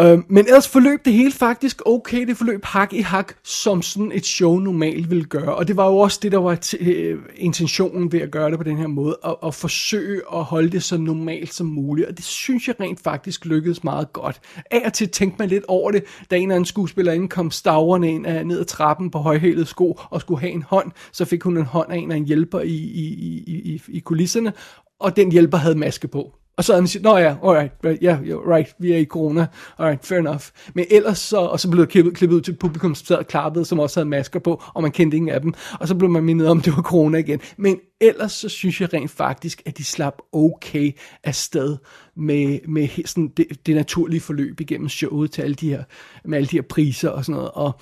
Øh, 0.00 0.18
men 0.28 0.46
ellers 0.46 0.68
forløb 0.68 1.04
det 1.04 1.12
hele 1.12 1.32
faktisk 1.32 1.82
okay. 1.86 2.26
Det 2.26 2.36
forløb 2.36 2.64
hak 2.64 2.92
i 2.92 3.00
hak, 3.00 3.32
som 3.44 3.82
sådan 3.82 4.12
et 4.12 4.26
show 4.26 4.58
normalt 4.58 5.10
ville 5.10 5.24
gøre. 5.24 5.54
Og 5.54 5.68
det 5.68 5.76
var 5.76 5.86
jo 5.88 5.98
også 5.98 6.18
det, 6.22 6.32
der 6.32 6.38
var 6.38 6.58
t- 6.64 6.90
øh, 6.90 7.18
intentionen 7.36 8.12
ved 8.12 8.20
at 8.20 8.30
gøre 8.30 8.50
det 8.50 8.58
på 8.58 8.64
den 8.64 8.76
her 8.76 8.86
måde. 8.86 9.18
At, 9.24 9.36
at 9.46 9.54
forsøge 9.54 10.22
at 10.34 10.44
holde 10.44 10.70
det 10.70 10.82
så 10.82 10.98
normalt 10.98 11.54
som 11.54 11.66
muligt. 11.66 12.08
Og 12.08 12.16
det 12.16 12.24
synes 12.24 12.68
jeg 12.68 12.80
rent 12.80 13.00
faktisk 13.00 13.44
lykkedes 13.44 13.84
meget 13.84 14.12
godt. 14.12 14.40
Af 14.70 14.82
og 14.86 14.92
til 14.92 15.08
tænkte 15.08 15.36
man 15.38 15.48
lidt 15.48 15.64
over 15.68 15.90
det, 15.90 16.04
da 16.30 16.36
en 16.36 16.42
eller 16.42 16.54
anden 16.54 16.66
skuespillerinde 16.66 17.28
kom 17.28 17.50
stavrende 17.50 18.10
ind 18.10 18.26
af, 18.26 18.46
ned 18.46 18.60
ad 18.60 18.64
trappen 18.64 19.10
på 19.10 19.18
højhælede 19.18 19.66
sko 19.66 19.98
og 20.10 20.20
skulle 20.20 20.40
have 20.40 20.52
en 20.52 20.62
hånd. 20.62 20.90
Så 21.12 21.24
fik 21.24 21.42
hun 21.42 21.56
en 21.56 21.64
hånd 21.64 21.92
af 21.92 21.96
en 21.96 22.12
af 22.12 22.16
en 22.16 22.24
hjælper 22.26 22.60
i, 22.60 22.76
i, 22.76 23.06
i, 23.16 23.72
i, 23.74 23.82
i 23.88 23.98
kulisserne. 23.98 24.52
Og 25.00 25.16
den 25.16 25.32
hjælper 25.32 25.58
havde 25.58 25.74
maske 25.74 26.08
på. 26.08 26.34
Og 26.56 26.64
så 26.64 26.72
havde 26.72 26.82
man 26.82 26.88
sagt, 26.88 27.02
nå 27.02 27.16
ja, 27.16 27.36
alright, 27.44 27.72
ja, 27.84 27.90
yeah, 28.02 28.20
you're 28.20 28.50
right, 28.54 28.74
vi 28.78 28.92
er 28.92 28.96
i 28.96 29.04
corona, 29.04 29.46
alright, 29.78 30.06
fair 30.06 30.18
enough. 30.18 30.42
Men 30.74 30.84
ellers 30.90 31.18
så, 31.18 31.36
og 31.36 31.60
så 31.60 31.70
blev 31.70 31.84
det 31.84 31.92
klippet, 31.92 32.14
klippet 32.14 32.36
ud 32.36 32.40
til 32.40 32.56
publikum, 32.56 32.94
som 32.94 33.06
sad 33.06 33.16
og 33.16 33.26
klappede, 33.26 33.64
som 33.64 33.78
også 33.78 34.00
havde 34.00 34.08
masker 34.08 34.40
på, 34.40 34.62
og 34.74 34.82
man 34.82 34.92
kendte 34.92 35.16
ingen 35.16 35.28
af 35.28 35.40
dem. 35.40 35.54
Og 35.80 35.88
så 35.88 35.94
blev 35.94 36.10
man 36.10 36.24
mindet 36.24 36.48
om, 36.48 36.60
det 36.60 36.76
var 36.76 36.82
corona 36.82 37.18
igen. 37.18 37.40
Men 37.56 37.80
ellers 38.00 38.32
så 38.32 38.48
synes 38.48 38.80
jeg 38.80 38.94
rent 38.94 39.10
faktisk, 39.10 39.62
at 39.66 39.78
de 39.78 39.84
slap 39.84 40.22
okay 40.32 40.92
afsted 41.24 41.76
med, 42.16 42.58
med 42.68 43.06
sådan 43.06 43.28
det, 43.36 43.46
det 43.66 43.76
naturlige 43.76 44.20
forløb 44.20 44.60
igennem 44.60 44.88
showet 44.88 45.30
til 45.30 45.42
alle 45.42 45.54
de 45.54 45.70
her, 45.70 45.84
med 46.24 46.38
alle 46.38 46.48
de 46.48 46.56
her 46.56 46.62
priser 46.62 47.08
og 47.08 47.24
sådan 47.24 47.36
noget. 47.36 47.50
Og, 47.50 47.80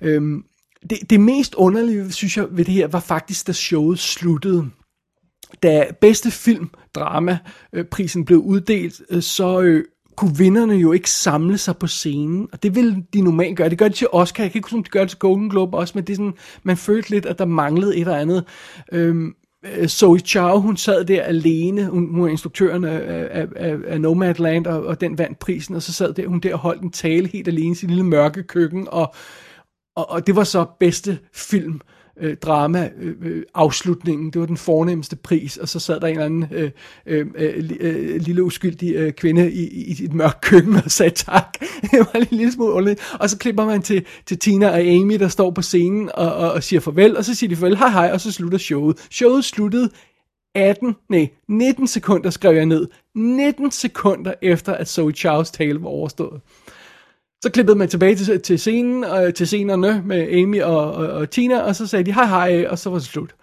øhm, 0.00 0.42
det, 0.90 1.10
det 1.10 1.20
mest 1.20 1.54
underlige, 1.54 2.12
synes 2.12 2.36
jeg, 2.36 2.46
ved 2.50 2.64
det 2.64 2.74
her, 2.74 2.86
var 2.86 3.00
faktisk, 3.00 3.46
da 3.46 3.52
showet 3.52 3.98
sluttede 3.98 4.70
da 5.62 5.86
bedste 6.00 6.30
film 6.30 6.70
dramaprisen 6.98 7.44
øh, 7.72 7.84
prisen 7.84 8.24
blev 8.24 8.38
uddelt, 8.38 9.02
øh, 9.10 9.22
så 9.22 9.60
øh, 9.60 9.84
kunne 10.16 10.36
vinderne 10.38 10.74
jo 10.74 10.92
ikke 10.92 11.10
samle 11.10 11.58
sig 11.58 11.76
på 11.76 11.86
scenen, 11.86 12.48
og 12.52 12.62
det 12.62 12.74
ville 12.74 13.04
de 13.14 13.20
normalt 13.20 13.56
gøre. 13.56 13.68
Det 13.68 13.78
gør 13.78 13.88
de 13.88 13.94
til 13.94 14.06
Oscar, 14.12 14.44
jeg 14.44 14.52
kan 14.52 14.58
ikke 14.58 14.66
huske, 14.66 14.76
om 14.76 14.84
de 14.84 14.90
gør 14.90 15.00
det 15.00 15.08
til 15.08 15.18
Golden 15.18 15.50
Globe 15.50 15.76
også, 15.76 15.92
men 15.94 16.04
det 16.04 16.12
er 16.12 16.16
sådan, 16.16 16.34
man 16.62 16.76
følte 16.76 17.10
lidt, 17.10 17.26
at 17.26 17.38
der 17.38 17.44
manglede 17.44 17.96
et 17.96 18.00
eller 18.00 18.16
andet. 18.16 18.44
Øhm, 18.92 19.34
øh, 19.76 19.88
Zoe 19.88 20.18
Chow, 20.18 20.60
hun 20.60 20.76
sad 20.76 21.04
der 21.04 21.22
alene, 21.22 21.86
hun, 21.86 22.14
hun 22.14 22.24
er 22.24 22.28
instruktøren 22.28 22.84
af, 22.84 23.28
af, 23.30 23.46
af, 23.56 23.76
af 23.86 24.00
Nomadland, 24.00 24.66
og, 24.66 24.86
og 24.86 25.00
den 25.00 25.18
vandt 25.18 25.38
prisen, 25.38 25.74
og 25.74 25.82
så 25.82 25.92
sad 25.92 26.14
der, 26.14 26.28
hun 26.28 26.40
der 26.40 26.52
og 26.52 26.58
holdt 26.58 26.82
en 26.82 26.90
tale 26.90 27.28
helt 27.28 27.48
alene 27.48 27.72
i 27.72 27.74
sin 27.74 27.88
lille 27.88 28.04
mørke 28.04 28.42
køkken, 28.42 28.88
og, 28.90 29.14
og, 29.96 30.10
og 30.10 30.26
det 30.26 30.36
var 30.36 30.44
så 30.44 30.66
bedste 30.80 31.18
film 31.34 31.74
øh, 31.74 31.97
Øh, 32.20 32.36
drama 32.36 32.90
øh, 33.00 33.14
øh, 33.22 33.42
afslutningen. 33.54 34.30
Det 34.30 34.40
var 34.40 34.46
den 34.46 34.56
fornemmeste 34.56 35.16
pris, 35.16 35.56
og 35.56 35.68
så 35.68 35.80
sad 35.80 36.00
der 36.00 36.06
en 36.06 36.12
eller 36.12 36.24
anden 36.24 36.48
øh, 36.52 36.70
øh, 37.06 37.26
øh, 37.34 37.70
øh 37.80 38.20
lille 38.20 38.42
uskyldig 38.42 38.94
øh, 38.94 39.12
kvinde 39.12 39.52
i, 39.52 39.84
i 39.84 40.04
et 40.04 40.12
mørkt 40.12 40.40
køkken 40.40 40.74
og 40.74 40.90
sagde 40.90 41.14
tak. 41.14 41.58
det 41.90 41.98
var 41.98 42.20
en 42.20 42.26
lille 42.30 42.52
smule 42.52 42.72
underligt. 42.72 43.16
Og 43.20 43.30
så 43.30 43.38
klipper 43.38 43.64
man 43.64 43.82
til, 43.82 44.04
til 44.26 44.38
Tina 44.38 44.68
og 44.68 44.80
Amy, 44.80 45.14
der 45.14 45.28
står 45.28 45.50
på 45.50 45.62
scenen 45.62 46.10
og, 46.14 46.34
og, 46.34 46.52
og 46.52 46.62
siger 46.62 46.80
farvel, 46.80 47.16
og 47.16 47.24
så 47.24 47.34
siger 47.34 47.48
de 47.48 47.56
farvel, 47.56 47.76
hej 47.76 47.90
hej, 47.90 48.10
og 48.12 48.20
så 48.20 48.32
slutter 48.32 48.58
showet. 48.58 48.96
Showet 49.10 49.44
sluttede 49.44 49.90
18, 50.54 50.96
nej, 51.08 51.28
19 51.48 51.86
sekunder 51.86 52.30
skrev 52.30 52.56
jeg 52.56 52.66
ned. 52.66 52.86
19 53.14 53.70
sekunder 53.70 54.34
efter, 54.42 54.74
at 54.74 54.88
Zoe 54.88 55.12
Charles 55.12 55.50
tale 55.50 55.82
var 55.82 55.88
overstået. 55.88 56.40
Så 57.42 57.50
klippede 57.50 57.78
man 57.78 57.88
tilbage 57.88 58.16
til, 58.16 58.40
til 58.40 58.58
scenen, 58.58 59.04
og 59.04 59.34
til 59.34 59.46
scenerne 59.46 60.02
med 60.06 60.28
Amy 60.28 60.62
og, 60.62 60.92
og, 60.92 61.06
og 61.06 61.30
Tina, 61.30 61.60
og 61.60 61.76
så 61.76 61.86
sagde 61.86 62.04
de 62.04 62.12
hej 62.14 62.26
hej, 62.26 62.66
og 62.68 62.78
så 62.78 62.90
var 62.90 62.98
det 62.98 63.06
slut. 63.06 63.34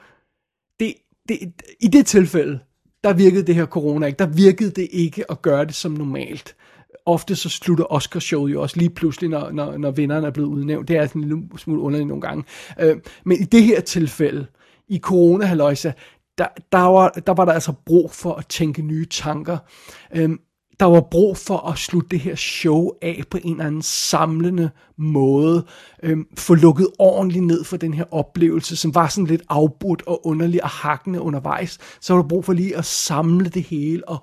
Det, 0.80 0.94
det, 1.30 1.40
I 1.80 1.88
det 1.88 2.06
tilfælde, 2.06 2.60
der 3.04 3.14
virkede 3.14 3.44
det 3.44 3.56
her 3.56 3.66
corona 3.66 4.06
ikke. 4.06 4.20
Der 4.20 4.28
virkede 4.28 4.72
det 4.72 4.88
ikke 4.92 5.32
at 5.32 5.42
gøre 5.42 5.66
det 5.66 5.76
som 5.76 5.92
normalt. 5.92 6.56
Ofte 7.06 7.36
så 7.36 7.50
slutter 7.50 7.94
Oscarshowet 7.94 8.54
jo 8.54 8.62
også 8.62 8.78
lige 8.78 8.90
pludselig, 8.90 9.30
når, 9.30 9.52
når, 9.52 9.78
når 9.78 9.92
vinderne 9.92 10.28
er 10.28 10.32
blevet 10.32 10.50
udnævnt. 10.50 10.88
Det 10.88 10.98
er 10.98 11.08
sådan 11.08 11.22
en 11.22 11.28
lille 11.28 11.50
smule 11.58 11.82
underligt 11.82 12.08
nogle 12.08 12.22
gange. 12.22 12.44
Øh, 12.80 12.98
men 13.26 13.42
i 13.42 13.44
det 13.44 13.64
her 13.64 13.82
tilfælde, 13.82 14.46
i 14.88 15.00
corona 15.00 15.46
der, 16.38 16.48
der, 16.72 16.78
var, 16.78 17.10
der 17.10 17.34
var 17.34 17.46
der 17.46 17.54
altså 17.54 17.74
brug 17.86 18.12
for 18.12 18.34
at 18.34 18.48
tænke 18.48 18.82
nye 18.82 19.06
tanker. 19.06 19.58
Øh, 20.16 20.30
der 20.80 20.86
var 20.86 21.02
brug 21.02 21.38
for 21.38 21.70
at 21.70 21.78
slutte 21.78 22.10
det 22.10 22.20
her 22.20 22.36
show 22.36 22.92
af 23.02 23.24
på 23.30 23.38
en 23.44 23.52
eller 23.52 23.66
anden 23.66 23.82
samlende 23.82 24.70
måde. 24.98 25.66
Øhm, 26.04 26.26
få 26.38 26.56
lukket 26.56 26.88
ordentligt 27.00 27.46
ned 27.46 27.64
for 27.64 27.78
den 27.78 27.94
her 27.94 28.04
oplevelse, 28.12 28.76
som 28.76 28.96
var 28.96 29.08
sådan 29.08 29.28
lidt 29.28 29.42
afbrudt 29.50 30.04
og 30.08 30.28
underlig 30.28 30.64
og 30.64 30.70
hakkende 30.70 31.22
undervejs. 31.22 31.78
Så 32.02 32.14
var 32.14 32.22
der 32.22 32.28
brug 32.28 32.46
for 32.46 32.54
lige 32.54 32.78
at 32.78 32.86
samle 32.86 33.50
det 33.50 33.64
hele 33.64 34.10
og 34.10 34.18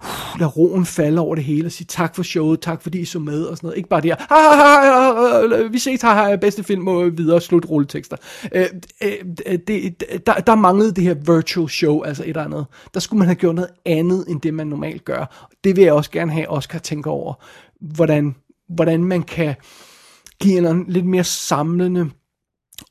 uh, 0.00 0.40
lade 0.40 0.50
roen 0.50 0.86
falde 0.86 1.20
over 1.20 1.34
det 1.34 1.44
hele 1.44 1.66
og 1.66 1.72
sige 1.72 1.86
tak 1.86 2.16
for 2.16 2.22
showet, 2.22 2.60
tak 2.60 2.82
fordi 2.82 3.00
I 3.00 3.04
så 3.04 3.18
med 3.18 3.42
og 3.42 3.56
sådan 3.56 3.66
noget. 3.66 3.76
Ikke 3.76 3.88
bare 3.88 4.00
det 4.00 4.10
her, 4.10 5.68
vi 5.68 5.78
ses, 5.78 6.02
har 6.02 6.36
bedste 6.36 6.64
film 6.64 6.88
og 6.88 7.18
videre, 7.18 7.40
slut 7.40 7.66
rulletekster. 7.70 8.16
Øh, 8.52 8.66
øh, 9.02 9.58
det, 9.66 10.02
der, 10.26 10.34
der 10.34 10.54
manglede 10.54 10.92
det 10.92 11.04
her 11.04 11.14
virtual 11.14 11.68
show, 11.68 12.02
altså 12.02 12.22
et 12.22 12.28
eller 12.28 12.44
andet. 12.44 12.66
Der 12.94 13.00
skulle 13.00 13.18
man 13.18 13.28
have 13.28 13.34
gjort 13.34 13.54
noget 13.54 13.70
andet, 13.86 14.24
end 14.28 14.40
det 14.40 14.54
man 14.54 14.66
normalt 14.66 15.04
gør. 15.04 15.48
Det 15.64 15.76
vil 15.76 15.84
jeg 15.84 15.92
også 15.92 16.10
gerne 16.10 16.32
have, 16.32 16.48
Oscar 16.48 16.78
tænke 16.78 17.10
over, 17.10 17.34
hvordan, 17.80 18.34
hvordan 18.68 19.04
man 19.04 19.22
kan 19.22 19.54
giver 20.40 20.70
en 20.70 20.84
lidt 20.88 21.06
mere 21.06 21.24
samlende 21.24 22.10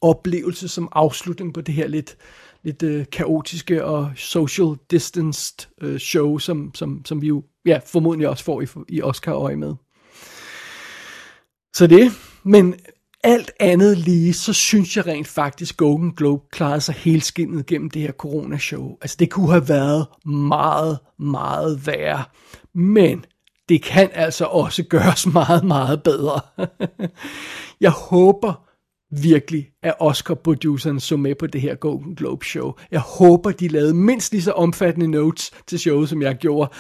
oplevelse 0.02 0.68
som 0.68 0.90
afslutning 0.92 1.54
på 1.54 1.62
det 1.62 1.74
her 1.74 1.88
lidt, 1.88 2.18
lidt 2.64 2.84
øh, 2.84 3.06
kaotiske 3.12 3.86
og 3.86 4.12
social 4.16 4.76
distanced 4.92 5.68
øh, 5.82 6.00
show, 6.00 6.38
som, 6.38 6.72
som, 6.76 7.06
som 7.06 7.22
vi 7.22 7.28
jo 7.28 7.44
ja, 7.66 7.80
formodentlig 7.86 8.30
også 8.30 8.44
får 8.44 8.62
i, 8.62 8.68
i 8.90 9.02
Oscar-øje 9.02 9.56
med. 9.56 9.76
Så 11.76 11.88
det, 11.88 12.12
men 12.44 12.76
alt 13.24 13.52
andet 13.60 13.98
lige, 13.98 14.34
så 14.34 14.54
synes 14.54 14.98
jeg 14.98 15.08
rent 15.08 15.28
faktisk, 15.28 15.78
Golden 15.78 16.16
Globe 16.16 16.44
klarede 16.52 16.82
sig 16.82 16.96
helt 16.96 17.26
skinnet 17.26 17.66
gennem 17.66 17.90
det 17.90 18.02
her 18.02 18.12
coronashow. 18.12 18.98
Altså 19.02 19.18
det 19.20 19.30
kunne 19.30 19.52
have 19.52 19.70
været 19.70 20.08
meget, 20.26 21.00
meget 21.20 21.88
værre. 21.88 22.24
Men 22.74 23.26
det 23.70 23.84
kan 23.84 24.10
altså 24.14 24.46
også 24.46 24.84
gøres 24.84 25.28
meget, 25.40 25.64
meget 25.64 26.04
bedre. 26.04 26.42
jeg 27.82 27.92
håber, 27.92 28.66
virkelig, 29.12 29.70
at 29.84 29.94
Oscar-produceren 30.00 31.00
så 31.00 31.18
med 31.18 31.36
på 31.36 31.48
det 31.48 31.62
her 31.62 31.76
Golden 31.76 32.16
Globe 32.16 32.46
show. 32.46 32.74
Jeg 32.92 33.00
håber, 33.00 33.52
de 33.52 33.68
lavede 33.68 33.94
mindst 33.94 34.32
lige 34.32 34.42
så 34.42 34.52
omfattende 34.52 35.08
notes 35.08 35.52
til 35.68 35.80
showet, 35.80 36.10
som 36.10 36.22
jeg 36.22 36.36
gjorde. 36.36 36.72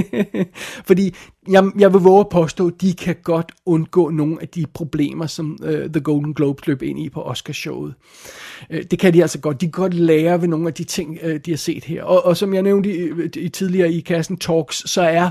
Fordi 0.88 1.14
jeg, 1.48 1.64
jeg 1.78 1.92
vil 1.92 2.00
våge 2.00 2.20
at 2.20 2.28
påstå, 2.28 2.66
at 2.68 2.80
de 2.80 2.94
kan 2.94 3.16
godt 3.24 3.52
undgå 3.66 4.10
nogle 4.10 4.42
af 4.42 4.48
de 4.48 4.66
problemer, 4.74 5.26
som 5.26 5.58
uh, 5.62 5.68
The 5.68 6.00
Golden 6.00 6.34
Globe 6.34 6.62
løb 6.66 6.82
ind 6.82 6.98
i 6.98 7.08
på 7.08 7.22
Oscar-showet. 7.22 7.94
Uh, 8.70 8.78
det 8.90 8.98
kan 8.98 9.14
de 9.14 9.22
altså 9.22 9.38
godt. 9.38 9.60
De 9.60 9.66
kan 9.66 9.82
godt 9.82 9.94
lære 9.94 10.40
ved 10.40 10.48
nogle 10.48 10.68
af 10.68 10.74
de 10.74 10.84
ting, 10.84 11.18
uh, 11.24 11.34
de 11.46 11.50
har 11.50 11.58
set 11.58 11.84
her. 11.84 12.02
Og, 12.02 12.24
og 12.24 12.36
som 12.36 12.54
jeg 12.54 12.62
nævnte 12.62 12.96
i, 12.96 13.10
i 13.36 13.48
tidligere 13.48 13.92
i 13.92 14.00
kassen 14.00 14.36
Talks, 14.36 14.90
så 14.90 15.02
er 15.02 15.30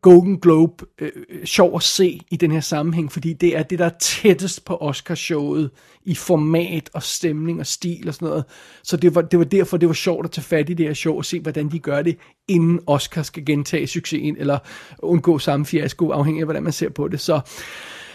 Golden 0.00 0.40
Globe 0.40 0.84
øh, 0.98 1.10
øh, 1.28 1.44
sjov 1.44 1.76
at 1.76 1.82
se 1.82 2.20
i 2.30 2.36
den 2.36 2.50
her 2.50 2.60
sammenhæng, 2.60 3.12
fordi 3.12 3.32
det 3.32 3.56
er 3.56 3.62
det, 3.62 3.78
der 3.78 3.84
er 3.84 3.98
tættest 4.00 4.64
på 4.64 4.76
Oscarshowet 4.76 5.70
i 6.04 6.14
format 6.14 6.90
og 6.94 7.02
stemning 7.02 7.60
og 7.60 7.66
stil 7.66 8.08
og 8.08 8.14
sådan 8.14 8.28
noget. 8.28 8.44
Så 8.82 8.96
det 8.96 9.14
var, 9.14 9.22
det 9.22 9.38
var 9.38 9.44
derfor, 9.44 9.76
det 9.76 9.88
var 9.88 9.94
sjovt 9.94 10.24
at 10.24 10.30
tage 10.30 10.44
fat 10.44 10.70
i 10.70 10.74
det 10.74 10.86
her 10.86 10.94
show 10.94 11.16
og 11.16 11.24
se, 11.24 11.40
hvordan 11.40 11.68
de 11.68 11.78
gør 11.78 12.02
det, 12.02 12.18
inden 12.48 12.80
Oscar 12.86 13.22
skal 13.22 13.44
gentage 13.44 13.86
succesen, 13.86 14.36
eller 14.38 14.58
undgå 14.98 15.38
samme 15.38 15.66
fiasko, 15.66 16.10
afhængig 16.10 16.40
af, 16.40 16.46
hvordan 16.46 16.62
man 16.62 16.72
ser 16.72 16.88
på 16.88 17.08
det. 17.08 17.20
Så, 17.20 17.40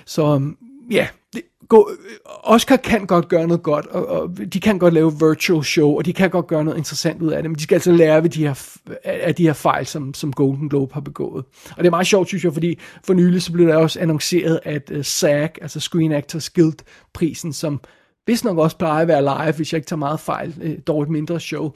så 0.06 0.52
ja, 0.92 1.08
det, 1.34 1.42
gå, 1.70 1.92
Oscar 2.26 2.76
kan 2.76 3.08
godt 3.08 3.30
gøre 3.30 3.48
noget 3.48 3.64
godt, 3.64 3.86
og, 3.86 4.08
og 4.08 4.38
de 4.54 4.60
kan 4.60 4.80
godt 4.80 4.94
lave 4.94 5.14
virtual 5.20 5.64
show, 5.64 5.98
og 5.98 6.06
de 6.06 6.14
kan 6.14 6.30
godt 6.30 6.48
gøre 6.48 6.64
noget 6.64 6.78
interessant 6.78 7.22
ud 7.22 7.32
af 7.32 7.44
det, 7.44 7.52
men 7.52 7.56
de 7.58 7.64
skal 7.64 7.76
altså 7.76 7.92
lære 7.92 8.24
ved 8.24 8.30
de 8.30 8.48
her, 8.48 8.78
af 9.04 9.36
de 9.36 9.44
her 9.44 9.54
fejl, 9.54 9.86
som, 9.86 10.14
som 10.14 10.34
Golden 10.34 10.70
Globe 10.70 10.94
har 10.94 11.02
begået. 11.02 11.46
Og 11.72 11.78
det 11.78 11.86
er 11.86 11.90
meget 11.90 12.08
sjovt, 12.08 12.28
synes 12.28 12.44
jeg, 12.44 12.54
fordi 12.54 12.80
for 13.04 13.14
nylig 13.14 13.42
så 13.42 13.52
blev 13.52 13.68
der 13.68 13.76
også 13.76 14.00
annonceret, 14.00 14.60
at 14.64 14.92
uh, 14.96 15.04
SAG, 15.04 15.52
altså 15.62 15.80
Screen 15.80 16.12
Actors 16.12 16.50
Guild 16.50 16.80
prisen, 17.14 17.54
som 17.54 17.82
hvis 18.26 18.44
nok 18.44 18.58
også 18.58 18.78
plejer 18.78 19.02
at 19.02 19.08
være 19.08 19.22
live, 19.22 19.56
hvis 19.56 19.74
jeg 19.74 19.78
ikke 19.78 19.88
tager 19.88 19.98
meget 19.98 20.20
fejl, 20.20 20.54
øh, 20.62 20.72
uh, 20.72 20.78
dog 20.88 21.04
et 21.04 21.10
mindre 21.10 21.40
show, 21.40 21.72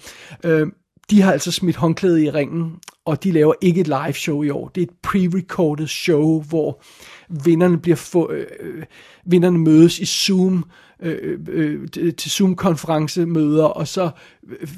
uh, 0.46 0.68
de 1.10 1.22
har 1.22 1.32
altså 1.32 1.52
smidt 1.52 1.76
håndklæde 1.76 2.24
i 2.24 2.30
ringen, 2.30 2.76
og 3.06 3.24
de 3.24 3.32
laver 3.32 3.54
ikke 3.62 3.82
et 3.82 3.88
live 3.88 4.14
show 4.14 4.44
i 4.44 4.50
år. 4.50 4.68
Det 4.68 4.82
er 4.82 4.86
et 4.86 4.94
pre-recorded 5.08 5.88
show, 5.88 6.42
hvor 6.42 6.84
vinderne 7.30 7.80
bliver 7.80 7.96
få, 7.96 8.32
øh, 8.32 8.48
øh 8.60 8.84
vinderne 9.26 9.58
mødes 9.58 10.00
i 10.00 10.06
Zoom 10.06 10.66
øh, 11.02 11.40
øh, 11.50 11.88
øh 11.98 12.14
til 12.14 12.32
Zoom 12.32 12.58
møder 13.28 13.66
og 13.66 13.88
så 13.88 14.10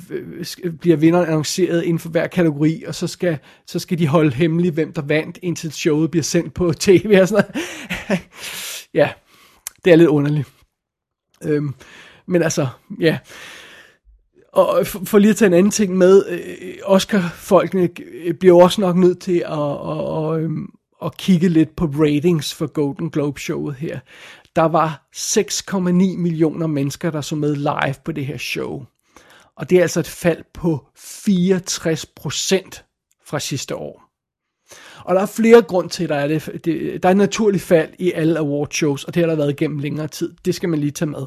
øh, 0.09 0.45
øh 0.63 0.73
bliver 0.73 0.97
vinderne 0.97 1.27
annonceret 1.27 1.83
inden 1.83 1.99
for 1.99 2.09
hver 2.09 2.27
kategori, 2.27 2.83
og 2.87 2.95
så 2.95 3.07
skal, 3.07 3.37
så 3.67 3.79
skal 3.79 3.99
de 3.99 4.07
holde 4.07 4.31
hemmeligt, 4.31 4.73
hvem 4.73 4.93
der 4.93 5.01
vandt, 5.01 5.39
indtil 5.41 5.71
showet 5.71 6.11
bliver 6.11 6.23
sendt 6.23 6.53
på 6.53 6.73
tv 6.79 7.17
og 7.21 7.27
sådan 7.27 7.43
noget. 8.09 8.21
ja, 8.93 9.09
det 9.85 9.93
er 9.93 9.95
lidt 9.95 10.09
underligt. 10.09 10.47
Øhm, 11.43 11.73
men 12.25 12.43
altså, 12.43 12.67
ja. 12.99 13.17
Og 14.53 14.87
for, 14.87 15.01
for 15.05 15.17
lige 15.17 15.31
at 15.31 15.37
tage 15.37 15.47
en 15.47 15.53
anden 15.53 15.71
ting 15.71 15.97
med, 15.97 16.25
øh, 16.29 16.73
Oscar-folkene 16.83 17.89
øh, 18.13 18.33
bliver 18.33 18.63
også 18.63 18.81
nok 18.81 18.95
nødt 18.95 19.19
til 19.19 19.43
at, 19.45 19.51
at, 19.51 19.99
at, 20.07 20.35
at 20.35 20.43
øhm, 20.43 20.67
kigge 21.17 21.49
lidt 21.49 21.75
på 21.75 21.85
ratings 21.85 22.53
for 22.53 22.67
Golden 22.67 23.09
Globe 23.09 23.39
showet 23.39 23.75
her. 23.75 23.99
Der 24.55 24.61
var 24.61 25.09
6,9 25.15 26.17
millioner 26.17 26.67
mennesker, 26.67 27.11
der 27.11 27.21
så 27.21 27.35
med 27.35 27.55
live 27.55 27.95
på 28.05 28.11
det 28.11 28.25
her 28.25 28.37
show. 28.37 28.85
Og 29.55 29.69
det 29.69 29.77
er 29.77 29.81
altså 29.81 29.99
et 29.99 30.07
fald 30.07 30.43
på 30.53 30.87
64 30.97 32.05
procent 32.05 32.85
fra 33.25 33.39
sidste 33.39 33.75
år. 33.75 34.02
Og 35.05 35.15
der 35.15 35.21
er 35.21 35.25
flere 35.25 35.61
grund 35.61 35.89
til, 35.89 36.03
at 36.03 36.09
der 36.09 36.15
er, 36.15 36.27
det, 36.27 36.65
det, 36.65 37.03
der 37.03 37.09
er 37.09 37.11
et 37.11 37.17
naturligt 37.17 37.63
fald 37.63 37.89
i 37.99 38.11
alle 38.11 38.39
award 38.39 38.71
shows, 38.71 39.03
og 39.03 39.15
det 39.15 39.23
har 39.23 39.27
der 39.27 39.35
været 39.35 39.55
gennem 39.55 39.79
længere 39.79 40.07
tid. 40.07 40.33
Det 40.45 40.55
skal 40.55 40.69
man 40.69 40.79
lige 40.79 40.91
tage 40.91 41.09
med. 41.09 41.25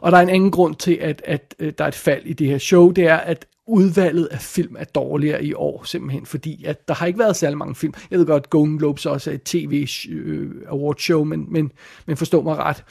Og 0.00 0.12
der 0.12 0.18
er 0.18 0.22
en 0.22 0.28
anden 0.28 0.50
grund 0.50 0.74
til, 0.74 0.98
at, 1.00 1.22
at, 1.24 1.54
at 1.58 1.78
der 1.78 1.84
er 1.84 1.88
et 1.88 1.94
fald 1.94 2.22
i 2.24 2.32
det 2.32 2.46
her 2.46 2.58
show, 2.58 2.90
det 2.90 3.04
er, 3.04 3.16
at 3.16 3.46
udvalget 3.68 4.26
af 4.26 4.40
film 4.40 4.76
er 4.78 4.84
dårligere 4.84 5.44
i 5.44 5.54
år, 5.54 5.84
simpelthen 5.84 6.26
fordi, 6.26 6.64
at 6.64 6.88
der 6.88 6.94
har 6.94 7.06
ikke 7.06 7.18
været 7.18 7.36
særlig 7.36 7.58
mange 7.58 7.74
film. 7.74 7.94
Jeg 8.10 8.18
ved 8.18 8.26
godt, 8.26 8.50
Golden 8.50 8.78
Globes 8.78 9.06
også 9.06 9.30
er 9.30 9.34
et 9.34 9.42
tv 9.42 9.86
øh, 10.10 10.50
award 10.68 10.96
show, 10.98 11.24
men, 11.24 11.46
men, 11.48 11.72
men 12.06 12.16
forstå 12.16 12.42
mig 12.42 12.56
ret. 12.56 12.84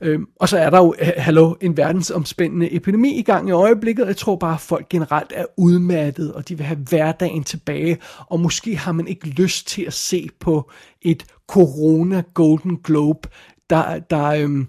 Øhm, 0.00 0.26
og 0.40 0.48
så 0.48 0.58
er 0.58 0.70
der 0.70 0.78
jo, 0.78 0.94
hallo, 0.98 1.54
en 1.60 1.76
verdensomspændende 1.76 2.72
epidemi 2.72 3.18
i 3.18 3.22
gang 3.22 3.48
i 3.48 3.52
øjeblikket, 3.52 4.06
jeg 4.06 4.16
tror 4.16 4.36
bare, 4.36 4.54
at 4.54 4.60
folk 4.60 4.88
generelt 4.88 5.32
er 5.34 5.44
udmattet, 5.56 6.32
og 6.32 6.48
de 6.48 6.56
vil 6.56 6.66
have 6.66 6.78
hverdagen 6.88 7.44
tilbage, 7.44 7.98
og 8.18 8.40
måske 8.40 8.76
har 8.76 8.92
man 8.92 9.08
ikke 9.08 9.28
lyst 9.28 9.66
til 9.66 9.82
at 9.82 9.92
se 9.92 10.28
på 10.40 10.70
et 11.02 11.24
corona 11.48 12.22
Golden 12.34 12.76
Globe, 12.76 13.28
der, 13.70 13.98
der, 13.98 14.24
øhm, 14.24 14.68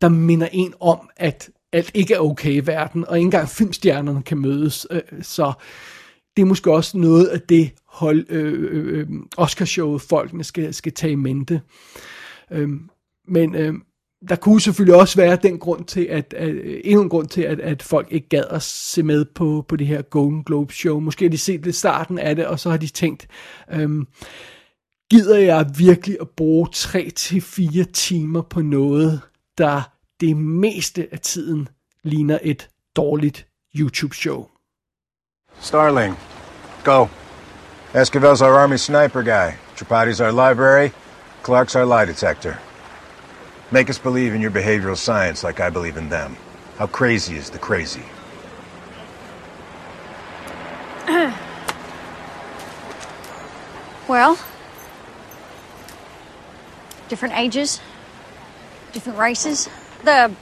der 0.00 0.08
minder 0.08 0.48
en 0.52 0.74
om, 0.80 1.10
at 1.16 1.50
alt 1.72 1.90
ikke 1.94 2.14
er 2.14 2.18
okay 2.18 2.52
i 2.52 2.66
verden, 2.66 3.04
og 3.08 3.16
ikke 3.16 3.24
engang 3.24 3.48
filmstjernerne 3.48 4.22
kan 4.22 4.38
mødes. 4.38 4.86
Øh, 4.90 5.02
så 5.22 5.52
det 6.36 6.42
er 6.42 6.46
måske 6.46 6.72
også 6.72 6.98
noget 6.98 7.26
af 7.26 7.40
det 7.40 7.70
hold, 7.88 8.26
øh, 8.28 8.52
øh, 8.54 8.98
øh, 8.98 9.06
Oscarshowet 9.36 10.02
folkene 10.02 10.44
skal, 10.44 10.74
skal 10.74 10.92
tage 10.92 11.12
i 11.12 11.16
mente. 11.16 11.60
Øh, 12.50 12.68
men 13.28 13.54
øh, 13.54 13.74
der 14.28 14.36
kunne 14.36 14.60
selvfølgelig 14.60 15.00
også 15.00 15.16
være 15.16 15.38
den 15.42 15.58
grund 15.58 15.84
til, 15.84 16.00
at, 16.00 16.34
at 16.34 16.48
øh, 16.48 16.80
endnu 16.84 17.02
en 17.02 17.08
grund 17.08 17.28
til, 17.28 17.42
at, 17.42 17.60
at 17.60 17.82
folk 17.82 18.08
ikke 18.10 18.28
gad 18.28 18.44
at 18.50 18.62
se 18.62 19.02
med 19.02 19.24
på, 19.24 19.64
på 19.68 19.76
det 19.76 19.86
her 19.86 20.02
Golden 20.02 20.44
Globe 20.44 20.74
show. 20.74 21.00
Måske 21.00 21.24
har 21.24 21.30
de 21.30 21.38
set 21.38 21.64
lidt 21.64 21.76
starten 21.76 22.18
af 22.18 22.36
det, 22.36 22.46
og 22.46 22.60
så 22.60 22.70
har 22.70 22.76
de 22.76 22.86
tænkt, 22.86 23.26
øh, 23.72 23.90
gider 25.10 25.38
jeg 25.38 25.70
virkelig 25.78 26.16
at 26.20 26.28
bruge 26.36 26.68
3-4 26.76 27.84
timer 27.92 28.42
på 28.42 28.62
noget, 28.62 29.20
der 29.58 29.97
det 30.20 30.36
meste 30.36 31.08
af 31.12 31.20
tiden 31.20 31.68
ligner 32.02 32.38
et 32.42 32.68
dårligt 32.96 33.46
YouTube-show. 33.74 34.48
Starling, 35.60 36.16
go. 36.84 37.08
Esquivel's 37.94 38.42
our 38.42 38.54
army 38.54 38.76
sniper 38.76 39.22
guy. 39.22 39.52
Tripati's 39.76 40.20
our 40.20 40.32
library. 40.32 40.90
Clark's 41.42 41.76
our 41.76 41.84
lie 41.84 42.04
detector. 42.04 42.58
Make 43.70 43.90
us 43.90 43.98
believe 43.98 44.34
in 44.34 44.40
your 44.42 44.50
behavioral 44.50 44.96
science 44.96 45.46
like 45.46 45.60
I 45.60 45.70
believe 45.70 45.96
in 45.96 46.08
them. 46.08 46.36
How 46.78 46.86
crazy 46.86 47.36
is 47.36 47.50
the 47.50 47.58
crazy? 47.58 48.02
well, 54.08 54.38
different 57.08 57.34
ages, 57.34 57.80
different 58.92 59.18
races. 59.18 59.68
The 60.04 60.32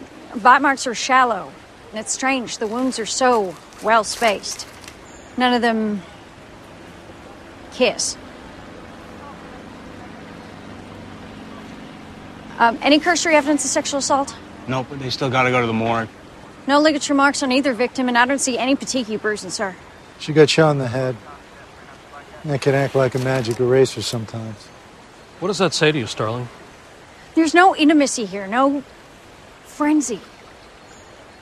bite 0.42 0.60
marks 0.62 0.86
are 0.86 0.94
shallow, 0.94 1.50
and 1.90 2.00
it's 2.00 2.12
strange. 2.12 2.58
The 2.58 2.66
wounds 2.66 2.98
are 2.98 3.06
so 3.06 3.54
well 3.82 4.04
spaced. 4.04 4.66
None 5.36 5.54
of 5.54 5.62
them 5.62 6.02
kiss. 7.72 8.16
Um, 12.58 12.78
any 12.80 12.98
cursory 12.98 13.34
evidence 13.34 13.64
of 13.64 13.70
sexual 13.70 13.98
assault? 13.98 14.34
Nope, 14.66 14.86
but 14.88 14.98
they 14.98 15.10
still 15.10 15.30
gotta 15.30 15.50
go 15.50 15.60
to 15.60 15.66
the 15.66 15.74
morgue. 15.74 16.08
No 16.66 16.80
ligature 16.80 17.14
marks 17.14 17.42
on 17.42 17.52
either 17.52 17.74
victim, 17.74 18.08
and 18.08 18.16
I 18.16 18.26
don't 18.26 18.38
see 18.38 18.58
any 18.58 18.74
petechiae 18.74 19.20
bruising, 19.20 19.50
sir. 19.50 19.76
She 20.18 20.32
got 20.32 20.48
shot 20.48 20.70
in 20.70 20.78
the 20.78 20.88
head. 20.88 21.16
That 22.44 22.60
can 22.60 22.74
act 22.74 22.94
like 22.94 23.14
a 23.14 23.18
magic 23.18 23.60
eraser 23.60 24.02
sometimes. 24.02 24.56
What 25.40 25.48
does 25.48 25.58
that 25.58 25.74
say 25.74 25.92
to 25.92 25.98
you, 25.98 26.06
Starling? 26.06 26.48
There's 27.34 27.54
no 27.54 27.76
intimacy 27.76 28.24
here, 28.24 28.46
no 28.46 28.82
frenzy. 29.76 30.20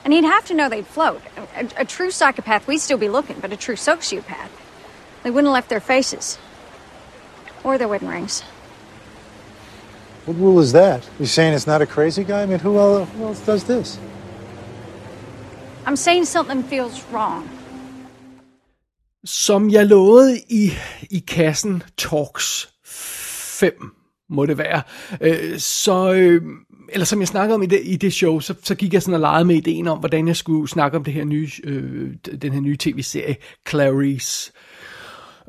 And 0.04 0.12
he'd 0.12 0.24
have 0.24 0.44
to 0.46 0.54
know 0.54 0.68
they'd 0.68 0.86
float. 0.86 1.22
A, 1.56 1.82
a, 1.82 1.84
true 1.84 2.10
psychopath, 2.10 2.66
we'd 2.66 2.80
still 2.80 2.98
be 2.98 3.08
looking, 3.08 3.38
but 3.40 3.52
a 3.52 3.56
true 3.56 3.76
sociopath, 3.76 4.50
they 5.22 5.30
wouldn't 5.30 5.48
have 5.48 5.54
left 5.54 5.68
their 5.70 5.80
faces 5.80 6.38
or 7.62 7.78
their 7.78 7.88
wedding 7.88 8.08
rings. 8.08 8.42
What 10.26 10.36
rule 10.36 10.60
is 10.60 10.72
that? 10.72 11.08
You're 11.18 11.26
saying 11.26 11.54
it's 11.54 11.66
not 11.66 11.82
a 11.82 11.86
crazy 11.86 12.24
guy? 12.24 12.42
I 12.42 12.46
mean, 12.46 12.58
who 12.58 12.78
else, 12.78 13.08
who 13.10 13.24
else 13.24 13.40
does 13.40 13.64
this? 13.64 13.98
I'm 15.86 15.96
saying 15.96 16.24
something 16.24 16.62
feels 16.62 17.04
wrong. 17.12 17.48
Som 19.24 19.70
jeg 19.70 19.86
lovede 19.86 20.40
i, 20.48 20.72
i 21.10 21.18
kassen 21.18 21.82
Talks 21.96 22.68
5, 22.84 23.72
må 24.28 24.46
det 24.46 24.58
være. 24.58 24.82
Øh, 25.20 25.58
så, 25.58 26.12
øh, 26.12 26.42
eller 26.94 27.04
som 27.04 27.20
jeg 27.20 27.28
snakkede 27.28 27.54
om 27.54 27.62
i 27.62 27.66
det, 27.66 27.80
i 27.84 27.96
det 27.96 28.12
show, 28.12 28.40
så, 28.40 28.54
så 28.62 28.74
gik 28.74 28.92
jeg 28.92 29.02
sådan 29.02 29.14
og 29.14 29.20
legede 29.20 29.44
med 29.44 29.56
ideen 29.56 29.88
om, 29.88 29.98
hvordan 29.98 30.28
jeg 30.28 30.36
skulle 30.36 30.68
snakke 30.68 30.96
om 30.96 31.04
det 31.04 31.14
her 31.14 31.24
nye, 31.24 31.48
øh, 31.64 32.10
den 32.42 32.52
her 32.52 32.60
nye 32.60 32.76
tv-serie, 32.76 33.36
Clarice. 33.68 34.52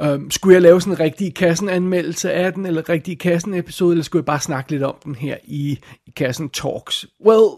Um, 0.03 0.31
skulle 0.31 0.53
jeg 0.53 0.61
lave 0.61 0.81
sådan 0.81 0.93
en 0.93 0.99
rigtig 0.99 1.33
kassen-anmeldelse 1.33 2.31
af 2.31 2.53
den, 2.53 2.65
eller 2.65 2.89
rigtig 2.89 3.19
kassen-episode, 3.19 3.91
eller 3.91 4.03
skulle 4.03 4.21
jeg 4.21 4.25
bare 4.25 4.39
snakke 4.39 4.71
lidt 4.71 4.83
om 4.83 4.95
den 5.05 5.15
her 5.15 5.37
i, 5.43 5.79
i 6.05 6.11
kassen 6.15 6.49
Talks? 6.49 7.05
Well, 7.25 7.49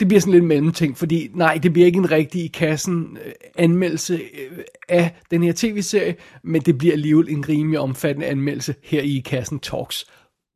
det 0.00 0.08
bliver 0.08 0.20
sådan 0.20 0.32
lidt 0.32 0.44
mellemting, 0.44 0.98
fordi 0.98 1.30
nej, 1.34 1.58
det 1.62 1.72
bliver 1.72 1.86
ikke 1.86 1.98
en 1.98 2.10
rigtig 2.10 2.44
i 2.44 2.46
kassen 2.46 3.18
anmeldelse 3.56 4.14
øh, 4.14 4.58
af 4.88 5.20
den 5.30 5.42
her 5.42 5.52
tv-serie, 5.56 6.14
men 6.44 6.62
det 6.62 6.78
bliver 6.78 6.92
alligevel 6.92 7.28
en 7.28 7.48
rimelig 7.48 7.80
omfattende 7.80 8.26
anmeldelse 8.26 8.74
her 8.82 9.02
i 9.02 9.22
kassen 9.24 9.58
Talks. 9.58 10.06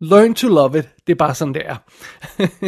Learn 0.05 0.35
to 0.35 0.49
love 0.49 0.79
it, 0.79 0.89
det 1.07 1.13
er 1.13 1.17
bare 1.17 1.35
sådan, 1.35 1.55
det 1.55 1.63
er. 1.67 1.77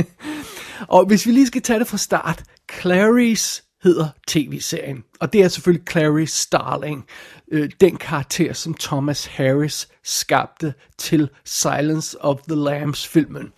og 0.95 1.07
hvis 1.07 1.27
vi 1.27 1.33
lige 1.33 1.47
skal 1.47 1.63
tage 1.63 1.79
det 1.79 1.87
fra 1.87 1.97
start, 1.97 2.43
Clarice 2.81 3.63
hedder 3.83 4.09
tv-serien, 4.29 5.05
og 5.21 5.33
det 5.33 5.43
er 5.43 5.49
selvfølgelig 5.49 5.89
Clarice 5.91 6.43
Starling, 6.43 7.07
øh, 7.53 7.71
den 7.81 7.97
karakter, 7.97 8.53
som 8.53 8.75
Thomas 8.75 9.27
Harris 9.27 9.89
skabte 10.05 10.75
til 10.99 11.29
Silence 11.45 12.25
of 12.25 12.41
the 12.49 12.57
Lambs 12.57 13.07
filmen. 13.07 13.53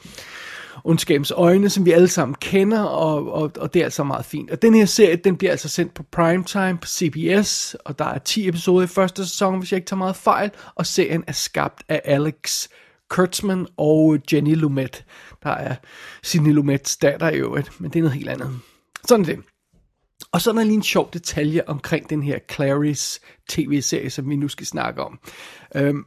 Ondskabens 0.84 1.30
øjne, 1.30 1.70
som 1.70 1.84
vi 1.84 1.92
alle 1.92 2.08
sammen 2.08 2.34
kender, 2.34 2.82
og, 2.82 3.32
og, 3.32 3.52
og 3.56 3.74
det 3.74 3.80
er 3.80 3.84
altså 3.84 4.04
meget 4.04 4.24
fint. 4.24 4.50
Og 4.50 4.62
den 4.62 4.74
her 4.74 4.86
serie, 4.86 5.16
den 5.16 5.36
bliver 5.36 5.50
altså 5.50 5.68
sendt 5.68 5.94
på 5.94 6.02
primetime 6.02 6.78
på 6.78 6.88
CBS, 6.88 7.76
og 7.84 7.98
der 7.98 8.04
er 8.04 8.18
10 8.18 8.48
episoder 8.48 8.84
i 8.84 8.86
første 8.86 9.26
sæson, 9.26 9.58
hvis 9.58 9.72
jeg 9.72 9.76
ikke 9.76 9.88
tager 9.88 9.98
meget 9.98 10.16
fejl, 10.16 10.50
og 10.74 10.86
serien 10.86 11.24
er 11.26 11.32
skabt 11.32 11.82
af 11.88 12.00
Alex 12.04 12.68
Kurtzman 13.08 13.66
og 13.76 14.18
Jenny 14.32 14.54
Lumet. 14.54 15.04
Der 15.42 15.50
er 15.50 15.76
Sidney 16.22 16.52
Lumets 16.52 16.96
datter 16.96 17.30
i 17.30 17.36
øvrigt, 17.36 17.80
men 17.80 17.90
det 17.90 17.98
er 17.98 18.02
noget 18.02 18.16
helt 18.16 18.28
andet. 18.28 18.60
Sådan 19.08 19.26
det. 19.26 19.38
Og 20.32 20.40
så 20.40 20.50
er 20.50 20.54
der 20.54 20.64
lige 20.64 20.74
en 20.74 20.82
sjov 20.82 21.10
detalje 21.12 21.62
omkring 21.66 22.10
den 22.10 22.22
her 22.22 22.38
Clarice 22.52 23.20
tv-serie, 23.48 24.10
som 24.10 24.30
vi 24.30 24.36
nu 24.36 24.48
skal 24.48 24.66
snakke 24.66 25.02
om. 25.02 25.18
Øhm, 25.74 26.04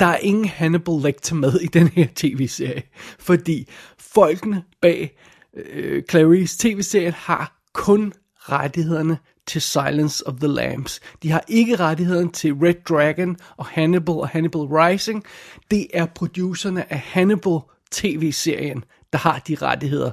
der 0.00 0.06
er 0.06 0.18
ingen 0.18 0.48
Hannibal 0.48 0.94
Lecter 1.02 1.34
med 1.34 1.60
i 1.60 1.66
den 1.66 1.88
her 1.88 2.06
tv-serie, 2.14 2.82
fordi 3.18 3.68
folkene 3.98 4.64
bag 4.82 5.18
øh, 5.56 6.02
Clarice 6.10 6.58
tv-serien 6.58 7.12
har 7.12 7.62
kun 7.74 8.12
rettighederne 8.38 9.18
til 9.46 9.60
Silence 9.60 10.26
of 10.26 10.34
the 10.34 10.48
Lambs. 10.48 11.00
De 11.22 11.30
har 11.30 11.44
ikke 11.48 11.76
rettighederne 11.76 12.32
til 12.32 12.54
Red 12.54 12.74
Dragon 12.88 13.36
og 13.56 13.66
Hannibal 13.66 14.14
og 14.14 14.28
Hannibal 14.28 14.60
Rising. 14.60 15.24
Det 15.70 15.86
er 15.94 16.06
producerne 16.06 16.92
af 16.92 16.98
Hannibal 16.98 17.58
tv-serien, 17.90 18.84
der 19.12 19.18
har 19.18 19.38
de 19.38 19.54
rettigheder. 19.54 20.10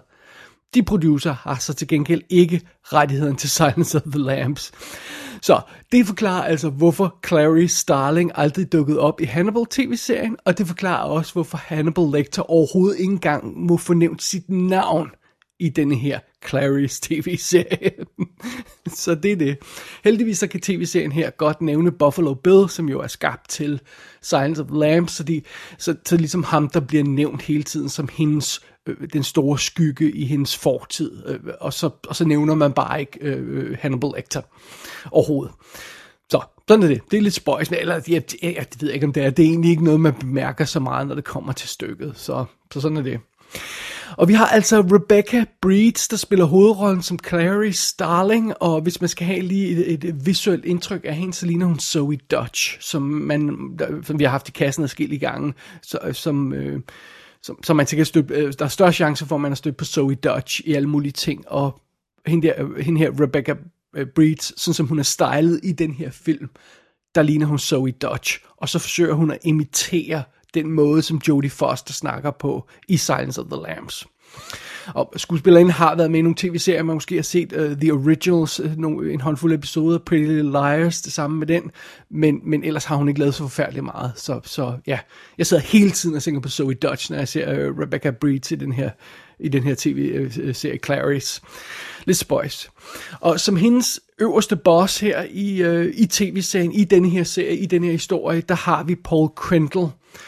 De 0.74 0.84
producer 0.84 1.34
har 1.34 1.56
så 1.56 1.74
til 1.74 1.88
gengæld 1.88 2.22
ikke 2.30 2.62
rettigheden 2.84 3.36
til 3.36 3.50
Silence 3.50 3.98
of 3.98 4.04
the 4.04 4.20
Lambs. 4.20 4.72
Så 5.42 5.62
det 5.92 6.06
forklarer 6.06 6.44
altså, 6.44 6.70
hvorfor 6.70 7.20
Clarice 7.28 7.76
Starling 7.76 8.32
aldrig 8.36 8.72
dukkede 8.72 9.00
op 9.00 9.22
i 9.22 9.26
Hannibal 9.26 9.66
tv-serien, 9.70 10.38
og 10.46 10.58
det 10.58 10.68
forklarer 10.68 11.10
også, 11.10 11.34
hvorfor 11.34 11.58
Hannibal 11.58 12.04
Lecter 12.14 12.42
overhovedet 12.42 13.00
ikke 13.00 13.12
engang 13.12 13.58
må 13.58 13.78
fornævne 13.78 14.20
sit 14.20 14.50
navn 14.50 15.12
i 15.60 15.70
denne 15.70 15.96
her 15.96 16.20
Clarice 16.48 17.02
tv-serie. 17.02 17.92
så 19.04 19.16
det 19.16 19.32
er 19.32 19.36
det. 19.36 19.58
Heldigvis 20.04 20.40
så 20.40 20.48
kan 20.48 20.62
tv-serien 20.62 21.12
her 21.12 21.30
godt 21.30 21.62
nævne 21.62 21.92
Buffalo 21.92 22.34
Bill, 22.34 22.70
som 22.70 22.90
jo 22.90 23.00
er 23.00 23.08
skabt 23.08 23.50
til 23.50 23.82
Silence 24.22 24.62
of 24.62 24.68
the 24.68 24.80
Lambs, 24.80 25.12
så, 25.12 25.24
de, 25.24 25.42
så, 25.78 25.96
så 26.06 26.18
ligesom 26.18 26.44
ham, 26.44 26.70
der 26.70 26.80
bliver 26.80 27.04
nævnt 27.04 27.42
hele 27.42 27.64
tiden 27.64 27.90
som 27.90 28.10
hendes 28.14 28.62
øh, 28.88 28.96
den 29.14 29.24
store 29.24 29.60
skygge 29.60 30.12
i 30.12 30.26
hendes 30.26 30.58
fortid, 30.58 31.24
øh, 31.28 31.40
og, 31.62 31.74
så, 31.74 31.90
og 32.08 32.16
så 32.16 32.26
nævner 32.26 32.56
man 32.56 32.74
bare 32.74 33.00
ikke 33.00 33.20
øh, 33.22 33.78
Hannibal 33.82 34.12
Lecter 34.16 34.42
overhovedet. 35.12 35.54
Så, 36.32 36.42
sådan 36.68 36.84
er 36.84 36.88
det. 36.88 37.02
Det 37.12 37.18
er 37.18 37.22
lidt 37.22 37.34
spøjs, 37.34 37.70
eller 37.72 37.94
jeg, 37.94 38.06
jeg, 38.08 38.24
jeg 38.42 38.66
ved 38.80 38.92
ikke, 38.92 39.06
om 39.06 39.14
det 39.14 39.24
er. 39.24 39.30
Det 39.30 39.46
er 39.46 39.50
egentlig 39.50 39.72
ikke 39.72 39.84
noget, 39.84 40.00
man 40.00 40.14
bemærker 40.14 40.66
så 40.66 40.80
meget, 40.80 41.08
når 41.08 41.16
det 41.16 41.24
kommer 41.24 41.54
til 41.54 41.70
stykket. 41.70 42.14
Så, 42.16 42.46
så 42.74 42.82
sådan 42.82 42.98
er 42.98 43.02
det. 43.02 43.20
Og 44.18 44.28
vi 44.28 44.34
har 44.34 44.46
altså 44.46 44.82
Rebecca 44.82 45.46
Breeds, 45.62 46.08
der 46.08 46.18
spiller 46.18 46.46
hovedrollen 46.46 47.02
som 47.02 47.20
Clary 47.28 47.72
Starling, 47.72 48.54
og 48.62 48.82
hvis 48.82 49.02
man 49.02 49.08
skal 49.08 49.28
have 49.28 49.42
lige 49.42 49.86
et, 49.86 50.04
et 50.04 50.26
visuelt 50.26 50.66
indtryk 50.66 51.02
af 51.04 51.16
hende, 51.16 51.34
så 51.34 51.46
ligner 51.46 51.66
hun 51.66 51.80
Zoe 51.80 52.18
Dutch, 52.32 52.78
som, 52.82 53.02
man, 53.02 53.70
der, 53.80 53.88
som 54.04 54.20
vi 54.20 54.24
har 54.24 54.32
haft 54.32 54.50
i 54.50 54.52
kassen 54.52 54.84
adskillige 54.84 55.20
gange, 55.20 55.54
så, 55.82 56.00
øh, 56.04 56.14
som... 56.14 56.54
Øh, 56.54 56.82
som, 57.42 57.64
som 57.64 57.76
man 57.76 57.88
sikkert 57.88 58.08
støtte, 58.08 58.34
øh, 58.34 58.54
der 58.60 58.66
er 58.66 58.70
større 58.70 58.94
chance 58.94 59.26
for, 59.26 59.36
at 59.36 59.42
man 59.42 59.52
har 59.52 59.56
stødt 59.56 59.78
på 59.78 59.86
Zoe 59.86 60.16
Dutch 60.16 60.62
i 60.66 60.74
alle 60.74 60.90
mulige 60.90 61.12
ting, 61.12 61.48
og 61.48 61.82
hende, 62.26 62.48
der, 62.48 62.54
øh, 62.58 62.78
hende 62.78 63.00
her, 63.00 63.12
Rebecca 63.22 63.56
øh, 63.96 64.08
Breeds, 64.16 64.62
sådan 64.62 64.74
som 64.74 64.88
hun 64.88 65.00
er 65.00 65.04
stylet 65.04 65.60
i 65.64 65.72
den 65.72 65.94
her 65.94 66.12
film, 66.12 66.50
der 67.16 67.22
ligner 67.22 67.46
hun 67.46 67.60
Zoe 67.60 67.92
Dutch, 67.92 68.40
og 68.58 68.70
så 68.70 68.80
forsøger 68.80 69.14
hun 69.14 69.32
at 69.32 69.38
imitere 69.44 70.24
den 70.54 70.72
måde, 70.72 71.02
som 71.02 71.22
Jodie 71.28 71.50
Foster 71.50 71.94
snakker 71.94 72.32
på 72.32 72.68
i 72.88 72.98
Silence 72.98 73.42
of 73.42 73.48
the 73.52 73.62
Lambs. 73.68 74.08
Og 74.94 75.14
skuespillerinden 75.18 75.74
har 75.74 75.96
været 75.96 76.12
med 76.12 76.20
i 76.20 76.22
nogle 76.22 76.36
tv-serier, 76.38 76.84
man 76.84 76.94
måske 76.94 77.16
har 77.16 77.22
set 77.22 77.54
uh, 77.54 77.78
The 77.78 77.94
Originals, 77.94 78.60
øh, 78.60 78.78
nogle, 78.78 79.14
en 79.14 79.22
håndfuld 79.22 79.54
episoder, 79.54 79.98
Pretty 79.98 80.26
Little 80.26 80.52
Liars, 80.52 81.02
det 81.02 81.14
samme 81.14 81.38
med 81.38 81.48
den, 81.48 81.72
men, 82.10 82.40
men 82.44 82.64
ellers 82.64 82.86
har 82.86 82.96
hun 82.96 83.08
ikke 83.08 83.20
lavet 83.20 83.34
så 83.34 83.44
forfærdeligt 83.44 83.86
meget. 83.86 84.12
Så, 84.16 84.40
så 84.44 84.78
ja, 84.88 85.00
jeg 85.38 85.48
sidder 85.48 85.64
hele 85.64 85.92
tiden 85.92 86.16
og 86.16 86.24
tænker 86.24 86.42
på 86.42 86.50
Zoe 86.50 86.74
Dutch, 86.74 87.12
når 87.12 87.18
jeg 87.18 87.28
ser 87.28 87.70
uh, 87.70 87.80
Rebecca 87.80 88.12
Breed 88.12 88.52
i 88.52 88.56
den 88.56 88.72
her 88.72 88.90
i 89.40 89.50
den 89.50 89.64
her 89.64 89.76
tv-serie 89.78 90.80
Clarice. 90.86 91.42
Lidt 92.06 92.18
spøjs. 92.18 92.70
Og 93.20 93.40
som 93.40 93.56
hendes 93.56 94.00
øverste 94.20 94.56
boss 94.56 95.00
her 95.00 95.26
i, 95.32 95.62
øh, 95.62 95.94
i 95.96 96.06
tv-serien, 96.06 96.72
i 96.72 96.84
denne 96.84 97.10
her 97.10 97.24
serie, 97.24 97.58
i 97.58 97.66
denne 97.66 97.86
her 97.86 97.92
historie, 97.92 98.42
der 98.42 98.56
har 98.56 98.84
vi 98.84 98.96
Paul 98.96 99.30
Krendel, 99.36 99.88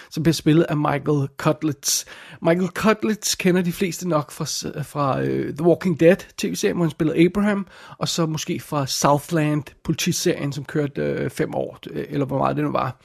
som 0.09 0.23
bliver 0.23 0.33
spillet 0.33 0.63
af 0.63 0.77
Michael 0.77 1.27
Cutlets. 1.37 2.05
Michael 2.41 2.69
Cutlets 2.69 3.35
kender 3.35 3.61
de 3.61 3.71
fleste 3.71 4.07
nok 4.07 4.31
fra, 4.31 4.45
fra 4.83 5.19
uh, 5.19 5.25
The 5.27 5.61
Walking 5.61 5.99
Dead 5.99 6.17
tv-serien, 6.37 6.75
hvor 6.75 6.85
han 6.85 6.91
spillede 6.91 7.25
Abraham, 7.25 7.67
og 7.97 8.07
så 8.07 8.25
måske 8.25 8.59
fra 8.59 8.87
Southland 8.87 9.63
politiserien, 9.83 10.53
som 10.53 10.65
kørte 10.65 11.23
uh, 11.25 11.31
fem 11.31 11.55
år, 11.55 11.79
øh, 11.89 12.05
eller 12.09 12.25
hvor 12.25 12.37
meget 12.37 12.55
det 12.55 12.65
nu 12.65 12.71
var. 12.71 13.01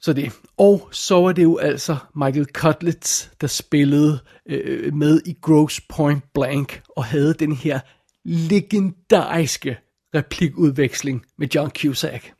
Så 0.00 0.12
det. 0.12 0.32
Og 0.58 0.88
så 0.92 1.20
var 1.20 1.32
det 1.32 1.42
jo 1.42 1.56
altså 1.56 1.96
Michael 2.16 2.46
Cutlets, 2.52 3.30
der 3.40 3.46
spillede 3.46 4.18
øh, 4.48 4.94
med 4.94 5.20
i 5.26 5.36
Gross 5.42 5.80
Point 5.80 6.24
Blank, 6.34 6.82
og 6.96 7.04
havde 7.04 7.34
den 7.34 7.52
her 7.52 7.80
legendariske 8.24 9.78
replikudveksling 10.14 11.24
med 11.38 11.48
John 11.54 11.70
Cusack. 11.70 12.32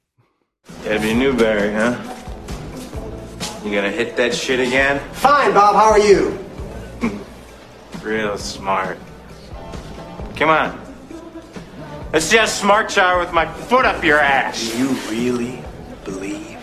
Debbie 0.84 1.14
Newberry, 1.14 1.70
huh? 1.70 2.17
You 3.68 3.74
gonna 3.74 3.90
hit 3.90 4.16
that 4.16 4.34
shit 4.34 4.60
again? 4.60 4.98
Fine, 5.12 5.52
Bob. 5.52 5.74
How 5.74 5.90
are 5.90 5.98
you? 5.98 6.42
Real 8.02 8.38
smart. 8.38 8.96
Come 10.36 10.48
on. 10.48 10.80
Let's 12.10 12.30
just 12.30 12.58
smart 12.58 12.90
shower 12.90 13.18
with 13.18 13.34
my 13.34 13.44
foot 13.44 13.84
up 13.84 14.02
your 14.02 14.20
ass. 14.20 14.70
Do 14.70 14.78
you 14.78 14.88
really 15.10 15.62
believe 16.04 16.58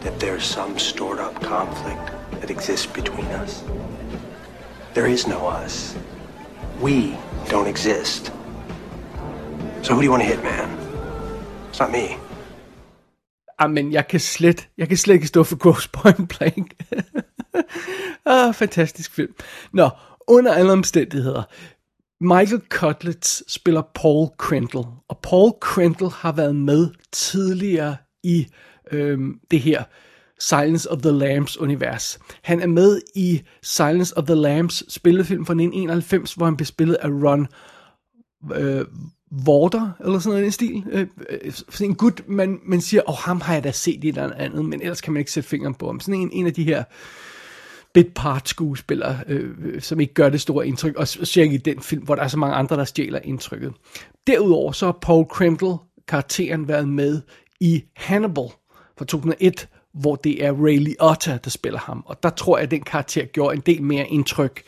that 0.00 0.20
there's 0.20 0.44
some 0.44 0.78
stored 0.78 1.18
up 1.18 1.40
conflict 1.40 2.12
that 2.42 2.50
exists 2.50 2.84
between 2.84 3.24
us? 3.28 3.64
There 4.92 5.06
is 5.06 5.26
no 5.26 5.46
us. 5.46 5.96
We 6.78 7.16
don't 7.48 7.66
exist. 7.66 8.26
So 9.80 9.94
who 9.94 10.00
do 10.00 10.04
you 10.04 10.10
want 10.10 10.24
to 10.24 10.28
hit, 10.28 10.42
man? 10.42 10.68
It's 11.70 11.80
not 11.80 11.90
me. 11.90 12.18
Ah, 13.58 13.64
Amen, 13.64 13.92
jeg 13.92 14.08
kan 14.08 14.20
slet, 14.20 14.68
jeg 14.78 14.88
kan 14.88 14.96
slet 14.96 15.14
ikke 15.14 15.26
stå 15.26 15.42
for 15.42 15.56
Ghost 15.56 15.92
Point 15.92 16.28
Blank. 16.28 16.74
ah, 18.26 18.54
fantastisk 18.54 19.14
film. 19.14 19.34
Nå, 19.72 19.90
under 20.26 20.52
alle 20.54 20.72
omstændigheder. 20.72 21.42
Michael 22.20 22.62
Cutlets 22.68 23.52
spiller 23.52 23.82
Paul 23.94 24.28
Krendel, 24.38 24.84
og 25.08 25.18
Paul 25.22 25.52
Krendel 25.60 26.08
har 26.08 26.32
været 26.32 26.56
med 26.56 26.90
tidligere 27.12 27.96
i 28.22 28.46
øhm, 28.92 29.40
det 29.50 29.60
her 29.60 29.84
Silence 30.40 30.90
of 30.90 30.98
the 31.02 31.10
Lambs 31.10 31.56
univers. 31.56 32.18
Han 32.42 32.60
er 32.60 32.66
med 32.66 33.00
i 33.14 33.42
Silence 33.62 34.18
of 34.18 34.24
the 34.24 34.34
Lambs 34.34 34.92
spillefilm 34.92 35.46
fra 35.46 35.52
1991, 35.52 36.34
hvor 36.34 36.44
han 36.44 36.56
blev 36.56 36.66
spillet 36.66 36.94
af 36.94 37.08
Ron 37.08 37.46
øh, 38.54 38.84
Vorter, 39.30 39.90
eller 40.04 40.18
sådan 40.18 40.30
noget 40.30 40.40
i 40.40 40.44
den 40.44 40.52
stil. 40.52 40.84
Øh, 40.90 41.06
øh, 41.30 41.52
sådan 41.52 41.86
en 41.86 41.94
gut, 41.94 42.28
man, 42.28 42.60
man 42.64 42.80
siger, 42.80 43.02
åh, 43.08 43.12
oh, 43.12 43.18
ham 43.18 43.40
har 43.40 43.54
jeg 43.54 43.64
da 43.64 43.70
set 43.70 44.04
i 44.04 44.08
et 44.08 44.18
eller 44.18 44.34
andet, 44.36 44.64
men 44.64 44.80
ellers 44.82 45.00
kan 45.00 45.12
man 45.12 45.20
ikke 45.20 45.32
sætte 45.32 45.48
fingeren 45.48 45.74
på 45.74 45.86
ham. 45.86 46.00
Sådan 46.00 46.20
en, 46.20 46.30
en 46.32 46.46
af 46.46 46.54
de 46.54 46.64
her 46.64 46.84
bit 47.94 48.14
part 48.14 48.48
skuespillere, 48.48 49.18
øh, 49.26 49.80
som 49.80 50.00
ikke 50.00 50.14
gør 50.14 50.28
det 50.28 50.40
store 50.40 50.66
indtryk, 50.66 50.96
og 50.96 51.08
cirka 51.08 51.54
i 51.54 51.56
den 51.56 51.80
film, 51.80 52.04
hvor 52.04 52.14
der 52.14 52.22
er 52.22 52.28
så 52.28 52.38
mange 52.38 52.56
andre, 52.56 52.76
der 52.76 52.84
stjæler 52.84 53.18
indtrykket. 53.24 53.72
Derudover 54.26 54.72
så 54.72 54.86
har 54.86 54.98
Paul 55.02 55.26
Kremdel, 55.26 55.74
karakteren, 56.08 56.68
været 56.68 56.88
med 56.88 57.20
i 57.60 57.84
Hannibal 57.96 58.48
fra 58.98 59.04
2001, 59.04 59.68
hvor 59.94 60.16
det 60.16 60.44
er 60.44 60.52
Ray 60.52 60.78
Liotta, 60.78 61.38
der 61.44 61.50
spiller 61.50 61.78
ham. 61.78 62.02
Og 62.06 62.22
der 62.22 62.30
tror 62.30 62.56
jeg, 62.58 62.64
at 62.64 62.70
den 62.70 62.82
karakter 62.82 63.24
gjorde 63.24 63.56
en 63.56 63.62
del 63.66 63.82
mere 63.82 64.06
indtryk. 64.08 64.62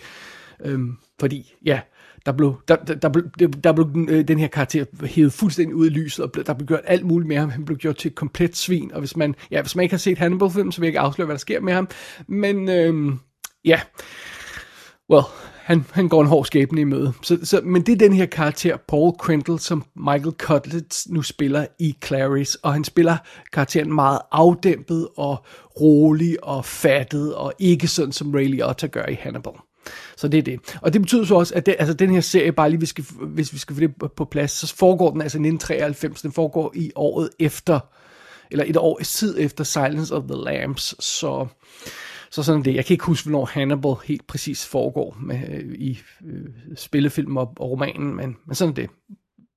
Øhm, 0.65 0.97
fordi, 1.21 1.55
ja, 1.65 1.81
der 2.27 2.33
blev, 2.33 2.55
der, 2.69 2.77
der, 2.77 2.95
der, 2.95 3.09
blev, 3.09 3.53
der 3.65 3.73
blev 3.73 4.07
øh, 4.09 4.29
den 4.29 4.39
her 4.39 4.47
karakter 4.47 4.85
hævet 5.07 5.33
fuldstændig 5.33 5.75
ud 5.75 5.87
i 5.87 5.91
lyset, 5.91 6.25
og 6.25 6.33
blev, 6.33 6.45
der 6.45 6.55
blev 6.55 6.67
gjort 6.67 6.81
alt 6.85 7.07
muligt 7.07 7.29
med 7.29 7.37
ham. 7.37 7.51
Han 7.51 7.65
blev 7.65 7.79
gjort 7.79 7.97
til 7.97 8.09
et 8.09 8.15
komplet 8.15 8.57
svin, 8.57 8.93
og 8.93 8.99
hvis 8.99 9.17
man, 9.17 9.35
ja, 9.51 9.63
hvis 9.63 9.77
man 9.77 9.83
ikke 9.83 9.93
har 9.93 9.99
set 9.99 10.19
Hannibal-film, 10.19 10.73
så 10.73 10.81
vil 10.81 10.87
jeg 10.87 10.91
ikke 10.91 11.01
afsløre, 11.01 11.27
hvad 11.27 11.35
der 11.35 11.41
sker 11.41 11.61
med 11.61 11.73
ham. 11.73 11.89
Men 12.29 12.69
øhm, 12.69 13.19
ja, 13.65 13.81
well, 15.11 15.25
han, 15.71 15.85
han 15.93 16.09
går 16.09 16.21
en 16.21 16.27
hård 16.27 16.45
skæbne 16.45 16.81
i 16.81 16.85
møde. 16.85 17.13
Så, 17.23 17.39
så, 17.43 17.61
men 17.65 17.83
det 17.83 17.93
er 17.93 17.97
den 17.97 18.13
her 18.13 18.27
karakter, 18.27 18.77
Paul 18.89 19.13
Crandall, 19.19 19.59
som 19.59 19.85
Michael 19.97 20.35
Cutlet 20.39 21.03
nu 21.09 21.23
spiller 21.23 21.67
i 21.79 21.97
Clarice, 22.05 22.59
og 22.63 22.73
han 22.73 22.85
spiller 22.85 23.17
karakteren 23.53 23.95
meget 23.95 24.19
afdæmpet 24.33 25.09
og 25.17 25.45
rolig 25.81 26.45
og 26.45 26.65
fattet, 26.65 27.35
og 27.35 27.53
ikke 27.59 27.89
sådan 27.89 28.13
som 28.13 28.35
Ray 28.35 28.47
Liotta 28.47 28.87
gør 28.87 29.07
i 29.07 29.15
Hannibal. 29.15 29.53
Så 30.17 30.29
det 30.29 30.39
er 30.39 30.43
det. 30.43 30.79
Og 30.83 30.93
det 30.93 31.03
betyder 31.03 31.25
så 31.25 31.35
også, 31.35 31.55
at 31.55 31.67
det, 31.67 31.77
altså 31.79 31.95
den 31.95 32.11
her 32.11 32.21
serie, 32.21 32.53
bare 32.53 32.71
lige 32.71 32.79
hvis 32.79 32.97
vi, 32.97 33.03
skal, 33.03 33.05
hvis 33.27 33.53
vi 33.53 33.59
skal 33.59 33.77
få 33.77 33.81
det 33.81 33.95
på 34.17 34.25
plads, 34.25 34.51
så 34.51 34.75
foregår 34.77 35.11
den 35.11 35.21
altså 35.21 35.39
1993, 35.39 36.23
den 36.23 36.33
foregår 36.33 36.73
i 36.75 36.93
året 36.95 37.31
efter, 37.39 37.81
eller 38.51 38.65
et 38.69 38.77
år 38.77 39.01
tid 39.03 39.37
efter 39.39 39.65
Silence 39.65 40.15
of 40.15 40.23
the 40.23 40.45
Lambs, 40.45 41.05
så, 41.05 41.47
så 42.31 42.43
sådan 42.43 42.65
det. 42.65 42.75
Jeg 42.75 42.85
kan 42.85 42.95
ikke 42.95 43.05
huske, 43.05 43.29
hvornår 43.29 43.45
Hannibal 43.45 43.95
helt 44.05 44.27
præcis 44.27 44.67
foregår 44.67 45.17
med, 45.21 45.41
øh, 45.49 45.75
i 45.75 45.99
øh, 46.27 46.47
spillefilm 46.77 47.37
og, 47.37 47.53
og 47.57 47.71
romanen, 47.71 48.17
men, 48.17 48.37
men 48.47 48.55
sådan 48.55 48.77
det 48.77 48.91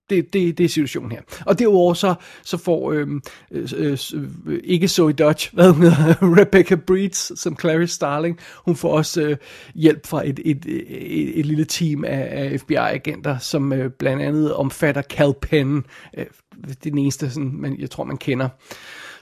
det, 0.09 0.33
det, 0.33 0.57
det 0.57 0.63
er 0.63 0.69
situationen 0.69 1.11
her. 1.11 1.21
Og 1.45 1.59
derudover 1.59 1.93
så, 1.93 2.15
så 2.43 2.57
får 2.57 2.91
øhm, 2.91 3.21
øh, 3.51 3.69
øh, 3.75 3.97
øh, 4.45 4.59
ikke 4.63 4.87
så 4.87 5.07
i 5.07 5.13
Dutch, 5.13 5.53
hvad 5.53 5.71
hun 5.71 5.81
hedder, 5.83 6.15
Rebecca 6.39 6.75
Breeds 6.75 7.39
som 7.39 7.59
Clarice 7.59 7.93
Starling, 7.93 8.39
hun 8.65 8.75
får 8.75 8.97
også 8.97 9.21
øh, 9.21 9.37
hjælp 9.75 10.07
fra 10.07 10.27
et, 10.27 10.39
et, 10.45 10.65
et, 10.65 11.39
et 11.39 11.45
lille 11.45 11.65
team 11.65 12.03
af, 12.05 12.27
af 12.31 12.59
FBI-agenter, 12.59 13.37
som 13.37 13.73
øh, 13.73 13.91
blandt 13.91 14.23
andet 14.23 14.53
omfatter 14.53 15.01
Cal 15.01 15.33
Penn, 15.41 15.85
øh, 16.17 16.25
det 16.61 16.85
er 16.85 16.89
den 16.89 16.97
eneste, 16.97 17.29
sådan, 17.29 17.51
man, 17.53 17.79
jeg 17.79 17.89
tror 17.89 18.03
man 18.03 18.17
kender. 18.17 18.49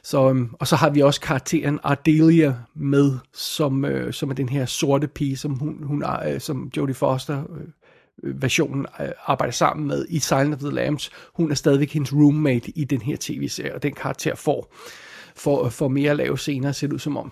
Så, 0.04 0.30
øhm, 0.30 0.50
og 0.60 0.68
så 0.68 0.76
har 0.76 0.90
vi 0.90 1.02
også 1.02 1.22
karakteren 1.22 1.80
Ardelia 1.84 2.56
med, 2.76 3.18
som, 3.34 3.86
øh, 3.86 4.14
som 4.14 4.30
er 4.30 4.34
den 4.34 4.50
her 4.50 4.66
sorte 4.66 5.08
pige, 5.08 5.38
som, 5.38 5.54
hun, 5.54 5.84
hun 5.84 6.04
er, 6.04 6.34
øh, 6.34 6.40
som 6.40 6.72
Jodie 6.78 6.96
Foster 6.96 7.40
øh, 7.40 7.68
versionen 8.24 8.86
øh, 9.02 9.08
arbejder 9.26 9.52
sammen 9.52 9.88
med 9.88 10.06
i 10.10 10.20
Silent 10.20 10.54
of 10.54 10.60
the 10.60 10.72
Lambs. 10.72 11.12
Hun 11.34 11.52
er 11.52 11.56
stadigvæk 11.56 11.94
hendes 11.94 12.14
roommate 12.14 12.72
i 12.78 12.84
den 12.84 13.02
her 13.02 13.18
tv-serie, 13.20 13.76
og 13.76 13.84
den 13.84 13.94
karakter 13.94 14.36
får, 14.36 14.76
får, 15.36 15.70
får 15.70 15.88
mere 15.88 16.12
at 16.12 16.18
lave 16.18 16.40
senere, 16.40 16.74
ser 16.74 16.88
det 16.88 16.94
ud 16.94 17.00
som 17.00 17.18
om. 17.18 17.32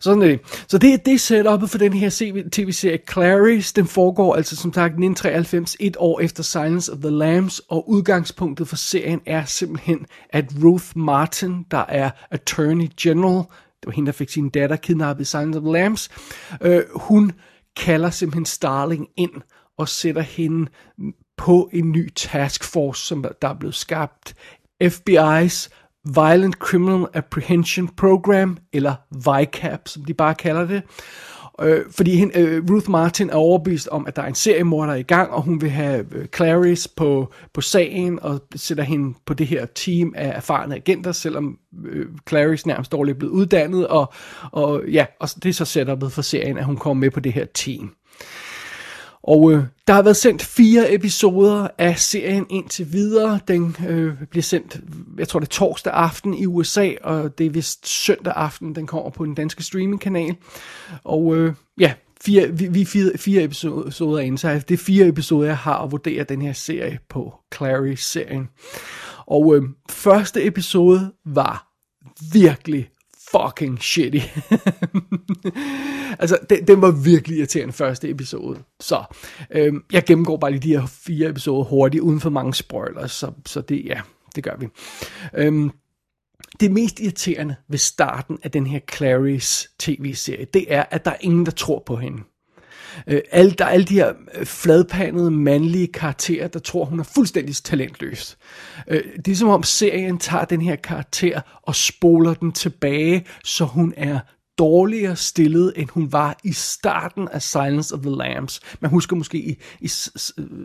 Sådan 0.00 0.22
er 0.22 0.26
det. 0.26 0.40
Så 0.68 0.78
det, 0.78 1.06
det 1.06 1.14
er 1.14 1.18
setupet 1.18 1.70
for 1.70 1.78
den 1.78 1.92
her 1.92 2.10
tv-serie 2.52 2.98
Clarice. 3.12 3.72
Den 3.76 3.86
foregår 3.86 4.34
altså 4.34 4.56
som 4.56 4.72
sagt 4.72 4.92
1993, 4.92 5.76
et 5.80 5.96
år 5.98 6.20
efter 6.20 6.42
Silence 6.42 6.92
of 6.92 6.98
the 6.98 7.10
Lambs, 7.10 7.60
og 7.68 7.90
udgangspunktet 7.90 8.68
for 8.68 8.76
serien 8.76 9.20
er 9.26 9.44
simpelthen, 9.44 10.06
at 10.30 10.44
Ruth 10.64 10.86
Martin, 10.96 11.66
der 11.70 11.84
er 11.88 12.10
Attorney 12.30 12.88
General, 13.00 13.44
det 13.80 13.86
var 13.86 13.92
hende, 13.92 14.06
der 14.06 14.12
fik 14.12 14.30
sin 14.30 14.48
datter 14.48 14.76
kidnappet 14.76 15.22
i 15.22 15.24
Silence 15.24 15.58
of 15.58 15.62
the 15.62 15.72
Lambs, 15.72 16.10
øh, 16.60 16.82
hun 16.94 17.32
kalder 17.76 18.10
simpelthen 18.10 18.44
Starling 18.44 19.08
ind 19.16 19.32
og 19.78 19.88
sætter 19.88 20.22
hende 20.22 20.70
på 21.36 21.70
en 21.72 21.92
ny 21.92 22.12
taskforce, 22.14 23.06
som 23.06 23.24
der 23.42 23.48
er 23.48 23.54
blevet 23.54 23.74
skabt. 23.74 24.34
FBI's 24.84 25.68
Violent 26.04 26.54
Criminal 26.54 27.06
Apprehension 27.14 27.88
Program, 27.88 28.58
eller 28.72 28.94
VICAP, 29.10 29.88
som 29.88 30.04
de 30.04 30.14
bare 30.14 30.34
kalder 30.34 30.66
det. 30.66 30.82
Øh, 31.60 31.84
fordi 31.90 32.16
hende, 32.16 32.38
øh, 32.38 32.64
Ruth 32.70 32.90
Martin 32.90 33.30
er 33.30 33.34
overbevist 33.34 33.88
om, 33.88 34.06
at 34.06 34.16
der 34.16 34.22
er 34.22 34.26
en 34.26 34.34
seriemorder 34.34 34.94
i 34.94 35.02
gang, 35.02 35.30
og 35.30 35.42
hun 35.42 35.60
vil 35.60 35.70
have 35.70 36.06
øh, 36.12 36.26
Clarice 36.36 36.88
på, 36.96 37.32
på 37.54 37.60
sagen, 37.60 38.18
og 38.22 38.40
sætter 38.56 38.84
hende 38.84 39.18
på 39.26 39.34
det 39.34 39.46
her 39.46 39.66
team 39.66 40.12
af 40.16 40.36
erfarne 40.36 40.74
agenter, 40.74 41.12
selvom 41.12 41.58
øh, 41.84 42.06
Clarice 42.28 42.68
nærmest 42.68 42.92
dårligt 42.92 43.14
er 43.14 43.18
blevet 43.18 43.32
uddannet, 43.32 43.86
og, 43.86 44.12
og 44.52 44.82
ja, 44.88 45.06
og 45.20 45.28
det 45.42 45.48
er 45.48 45.52
så 45.52 45.64
setupet 45.64 46.12
for 46.12 46.22
serien, 46.22 46.58
at 46.58 46.64
hun 46.64 46.76
kommer 46.76 47.00
med 47.00 47.10
på 47.10 47.20
det 47.20 47.32
her 47.32 47.44
team. 47.54 47.90
Og 49.22 49.52
øh, 49.52 49.62
der 49.86 49.94
har 49.94 50.02
været 50.02 50.16
sendt 50.16 50.42
fire 50.42 50.94
episoder 50.94 51.68
af 51.78 51.98
serien 51.98 52.46
indtil 52.50 52.92
videre. 52.92 53.40
Den 53.48 53.76
øh, 53.88 54.14
bliver 54.30 54.42
sendt, 54.42 54.80
jeg 55.18 55.28
tror 55.28 55.40
det 55.40 55.46
er 55.46 55.50
torsdag 55.50 55.92
aften 55.92 56.34
i 56.34 56.46
USA, 56.46 56.90
og 57.02 57.38
det 57.38 57.46
er 57.46 57.50
vist 57.50 57.88
søndag 57.88 58.32
aften, 58.36 58.74
den 58.74 58.86
kommer 58.86 59.10
på 59.10 59.24
den 59.24 59.34
danske 59.34 59.62
streamingkanal. 59.62 60.36
Og 61.04 61.36
øh, 61.36 61.52
ja, 61.80 61.92
fire, 62.20 62.48
vi, 62.48 62.66
vi 62.66 62.80
er 62.80 62.86
fire, 62.86 63.12
fire 63.16 63.42
episoder 63.42 64.18
inde, 64.18 64.38
så 64.38 64.62
det 64.68 64.74
er 64.74 64.84
fire 64.84 65.06
episoder, 65.06 65.46
jeg 65.46 65.58
har 65.58 65.78
at 65.78 65.92
vurdere 65.92 66.24
den 66.24 66.42
her 66.42 66.52
serie 66.52 66.98
på 67.08 67.34
Clary-serien. 67.54 68.48
Og 69.26 69.56
øh, 69.56 69.62
første 69.90 70.44
episode 70.44 71.12
var 71.26 71.68
virkelig 72.32 72.90
fucking 73.32 73.82
shitty. 73.82 74.20
altså, 76.22 76.38
den, 76.50 76.66
den 76.66 76.82
var 76.82 76.90
virkelig 76.90 77.38
irriterende 77.38 77.72
første 77.72 78.10
episode. 78.10 78.58
Så 78.80 79.04
øhm, 79.50 79.84
jeg 79.92 80.04
gennemgår 80.04 80.36
bare 80.36 80.50
lige 80.50 80.62
de 80.62 80.80
her 80.80 80.86
fire 80.86 81.28
episoder 81.28 81.64
hurtigt, 81.64 82.02
uden 82.02 82.20
for 82.20 82.30
mange 82.30 82.54
spoilers. 82.54 83.12
Så, 83.12 83.32
så 83.46 83.60
det, 83.60 83.84
ja, 83.84 84.00
det 84.36 84.44
gør 84.44 84.56
vi. 84.56 84.68
Øhm, 85.34 85.70
det 86.60 86.70
mest 86.70 87.00
irriterende 87.00 87.56
ved 87.68 87.78
starten 87.78 88.38
af 88.42 88.50
den 88.50 88.66
her 88.66 88.80
Clarice 88.96 89.68
tv-serie, 89.78 90.46
det 90.54 90.74
er, 90.74 90.84
at 90.90 91.04
der 91.04 91.10
er 91.10 91.16
ingen, 91.20 91.46
der 91.46 91.52
tror 91.52 91.82
på 91.86 91.96
hende. 91.96 92.22
Øh, 93.06 93.20
alle, 93.30 93.50
der 93.50 93.64
er 93.64 93.68
alle 93.68 93.86
de 93.86 93.94
her 93.94 94.12
øh, 94.34 94.46
fladpandede 94.46 95.30
mandlige 95.30 95.86
karakterer, 95.86 96.48
der 96.48 96.58
tror, 96.58 96.84
hun 96.84 97.00
er 97.00 97.04
fuldstændig 97.04 97.56
talentløs. 97.56 98.38
Øh, 98.88 99.02
det 99.24 99.32
er 99.32 99.36
som 99.36 99.48
om 99.48 99.62
serien 99.62 100.18
tager 100.18 100.44
den 100.44 100.62
her 100.62 100.76
karakter 100.76 101.40
og 101.62 101.74
spoler 101.74 102.34
den 102.34 102.52
tilbage, 102.52 103.26
så 103.44 103.64
hun 103.64 103.94
er 103.96 104.18
dårligere 104.58 105.16
stillet, 105.16 105.72
end 105.76 105.88
hun 105.90 106.12
var 106.12 106.38
i 106.44 106.52
starten 106.52 107.28
af 107.28 107.42
Silence 107.42 107.94
of 107.94 108.00
the 108.00 108.10
Lambs. 108.10 108.60
Man 108.80 108.90
husker 108.90 109.16
måske 109.16 109.38
i, 109.38 109.62
i 109.80 109.88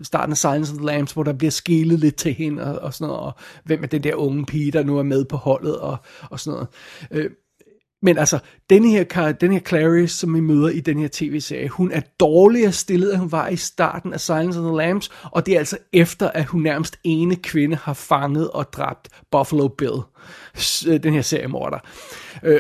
starten 0.04 0.32
af 0.32 0.38
Silence 0.38 0.74
of 0.74 0.78
the 0.78 0.86
Lambs, 0.86 1.12
hvor 1.12 1.24
der 1.24 1.34
bliver 1.34 1.52
skilet 1.52 2.00
lidt 2.00 2.16
til 2.16 2.34
hende 2.34 2.64
og, 2.64 2.80
og 2.82 2.94
sådan 2.94 3.08
noget, 3.08 3.22
og 3.22 3.34
hvem 3.64 3.84
er 3.84 3.88
den 3.88 4.04
der 4.04 4.16
unge 4.16 4.46
pige, 4.46 4.72
der 4.72 4.84
nu 4.84 4.98
er 4.98 5.04
med 5.04 5.26
på 5.26 5.38
holdet 5.38 5.78
og, 5.78 5.98
og 6.30 6.40
sådan 6.40 6.54
noget. 6.54 6.68
Øh, 7.12 7.32
men 8.04 8.18
altså, 8.18 8.40
den 8.70 8.86
her, 8.86 9.32
den 9.42 9.52
her 9.52 9.60
Clarice, 9.60 10.18
som 10.18 10.36
vi 10.36 10.40
møder 10.40 10.70
i 10.70 10.80
den 10.80 11.00
her 11.00 11.08
tv-serie, 11.12 11.70
hun 11.70 11.92
er 11.92 12.02
dårligere 12.20 12.72
stillet, 12.72 13.14
end 13.14 13.20
hun 13.20 13.32
var 13.32 13.48
i 13.48 13.56
starten 13.56 14.14
af 14.14 14.22
Silence 14.22 14.60
of 14.60 14.66
the 14.66 14.78
Lambs, 14.78 15.12
og 15.24 15.46
det 15.46 15.54
er 15.54 15.60
altså 15.60 15.78
efter, 15.94 16.30
at 16.30 16.46
hun 16.46 16.62
nærmest 16.62 17.00
ene 17.04 17.36
kvinde 17.36 17.76
har 17.76 17.94
fanget 17.94 18.52
og 18.52 18.74
dræbt 18.74 19.10
Buffalo 19.32 19.68
Bill, 19.68 19.98
øh, 20.88 21.04
den 21.04 21.14
her 21.14 21.22
seriemorder. 21.22 21.78
Uh, 22.44 22.60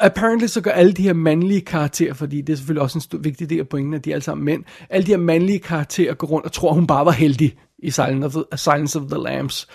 apparently 0.00 0.46
så 0.46 0.60
gør 0.60 0.70
alle 0.70 0.92
de 0.92 1.02
her 1.02 1.12
mandlige 1.12 1.60
karakterer, 1.60 2.14
fordi 2.14 2.40
det 2.40 2.52
er 2.52 2.56
selvfølgelig 2.56 2.82
også 2.82 2.98
en 2.98 3.02
stor, 3.02 3.18
vigtig 3.18 3.50
del 3.50 3.60
af 3.60 3.68
pointen, 3.68 3.94
at 3.94 4.04
de 4.04 4.10
er 4.10 4.14
alle 4.14 4.24
sammen 4.24 4.44
mænd, 4.44 4.64
alle 4.90 5.06
de 5.06 5.12
her 5.12 5.18
mandlige 5.18 5.58
karakterer 5.58 6.14
går 6.14 6.26
rundt 6.26 6.46
og 6.46 6.52
tror, 6.52 6.72
hun 6.72 6.86
bare 6.86 7.06
var 7.06 7.12
heldig 7.12 7.56
i 7.78 7.90
Silence 7.90 8.26
of 8.26 8.32
the, 8.32 8.58
Silence 8.58 8.98
of 8.98 9.04
the 9.10 9.22
Lambs. 9.22 9.68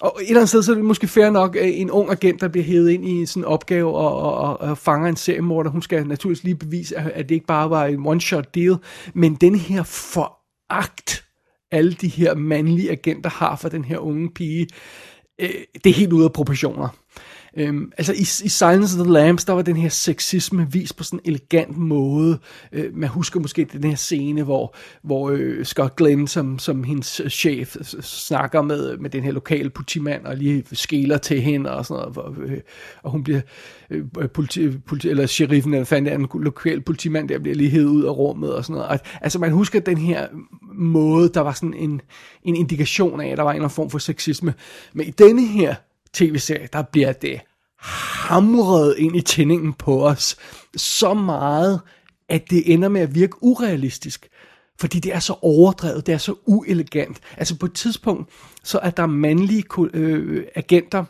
Og 0.00 0.18
et 0.22 0.28
eller 0.28 0.40
andet 0.40 0.48
sted, 0.48 0.62
så 0.62 0.72
er 0.72 0.76
det 0.76 0.84
måske 0.84 1.08
fair 1.08 1.30
nok, 1.30 1.56
at 1.56 1.80
en 1.80 1.90
ung 1.90 2.10
agent, 2.10 2.40
der 2.40 2.48
bliver 2.48 2.64
hævet 2.64 2.90
ind 2.90 3.08
i 3.08 3.26
sådan 3.26 3.40
en 3.42 3.44
opgave 3.44 3.94
og, 3.94 4.16
og, 4.16 4.34
og, 4.34 4.60
og 4.60 4.78
fanger 4.78 5.08
en 5.08 5.16
seriemorder, 5.16 5.70
hun 5.70 5.82
skal 5.82 6.06
naturligvis 6.06 6.44
lige 6.44 6.54
bevise, 6.54 6.96
at 6.96 7.28
det 7.28 7.34
ikke 7.34 7.46
bare 7.46 7.70
var 7.70 7.86
en 7.86 8.06
one-shot 8.06 8.50
deal, 8.54 8.76
men 9.14 9.34
den 9.34 9.54
her 9.54 9.82
foragt, 9.82 11.24
alle 11.70 11.92
de 11.92 12.08
her 12.08 12.34
mandlige 12.34 12.90
agenter 12.90 13.30
har 13.30 13.56
for 13.56 13.68
den 13.68 13.84
her 13.84 13.98
unge 13.98 14.30
pige, 14.30 14.68
øh, 15.40 15.50
det 15.84 15.90
er 15.90 15.94
helt 15.94 16.12
ude 16.12 16.24
af 16.24 16.32
proportioner. 16.32 16.88
Øhm, 17.56 17.92
altså 17.98 18.12
i, 18.12 18.46
i 18.46 18.48
Silence 18.48 19.00
of 19.00 19.04
the 19.04 19.12
Lambs, 19.12 19.44
der 19.44 19.52
var 19.52 19.62
den 19.62 19.76
her 19.76 19.88
sexisme 19.88 20.72
vist 20.72 20.96
på 20.96 21.04
sådan 21.04 21.20
en 21.24 21.30
elegant 21.30 21.76
måde. 21.76 22.38
Øh, 22.72 22.96
man 22.96 23.08
husker 23.08 23.40
måske 23.40 23.64
den 23.64 23.84
her 23.84 23.96
scene, 23.96 24.42
hvor, 24.42 24.74
hvor 25.02 25.30
øh, 25.30 25.64
Scott 25.64 25.96
Glenn, 25.96 26.26
som, 26.26 26.58
som 26.58 26.84
hendes 26.84 27.20
øh, 27.20 27.30
chef, 27.30 27.76
snakker 28.02 28.62
med, 28.62 28.92
øh, 28.92 29.00
med 29.00 29.10
den 29.10 29.24
her 29.24 29.32
lokale 29.32 29.70
politimand, 29.70 30.26
og 30.26 30.36
lige 30.36 30.64
skæler 30.72 31.18
til 31.18 31.40
hende 31.40 31.70
og 31.70 31.86
sådan 31.86 32.00
noget. 32.00 32.12
Hvor, 32.12 32.34
øh, 32.46 32.58
og 33.02 33.10
hun 33.10 33.24
bliver, 33.24 33.40
øh, 33.90 34.04
øh 34.20 34.28
politi, 34.28 34.78
politi, 34.78 35.08
eller 35.08 35.26
sheriffen, 35.26 35.74
eller 35.74 35.84
fandt 35.84 36.08
en 36.08 36.28
lokal 36.34 36.80
politimand, 36.80 37.28
der 37.28 37.38
bliver 37.38 37.56
lige 37.56 37.70
hævet 37.70 37.86
ud 37.86 38.04
af 38.04 38.10
rummet 38.10 38.54
og 38.54 38.64
sådan 38.64 38.82
noget. 38.82 39.00
Altså 39.20 39.38
man 39.38 39.52
husker 39.52 39.80
den 39.80 39.98
her 39.98 40.26
måde, 40.74 41.30
der 41.34 41.40
var 41.40 41.52
sådan 41.52 41.74
en, 41.74 42.00
en 42.42 42.56
indikation 42.56 43.20
af, 43.20 43.28
at 43.28 43.36
der 43.36 43.42
var 43.42 43.50
en 43.50 43.56
eller 43.56 43.64
anden 43.64 43.74
form 43.74 43.90
for 43.90 43.98
sexisme. 43.98 44.54
Men 44.92 45.06
i 45.06 45.10
denne 45.10 45.46
her 45.46 45.74
tv-serie, 46.14 46.68
der 46.72 46.82
bliver 46.82 47.12
det 47.12 47.40
hamret 47.80 48.94
ind 48.98 49.16
i 49.16 49.20
tændingen 49.20 49.72
på 49.72 50.06
os 50.06 50.36
så 50.76 51.14
meget, 51.14 51.80
at 52.28 52.50
det 52.50 52.72
ender 52.72 52.88
med 52.88 53.00
at 53.00 53.14
virke 53.14 53.42
urealistisk. 53.42 54.28
Fordi 54.80 55.00
det 55.00 55.14
er 55.14 55.18
så 55.18 55.34
overdrevet, 55.42 56.06
det 56.06 56.12
er 56.12 56.18
så 56.18 56.34
uelegant. 56.46 57.20
Altså 57.36 57.58
på 57.58 57.66
et 57.66 57.72
tidspunkt, 57.72 58.30
så 58.64 58.78
er 58.78 58.90
der 58.90 59.06
mandlige 59.06 59.64
øh, 59.94 60.44
agenter, 60.54 61.04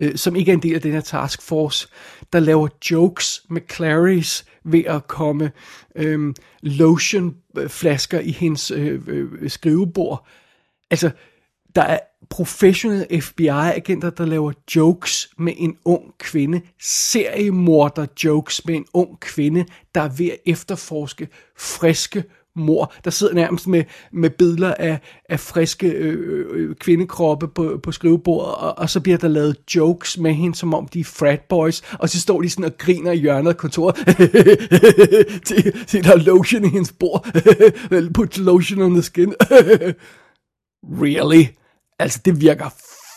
øh, 0.00 0.16
som 0.16 0.36
ikke 0.36 0.50
er 0.52 0.54
en 0.54 0.62
del 0.62 0.74
af 0.74 0.80
den 0.80 0.92
her 0.92 1.00
taskforce, 1.00 1.88
der 2.32 2.40
laver 2.40 2.68
jokes 2.90 3.42
med 3.50 3.62
Clarice 3.72 4.44
ved 4.64 4.84
at 4.84 5.08
komme 5.08 5.52
øh, 5.96 6.34
lotionflasker 6.62 8.20
i 8.20 8.30
hendes 8.30 8.70
øh, 8.70 9.00
øh, 9.06 9.50
skrivebord. 9.50 10.26
Altså, 10.90 11.10
der 11.74 11.82
er 11.82 11.98
professionelle 12.30 13.20
FBI-agenter, 13.20 14.10
der 14.10 14.26
laver 14.26 14.52
jokes 14.76 15.30
med 15.38 15.52
en 15.56 15.76
ung 15.84 16.02
kvinde, 16.18 16.60
seriemorder 16.80 18.06
jokes 18.24 18.66
med 18.66 18.74
en 18.74 18.86
ung 18.94 19.20
kvinde, 19.20 19.64
der 19.94 20.00
er 20.00 20.08
ved 20.08 20.26
at 20.26 20.38
efterforske 20.46 21.28
friske 21.58 22.24
mor, 22.58 22.92
der 23.04 23.10
sidder 23.10 23.34
nærmest 23.34 23.66
med, 23.66 23.84
med 24.12 24.30
billeder 24.30 24.74
af, 24.74 25.00
af 25.28 25.40
friske 25.40 25.88
øh, 25.88 26.14
øh, 26.18 26.46
øh, 26.50 26.74
kvindekroppe 26.74 27.48
på, 27.48 27.80
på 27.82 27.92
skrivebordet, 27.92 28.54
og, 28.54 28.78
og 28.78 28.90
så 28.90 29.00
bliver 29.00 29.18
der 29.18 29.28
lavet 29.28 29.56
jokes 29.76 30.18
med 30.18 30.32
hende, 30.32 30.56
som 30.56 30.74
om 30.74 30.88
de 30.88 31.00
er 31.00 31.04
frat 31.04 31.40
boys, 31.40 31.82
og 31.98 32.08
så 32.08 32.20
står 32.20 32.42
de 32.42 32.50
sådan 32.50 32.64
og 32.64 32.78
griner 32.78 33.12
i 33.12 33.18
hjørnet 33.18 33.50
af 33.50 33.56
kontoret. 33.56 33.96
Se, 35.88 36.02
der 36.02 36.12
er 36.12 36.24
lotion 36.24 36.64
i 36.64 36.68
hendes 36.68 36.92
bord. 36.92 37.28
Put 38.14 38.38
lotion 38.38 38.82
on 38.82 38.92
the 38.92 39.02
skin. 39.02 39.34
really? 41.02 41.44
Altså, 41.98 42.20
det 42.24 42.40
virker 42.40 42.70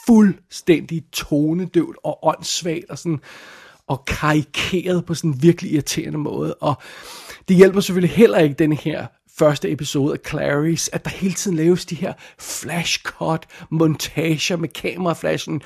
fuldstændig 0.07 1.03
tonedøvt 1.11 1.97
og 2.03 2.19
åndssvagt 2.27 2.89
og 2.89 2.97
sådan 2.97 3.19
og 3.87 4.05
karikeret 4.05 5.05
på 5.05 5.13
sådan 5.13 5.31
en 5.31 5.43
virkelig 5.43 5.71
irriterende 5.71 6.17
måde. 6.17 6.53
Og 6.53 6.75
det 7.47 7.55
hjælper 7.55 7.81
selvfølgelig 7.81 8.15
heller 8.15 8.37
ikke 8.37 8.55
den 8.55 8.73
her 8.73 9.07
første 9.37 9.71
episode 9.71 10.13
af 10.13 10.19
Clarice, 10.29 10.95
at 10.95 11.05
der 11.05 11.11
hele 11.11 11.33
tiden 11.33 11.57
laves 11.57 11.85
de 11.85 11.95
her 11.95 12.13
flashcut 12.39 13.45
montager 13.69 14.57
med 14.57 14.69
kameraflashen, 14.69 15.61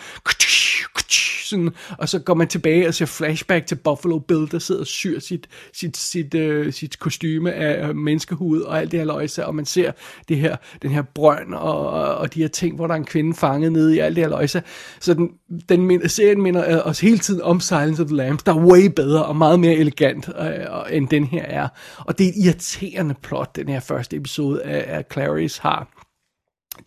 sådan, 1.45 1.69
og 1.97 2.09
så 2.09 2.19
går 2.19 2.33
man 2.33 2.47
tilbage 2.47 2.87
og 2.87 2.93
ser 2.93 3.05
flashback 3.05 3.65
til 3.65 3.75
Buffalo 3.75 4.19
Bill, 4.19 4.51
der 4.51 4.59
sidder 4.59 4.81
og 4.81 4.87
syr 4.87 5.19
sit, 5.19 5.47
sit, 5.73 5.97
sit, 5.97 6.35
uh, 6.35 6.73
sit 6.73 6.99
kostyme 6.99 7.53
af 7.53 7.87
øh, 7.87 7.95
menneskehud 7.95 8.61
og 8.61 8.79
alt 8.79 8.91
det 8.91 8.99
her 8.99 9.05
løjse, 9.05 9.45
og 9.45 9.55
man 9.55 9.65
ser 9.65 9.91
det 10.27 10.37
her, 10.37 10.55
den 10.81 10.91
her 10.91 11.01
brønd 11.01 11.53
og, 11.53 11.89
og 12.15 12.33
de 12.33 12.41
her 12.41 12.47
ting, 12.47 12.75
hvor 12.75 12.87
der 12.87 12.93
er 12.93 12.99
en 12.99 13.05
kvinde 13.05 13.33
fanget 13.33 13.71
nede 13.71 13.95
i 13.95 13.99
alt 13.99 14.15
det 14.15 14.23
her 14.23 14.29
løjse. 14.29 14.63
Så 14.99 15.13
den, 15.13 15.29
den 15.69 16.09
serien 16.09 16.41
minder 16.41 16.75
øh, 16.75 16.87
os 16.87 16.99
hele 16.99 17.17
tiden 17.17 17.41
om 17.41 17.59
Silence 17.59 18.01
of 18.01 18.07
the 18.07 18.15
Lambs, 18.15 18.43
der 18.43 18.53
er 18.53 18.65
way 18.65 18.85
bedre 18.95 19.25
og 19.25 19.35
meget 19.35 19.59
mere 19.59 19.73
elegant, 19.73 20.27
uh, 20.27 20.95
end 20.95 21.07
den 21.07 21.23
her 21.23 21.43
er. 21.43 21.67
Og 21.97 22.17
det 22.17 22.25
er 22.25 22.29
et 22.29 22.45
irriterende 22.45 23.15
plot, 23.21 23.55
den 23.55 23.69
her 23.69 23.79
første 23.79 24.17
episode 24.17 24.63
af, 24.63 24.97
af 24.97 25.05
Clarice 25.13 25.61
har. 25.61 25.87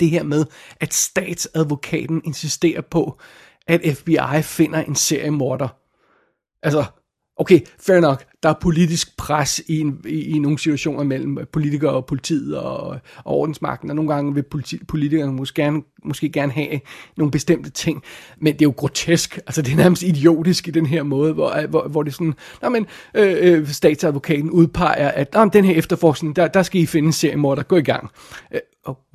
Det 0.00 0.10
her 0.10 0.22
med, 0.22 0.44
at 0.80 0.94
statsadvokaten 0.94 2.22
insisterer 2.24 2.80
på, 2.80 3.20
at 3.68 3.96
FBI 3.96 4.42
finder 4.42 4.82
en 4.82 4.94
seriemorder. 4.94 5.68
Altså, 6.62 6.84
okay, 7.36 7.60
fair 7.80 8.00
nok, 8.00 8.24
der 8.42 8.48
er 8.48 8.54
politisk 8.60 9.16
pres 9.16 9.60
i, 9.66 9.80
en, 9.80 10.00
i, 10.06 10.22
i 10.22 10.38
nogle 10.38 10.58
situationer 10.58 11.02
mellem 11.02 11.38
politikere 11.52 11.92
og 11.92 12.06
politiet 12.06 12.58
og, 12.58 12.86
og 13.24 13.34
ordensmagten, 13.36 13.90
og 13.90 13.96
nogle 13.96 14.14
gange 14.14 14.34
vil 14.34 14.42
politi, 14.42 14.84
politikerne 14.84 15.32
måske 15.32 15.62
gerne, 15.62 15.82
måske 16.04 16.28
gerne 16.28 16.52
have 16.52 16.80
nogle 17.16 17.30
bestemte 17.30 17.70
ting, 17.70 18.02
men 18.40 18.52
det 18.52 18.62
er 18.62 18.66
jo 18.66 18.74
grotesk, 18.76 19.36
altså 19.36 19.62
det 19.62 19.72
er 19.72 19.76
nærmest 19.76 20.02
idiotisk 20.02 20.68
i 20.68 20.70
den 20.70 20.86
her 20.86 21.02
måde, 21.02 21.32
hvor, 21.32 21.66
hvor, 21.66 21.88
hvor 21.88 22.02
det 22.02 22.10
er 22.10 22.14
sådan, 22.14 22.34
nej 22.62 22.68
men, 22.70 22.86
øh, 23.14 23.36
øh, 23.40 23.68
statsadvokaten 23.68 24.50
udpeger, 24.50 25.08
at 25.08 25.34
nej, 25.34 25.44
den 25.44 25.64
her 25.64 25.74
efterforskning, 25.74 26.36
der, 26.36 26.48
der 26.48 26.62
skal 26.62 26.80
I 26.80 26.86
finde 26.86 27.06
en 27.06 27.12
seriemorder, 27.12 27.62
gå 27.62 27.76
i 27.76 27.82
gang. 27.82 28.10
Øh, 28.54 28.60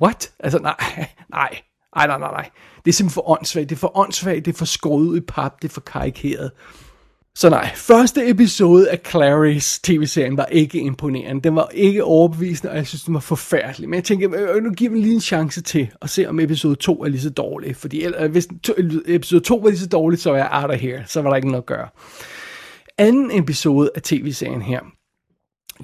what? 0.02 0.32
Altså 0.38 0.58
nej, 0.58 1.06
nej, 1.30 1.58
ej, 1.96 2.06
nej, 2.06 2.18
nej, 2.18 2.30
nej. 2.30 2.50
Det 2.84 2.90
er 2.90 2.92
simpelthen 2.92 3.14
for 3.14 3.30
åndssvagt, 3.30 3.68
det 3.68 3.76
er 3.76 3.80
for 3.80 3.98
åndssvagt, 3.98 4.44
det 4.44 4.52
er 4.52 4.58
for 4.58 4.64
skåret 4.64 5.02
ud 5.02 5.16
i 5.16 5.20
pap, 5.20 5.62
det 5.62 5.68
er 5.68 5.72
for 5.72 5.80
karikeret. 5.80 6.50
Så 7.36 7.50
nej, 7.50 7.70
første 7.74 8.30
episode 8.30 8.90
af 8.90 9.00
Clarys 9.10 9.78
tv-serien 9.78 10.36
var 10.36 10.46
ikke 10.46 10.78
imponerende. 10.78 11.42
Den 11.42 11.56
var 11.56 11.68
ikke 11.74 12.04
overbevisende, 12.04 12.70
og 12.70 12.76
jeg 12.76 12.86
synes, 12.86 13.02
den 13.02 13.14
var 13.14 13.20
forfærdelig. 13.20 13.88
Men 13.88 13.94
jeg 13.94 14.04
tænkte, 14.04 14.38
øh, 14.38 14.56
øh, 14.56 14.62
nu 14.62 14.70
giver 14.70 14.90
vi 14.90 14.98
lige 14.98 15.14
en 15.14 15.20
chance 15.20 15.62
til 15.62 15.90
at 16.02 16.10
se, 16.10 16.28
om 16.28 16.40
episode 16.40 16.74
2 16.74 17.02
er 17.02 17.08
lige 17.08 17.20
så 17.20 17.30
dårlig. 17.30 17.76
Fordi 17.76 18.04
øh, 18.04 18.30
hvis 18.30 18.48
episode 19.06 19.40
2 19.40 19.56
var 19.56 19.68
lige 19.68 19.78
så 19.78 19.88
dårlig, 19.88 20.18
så 20.18 20.30
var 20.30 20.36
jeg 20.36 20.48
out 20.52 20.70
of 20.70 20.80
here. 20.80 21.04
Så 21.06 21.22
var 21.22 21.30
der 21.30 21.36
ikke 21.36 21.48
noget 21.48 21.62
at 21.62 21.66
gøre. 21.66 21.88
Anden 22.98 23.38
episode 23.38 23.90
af 23.94 24.02
tv-serien 24.02 24.62
her, 24.62 24.80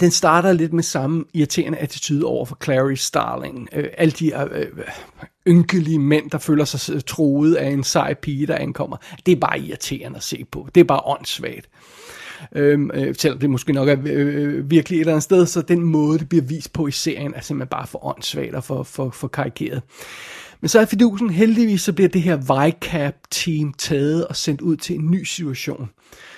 den 0.00 0.10
starter 0.10 0.52
lidt 0.52 0.72
med 0.72 0.82
samme 0.82 1.24
irriterende 1.34 1.78
attitude 1.78 2.24
over 2.24 2.44
for 2.44 2.58
Clarice 2.64 3.04
Starling. 3.04 3.68
Øh, 3.72 3.88
alle 3.98 4.12
de 4.12 4.32
øh, 4.52 4.66
ynkelige 5.50 5.98
mænd, 5.98 6.30
der 6.30 6.38
føler 6.38 6.64
sig 6.64 7.06
troet 7.06 7.54
af 7.54 7.68
en 7.68 7.84
sej 7.84 8.14
pige, 8.14 8.46
der 8.46 8.56
ankommer. 8.56 8.96
Det 9.26 9.32
er 9.32 9.36
bare 9.36 9.60
irriterende 9.60 10.16
at 10.16 10.22
se 10.22 10.44
på. 10.50 10.68
Det 10.74 10.80
er 10.80 10.84
bare 10.84 11.00
åndssvagt. 11.04 11.68
Øhm, 12.54 12.90
øh, 12.94 13.14
selvom 13.18 13.38
det 13.38 13.50
måske 13.50 13.72
nok 13.72 13.88
er 13.88 13.96
øh, 14.04 14.42
øh, 14.42 14.70
virkelig 14.70 14.96
et 14.96 15.00
eller 15.00 15.12
andet 15.12 15.22
sted, 15.22 15.46
så 15.46 15.62
den 15.62 15.82
måde, 15.82 16.18
det 16.18 16.28
bliver 16.28 16.44
vist 16.44 16.72
på 16.72 16.86
i 16.86 16.90
serien, 16.90 17.34
er 17.34 17.40
simpelthen 17.40 17.68
bare 17.68 17.86
for 17.86 18.06
åndssvagt 18.06 18.54
og 18.54 18.64
for, 18.64 18.82
for, 18.82 19.10
for 19.10 19.28
karikeret. 19.28 19.82
Men 20.60 20.68
så 20.68 20.80
er 20.80 20.84
fidusen 20.84 21.30
heldigvis, 21.30 21.82
så 21.82 21.92
bliver 21.92 22.08
det 22.08 22.22
her 22.22 22.36
VICAP-team 22.36 23.72
taget 23.78 24.26
og 24.26 24.36
sendt 24.36 24.60
ud 24.60 24.76
til 24.76 24.96
en 24.96 25.10
ny 25.10 25.24
situation. 25.24 25.90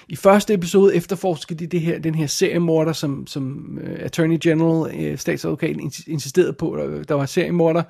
I 0.09 0.17
første 0.17 0.55
episode 0.55 0.95
efterforsker 0.95 1.55
de 1.55 1.67
det 1.67 1.81
her, 1.81 1.99
den 1.99 2.15
her 2.15 2.27
seriemorder, 2.27 2.93
som, 2.93 3.27
som 3.27 3.79
uh, 3.83 3.91
Attorney 3.99 4.39
General, 4.43 4.95
øh, 4.95 5.13
uh, 5.13 5.19
statsadvokaten, 5.19 5.93
insisterede 6.07 6.53
på, 6.53 6.77
der, 6.79 7.03
der 7.03 7.15
var 7.15 7.27
seriemorder, 7.27 7.83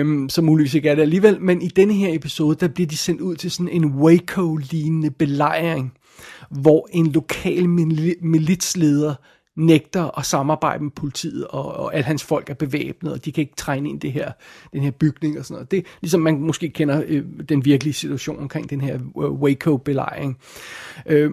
um, 0.00 0.28
som 0.28 0.44
muligvis 0.44 0.74
ikke 0.74 0.88
er 0.88 0.94
det 0.94 1.02
alligevel. 1.02 1.40
Men 1.40 1.62
i 1.62 1.68
denne 1.68 1.94
her 1.94 2.14
episode, 2.14 2.56
der 2.60 2.68
bliver 2.68 2.86
de 2.86 2.96
sendt 2.96 3.20
ud 3.20 3.36
til 3.36 3.50
sådan 3.50 3.68
en 3.68 3.84
Waco-lignende 3.84 5.10
belejring, 5.10 5.92
hvor 6.50 6.88
en 6.92 7.06
lokal 7.06 7.68
militsleder 8.22 9.14
nægter 9.60 10.18
at 10.18 10.26
samarbejde 10.26 10.82
med 10.82 10.90
politiet, 10.90 11.46
og, 11.46 11.76
og 11.76 11.94
at 11.94 12.04
hans 12.04 12.24
folk 12.24 12.50
er 12.50 12.54
bevæbnet, 12.54 13.12
og 13.12 13.24
de 13.24 13.32
kan 13.32 13.42
ikke 13.42 13.56
trænge 13.56 13.90
ind 13.90 14.04
i 14.04 14.06
det 14.06 14.12
her, 14.12 14.32
den 14.72 14.82
her 14.82 14.90
bygning 14.90 15.38
og 15.38 15.44
sådan 15.44 15.54
noget. 15.54 15.70
Det 15.70 15.78
er 15.78 15.82
ligesom 16.00 16.20
man 16.20 16.40
måske 16.40 16.68
kender 16.68 17.02
øh, 17.06 17.24
den 17.48 17.64
virkelige 17.64 17.94
situation 17.94 18.38
omkring 18.38 18.70
den 18.70 18.80
her 18.80 18.94
øh, 18.94 19.32
Waco-belejring. 19.32 20.38
Øh, 21.06 21.30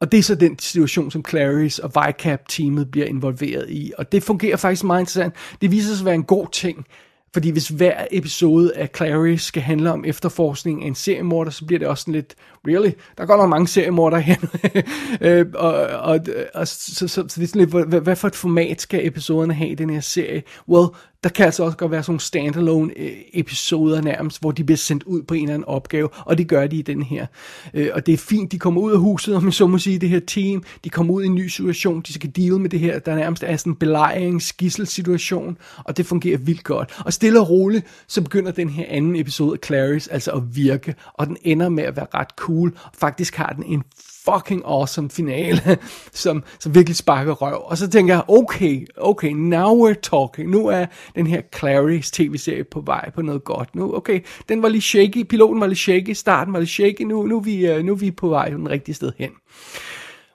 og 0.00 0.12
det 0.12 0.18
er 0.18 0.22
så 0.22 0.34
den 0.34 0.58
situation, 0.58 1.10
som 1.10 1.24
Clarice 1.28 1.84
og 1.84 1.92
VICAP-teamet 1.94 2.90
bliver 2.90 3.06
involveret 3.06 3.70
i. 3.70 3.92
Og 3.98 4.12
det 4.12 4.22
fungerer 4.22 4.56
faktisk 4.56 4.84
meget 4.84 5.00
interessant. 5.00 5.34
Det 5.60 5.70
viser 5.70 5.94
sig 5.94 6.02
at 6.02 6.06
være 6.06 6.14
en 6.14 6.24
god 6.24 6.46
ting, 6.52 6.86
fordi 7.32 7.50
hvis 7.50 7.68
hver 7.68 8.04
episode 8.10 8.76
af 8.76 8.88
Clary 8.96 9.36
skal 9.36 9.62
handle 9.62 9.92
om 9.92 10.04
efterforskning 10.04 10.82
af 10.82 10.86
en 10.86 10.94
seriemorder, 10.94 11.50
så 11.50 11.64
bliver 11.64 11.78
det 11.78 11.88
også 11.88 12.02
sådan 12.02 12.14
lidt, 12.14 12.34
really? 12.66 12.90
Der 13.18 13.26
går 13.26 13.36
nok 13.36 13.48
mange 13.48 13.68
seriemorder 13.68 14.18
her. 14.18 14.36
øh, 15.20 15.46
og, 15.54 15.74
og, 15.86 16.20
og 16.54 16.68
så, 16.68 16.94
så, 16.94 17.08
så, 17.08 17.24
så 17.28 17.40
det 17.40 17.42
er 17.42 17.48
sådan 17.48 17.60
lidt, 17.60 17.88
hvad, 17.88 18.00
hvad 18.00 18.16
for 18.16 18.28
et 18.28 18.36
format 18.36 18.80
skal 18.80 19.06
episoderne 19.06 19.54
have 19.54 19.70
i 19.70 19.74
den 19.74 19.90
her 19.90 20.00
serie? 20.00 20.42
Well, 20.68 20.88
der 21.24 21.28
kan 21.28 21.44
altså 21.44 21.64
også 21.64 21.76
godt 21.76 21.90
være 21.90 22.02
sådan 22.02 22.10
nogle 22.12 22.20
standalone 22.20 22.92
øh, 22.96 23.12
episoder 23.32 24.00
nærmest, 24.00 24.40
hvor 24.40 24.50
de 24.50 24.64
bliver 24.64 24.76
sendt 24.76 25.02
ud 25.02 25.22
på 25.22 25.34
en 25.34 25.42
eller 25.42 25.54
anden 25.54 25.68
opgave, 25.68 26.08
og 26.12 26.38
det 26.38 26.48
gør 26.48 26.66
de 26.66 26.76
i 26.76 26.82
den 26.82 27.02
her. 27.02 27.26
Øh, 27.74 27.88
og 27.92 28.06
det 28.06 28.12
er 28.12 28.18
fint, 28.18 28.52
de 28.52 28.58
kommer 28.58 28.80
ud 28.80 28.92
af 28.92 28.98
huset, 28.98 29.36
om 29.36 29.42
man 29.42 29.52
så 29.52 29.66
må 29.66 29.78
sige, 29.78 29.98
det 29.98 30.08
her 30.08 30.20
team, 30.20 30.62
de 30.84 30.90
kommer 30.90 31.14
ud 31.14 31.22
i 31.22 31.26
en 31.26 31.34
ny 31.34 31.48
situation, 31.48 32.00
de 32.00 32.12
skal 32.12 32.30
deal 32.36 32.60
med 32.60 32.70
det 32.70 32.80
her, 32.80 32.98
der 32.98 33.14
nærmest 33.14 33.42
er 33.42 33.56
sådan 33.56 33.72
en 33.72 33.76
belejrings 33.76 34.54
situation, 34.84 35.58
og 35.84 35.96
det 35.96 36.06
fungerer 36.06 36.38
vildt 36.38 36.64
godt. 36.64 37.00
Og 37.04 37.12
stille 37.12 37.40
og 37.40 37.50
roligt, 37.50 37.86
så 38.06 38.22
begynder 38.22 38.52
den 38.52 38.68
her 38.68 38.84
anden 38.88 39.16
episode 39.16 39.52
af 39.52 39.66
Clarice 39.66 40.12
altså 40.12 40.30
at 40.30 40.56
virke, 40.56 40.94
og 41.14 41.26
den 41.26 41.36
ender 41.42 41.68
med 41.68 41.84
at 41.84 41.96
være 41.96 42.06
ret 42.14 42.30
cool. 42.36 42.76
Faktisk 42.94 43.34
har 43.34 43.52
den 43.52 43.64
en 43.64 43.82
fucking 44.24 44.62
awesome 44.64 45.10
finale, 45.10 45.78
som, 46.12 46.44
som 46.58 46.74
virkelig 46.74 46.96
sparker 46.96 47.32
røv. 47.32 47.62
Og 47.64 47.78
så 47.78 47.90
tænker 47.90 48.14
jeg, 48.14 48.22
okay, 48.28 48.86
okay, 48.96 49.30
now 49.30 49.88
we're 49.88 50.00
talking. 50.02 50.50
Nu 50.50 50.66
er 50.66 50.86
den 51.14 51.26
her 51.26 51.42
Clarys 51.58 52.10
tv-serie 52.10 52.64
på 52.64 52.80
vej 52.80 53.10
på 53.10 53.22
noget 53.22 53.44
godt. 53.44 53.74
Nu, 53.74 53.96
okay, 53.96 54.20
den 54.48 54.62
var 54.62 54.68
lidt 54.68 54.84
shaky, 54.84 55.22
piloten 55.22 55.60
var 55.60 55.66
lidt 55.66 55.78
shaky, 55.78 56.12
starten 56.12 56.52
var 56.52 56.58
lidt 56.58 56.70
shaky, 56.70 57.02
nu, 57.02 57.22
nu, 57.26 57.36
er, 57.36 57.40
vi, 57.40 57.66
øh, 57.66 57.84
nu 57.84 57.92
er 57.92 57.96
vi 57.96 58.10
på 58.10 58.28
vej 58.28 58.48
den 58.48 58.70
rigtige 58.70 58.94
sted 58.94 59.12
hen. 59.18 59.30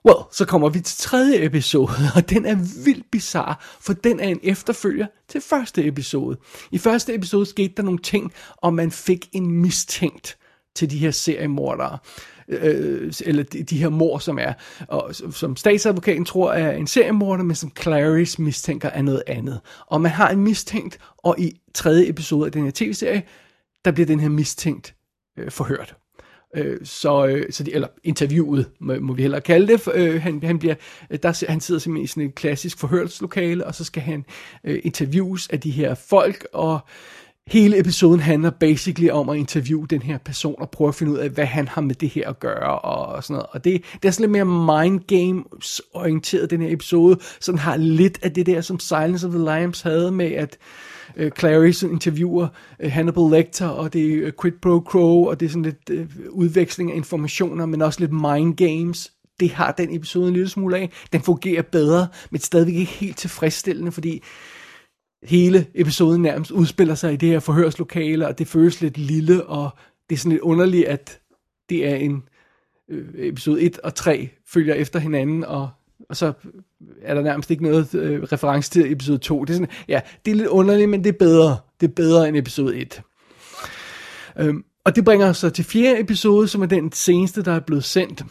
Well, 0.06 0.20
så 0.32 0.46
kommer 0.46 0.70
vi 0.70 0.80
til 0.80 0.98
tredje 0.98 1.46
episode, 1.46 1.92
og 2.16 2.30
den 2.30 2.46
er 2.46 2.56
vildt 2.86 3.12
bizarre, 3.12 3.56
for 3.82 3.94
den 3.94 4.20
er 4.20 4.28
en 4.28 4.40
efterfølger 4.44 5.08
til 5.30 5.42
første 5.42 5.86
episode. 5.86 6.38
I 6.72 6.78
første 6.78 7.16
episode 7.16 7.46
skete 7.46 7.74
der 7.78 7.84
nogle 7.84 8.00
ting, 8.00 8.34
og 8.58 8.74
man 8.74 8.92
fik 8.92 9.30
en 9.34 9.52
mistænkt 9.52 10.38
til 10.76 10.92
de 10.92 10.98
her 10.98 11.12
seriemordere 11.12 11.98
Øh, 12.50 13.04
øh, 13.04 13.14
eller 13.26 13.44
de, 13.44 13.64
de 13.64 13.78
her 13.78 13.90
mor, 13.90 14.18
som 14.18 14.40
er, 14.42 14.54
og, 14.88 15.16
som 15.16 15.56
statsadvokaten 15.56 16.26
tror 16.26 16.54
er 16.54 16.72
en 16.72 16.88
seriemorder, 16.88 17.44
men 17.44 17.56
som 17.56 17.72
Clarice 17.82 18.42
mistænker 18.42 18.90
er 18.90 19.02
noget 19.02 19.24
andet. 19.28 19.60
Og 19.88 20.02
man 20.02 20.12
har 20.12 20.30
en 20.30 20.40
mistænkt, 20.40 21.00
og 21.18 21.36
i 21.40 21.60
tredje 21.74 22.10
episode 22.10 22.46
af 22.46 22.52
den 22.52 22.64
her 22.64 22.72
tv-serie, 22.76 23.24
der 23.86 23.92
bliver 23.92 24.08
den 24.08 24.20
her 24.20 24.30
mistænkt 24.30 24.96
øh, 25.40 25.52
forhørt. 25.52 25.96
Øh, 26.56 26.78
så, 26.84 27.26
øh, 27.28 27.52
så 27.52 27.64
de, 27.64 27.74
eller 27.74 27.88
interviewet, 28.04 28.70
må, 28.80 28.96
må 29.00 29.14
vi 29.14 29.22
hellere 29.22 29.42
kalde 29.42 29.68
det. 29.68 29.88
Øh, 29.94 30.22
han, 30.22 30.44
han, 30.44 30.60
bliver, 30.60 30.76
der, 31.24 31.46
han 31.50 31.60
sidder 31.60 31.80
simpelthen 31.80 32.04
i 32.04 32.08
sådan 32.08 32.30
et 32.30 32.36
klassisk 32.36 32.80
forhørslokale, 32.80 33.66
og 33.66 33.76
så 33.76 33.84
skal 33.84 34.04
han 34.04 34.26
øh, 34.64 34.80
interviews 34.84 35.48
af 35.48 35.60
de 35.60 35.72
her 35.72 35.96
folk, 35.96 36.48
og 36.54 36.80
hele 37.48 37.80
episoden 37.80 38.20
handler 38.20 38.50
basically 38.50 39.10
om 39.10 39.30
at 39.30 39.38
interviewe 39.38 39.88
den 39.90 40.02
her 40.02 40.18
person 40.18 40.56
og 40.58 40.70
prøve 40.70 40.88
at 40.88 40.96
finde 40.96 41.12
ud 41.12 41.18
af, 41.18 41.30
hvad 41.30 41.46
han 41.46 41.68
har 41.68 41.82
med 41.82 41.96
det 41.96 42.10
her 42.10 42.30
at 42.30 42.40
gøre 42.40 42.80
og 42.80 43.24
sådan 43.24 43.34
noget. 43.34 43.48
Og 43.52 43.64
det, 43.64 43.84
det 44.02 44.08
er 44.08 44.12
sådan 44.12 44.24
lidt 44.24 44.46
mere 44.46 44.84
mind 44.86 45.00
games 45.00 45.82
orienteret, 45.94 46.50
den 46.50 46.62
her 46.62 46.74
episode, 46.74 47.20
så 47.40 47.52
den 47.52 47.60
har 47.60 47.78
lidt 47.78 48.20
af 48.22 48.32
det 48.32 48.46
der, 48.46 48.62
som 48.62 48.80
Silence 48.80 49.28
of 49.28 49.34
the 49.34 49.44
Lambs 49.44 49.82
havde 49.82 50.12
med, 50.12 50.32
at 50.32 50.58
øh, 51.16 51.32
Clarice 51.40 51.90
interviewer 51.90 52.48
øh, 52.80 52.92
Hannibal 52.92 53.32
Lecter, 53.32 53.68
og 53.68 53.94
det 53.94 54.14
er 54.14 54.26
øh, 54.26 54.32
quid 54.42 54.54
pro 54.62 54.84
quo, 54.92 55.24
og 55.24 55.40
det 55.40 55.46
er 55.46 55.50
sådan 55.50 55.64
lidt 55.64 55.90
øh, 55.92 56.08
udveksling 56.30 56.92
af 56.92 56.96
informationer, 56.96 57.66
men 57.66 57.82
også 57.82 58.00
lidt 58.00 58.14
mind 58.14 58.56
games. 58.56 59.12
Det 59.40 59.52
har 59.52 59.72
den 59.72 59.96
episode 59.96 60.28
en 60.28 60.34
lille 60.34 60.50
smule 60.50 60.78
af. 60.78 60.92
Den 61.14 61.22
fungerer 61.22 61.62
bedre, 61.62 62.08
men 62.30 62.42
stadigvæk 62.42 62.76
ikke 62.76 62.92
helt 62.92 63.18
tilfredsstillende, 63.18 63.92
fordi 63.92 64.24
hele 65.24 65.68
episoden 65.74 66.22
nærmest 66.22 66.52
udspiller 66.52 66.96
sig 66.96 67.14
i 67.14 67.16
det 67.16 67.30
her 67.30 67.40
forhørslokale, 67.40 68.28
og 68.28 68.40
det 68.40 68.48
føles 68.48 68.82
lidt 68.82 68.98
lille, 68.98 69.46
og 69.46 69.70
det 70.10 70.16
er 70.16 70.20
sådan 70.20 70.32
lidt 70.32 70.42
underligt, 70.42 70.86
at 70.86 71.20
det 71.70 71.88
er 71.88 71.96
en 71.96 72.24
øh, 72.90 73.08
episode 73.16 73.62
1 73.62 73.80
og 73.80 73.96
3 73.96 74.30
følger 74.48 74.74
efter 74.74 75.00
hinanden, 75.00 75.44
og, 75.44 75.70
og 76.10 76.18
så 76.18 76.34
er 77.02 77.14
der 77.14 77.22
nærmest 77.22 77.52
ikke 77.52 77.64
noget 77.64 77.96
øh, 77.96 78.24
reference 78.24 78.72
til 78.72 78.92
episode 78.92 79.18
2. 79.18 79.46
Det 79.46 79.50
er 79.50 79.54
sådan, 79.54 79.70
ja, 79.88 80.02
det 80.26 80.32
er 80.32 80.36
lidt 80.36 80.48
underligt, 80.48 80.90
men 80.90 81.04
det 81.04 81.10
er 81.10 81.18
bedre. 81.18 81.58
Det 81.82 81.88
er 81.88 81.94
bedre 81.94 82.28
end 82.28 82.38
episode 82.38 82.78
1. 82.78 83.02
Øhm, 84.40 84.64
og 84.84 84.96
det 84.96 85.06
bringer 85.06 85.30
os 85.30 85.38
så 85.38 85.50
til 85.50 85.66
fjerde 85.66 86.00
episode, 86.00 86.48
som 86.48 86.62
er 86.62 86.66
den 86.66 86.92
seneste, 86.92 87.42
der 87.42 87.52
er 87.52 87.60
blevet 87.60 87.84
sendt. 87.84 88.24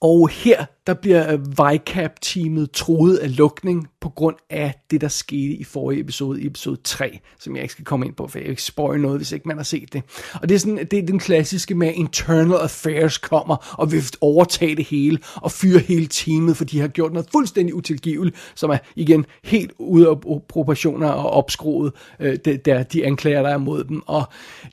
Og 0.00 0.28
her, 0.28 0.64
der 0.86 0.94
bliver 0.94 1.32
øh, 1.32 1.40
Vicap-teamet 1.58 2.70
troet 2.70 3.16
af 3.16 3.36
lukning 3.36 3.88
på 4.00 4.08
grund 4.08 4.36
af 4.50 4.74
det, 4.90 5.00
der 5.00 5.08
skete 5.08 5.54
i 5.54 5.64
forrige 5.64 6.00
episode, 6.00 6.42
i 6.42 6.46
episode 6.46 6.80
3, 6.84 7.18
som 7.38 7.54
jeg 7.56 7.62
ikke 7.62 7.72
skal 7.72 7.84
komme 7.84 8.06
ind 8.06 8.14
på, 8.14 8.28
for 8.28 8.38
jeg 8.38 8.48
ikke 8.48 8.62
spoil 8.62 9.00
noget, 9.00 9.18
hvis 9.18 9.32
ikke 9.32 9.48
man 9.48 9.56
har 9.56 9.64
set 9.64 9.92
det. 9.92 10.02
Og 10.34 10.48
det 10.48 10.54
er, 10.54 10.58
sådan, 10.58 10.86
det 10.90 10.98
er 10.98 11.06
den 11.06 11.18
klassiske 11.18 11.74
med, 11.74 11.92
Internal 11.94 12.52
Affairs 12.52 13.18
kommer 13.18 13.74
og 13.78 13.92
vil 13.92 14.04
overtage 14.20 14.76
det 14.76 14.84
hele 14.84 15.18
og 15.36 15.52
fyre 15.52 15.78
hele 15.78 16.06
teamet, 16.06 16.56
for 16.56 16.64
de 16.64 16.80
har 16.80 16.88
gjort 16.88 17.12
noget 17.12 17.28
fuldstændig 17.32 17.74
utilgiveligt, 17.74 18.36
som 18.54 18.70
er 18.70 18.78
igen 18.96 19.26
helt 19.44 19.72
ude 19.78 20.08
af 20.08 20.20
proportioner 20.48 21.08
og 21.08 21.30
opskruet, 21.30 21.92
øh, 22.20 22.36
der 22.64 22.82
de 22.82 23.06
anklager, 23.06 23.42
der 23.42 23.50
er 23.50 23.58
mod 23.58 23.84
dem. 23.84 24.02
Og 24.06 24.24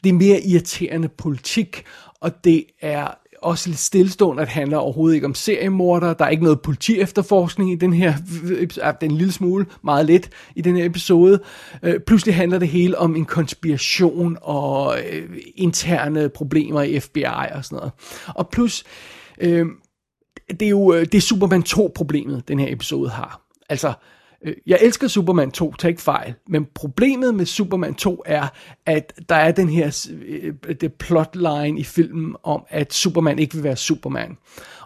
det 0.03 0.09
er 0.09 0.13
mere 0.13 0.41
irriterende 0.41 1.07
politik, 1.07 1.83
og 2.21 2.43
det 2.43 2.65
er 2.81 3.22
også 3.43 3.69
lidt 3.69 3.79
stillestående, 3.79 4.41
at 4.41 4.47
det 4.47 4.53
handler 4.53 4.77
overhovedet 4.77 5.15
ikke 5.15 5.27
om 5.27 5.35
seriemorder. 5.35 6.13
Der 6.13 6.25
er 6.25 6.29
ikke 6.29 6.43
noget 6.43 6.61
politi 6.61 6.99
efterforskning 6.99 7.71
i 7.71 7.75
den 7.75 7.93
her, 7.93 8.13
den 9.01 9.11
lille 9.11 9.33
smule, 9.33 9.65
meget 9.83 10.05
lidt, 10.05 10.29
i 10.55 10.61
den 10.61 10.75
her 10.75 10.85
episode. 10.85 11.39
Øh, 11.83 11.99
pludselig 11.99 12.35
handler 12.35 12.59
det 12.59 12.67
hele 12.67 12.97
om 12.97 13.15
en 13.15 13.25
konspiration 13.25 14.37
og 14.41 14.97
øh, 15.11 15.29
interne 15.55 16.29
problemer 16.29 16.81
i 16.81 16.99
FBI 16.99 17.23
og 17.53 17.65
sådan 17.65 17.75
noget. 17.75 17.91
Og 18.27 18.49
plus, 18.49 18.83
øh, 19.41 19.65
det 20.49 20.61
er 20.61 20.69
jo 20.69 20.93
øh, 20.93 21.01
det 21.01 21.15
er 21.15 21.21
Superman 21.21 21.63
2-problemet, 21.69 22.47
den 22.47 22.59
her 22.59 22.73
episode 22.73 23.09
har. 23.09 23.41
Altså, 23.69 23.87
Øh, 23.87 23.93
Øh, 24.45 24.53
jeg 24.67 24.79
elsker 24.81 25.07
Superman 25.07 25.51
2, 25.51 25.73
tag 25.73 25.89
ikke 25.89 26.01
fejl, 26.01 26.33
men 26.47 26.67
problemet 26.75 27.35
med 27.35 27.45
Superman 27.45 27.93
2 27.93 28.23
er, 28.25 28.47
at 28.85 29.13
der 29.29 29.35
er 29.35 29.51
den 29.51 29.69
her 29.69 30.07
øh, 30.25 30.53
det 30.81 30.93
plotline 30.93 31.79
i 31.79 31.83
filmen 31.83 32.35
om, 32.43 32.63
at 32.69 32.93
Superman 32.93 33.39
ikke 33.39 33.55
vil 33.55 33.63
være 33.63 33.75
Superman. 33.75 34.37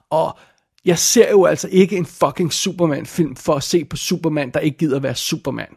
Og 0.10 0.38
jeg 0.86 1.00
ser 1.00 1.32
jo 1.32 1.46
altså 1.46 1.68
ikke 1.72 1.98
en 1.98 2.06
fucking 2.06 2.54
Superman-film 2.54 3.36
for 3.36 3.54
at 3.54 3.64
se 3.64 3.86
på 3.86 3.98
Superman, 3.98 4.52
der 4.52 4.60
ikke 4.60 4.78
gider 4.78 5.00
være 5.00 5.16
Superman. 5.16 5.76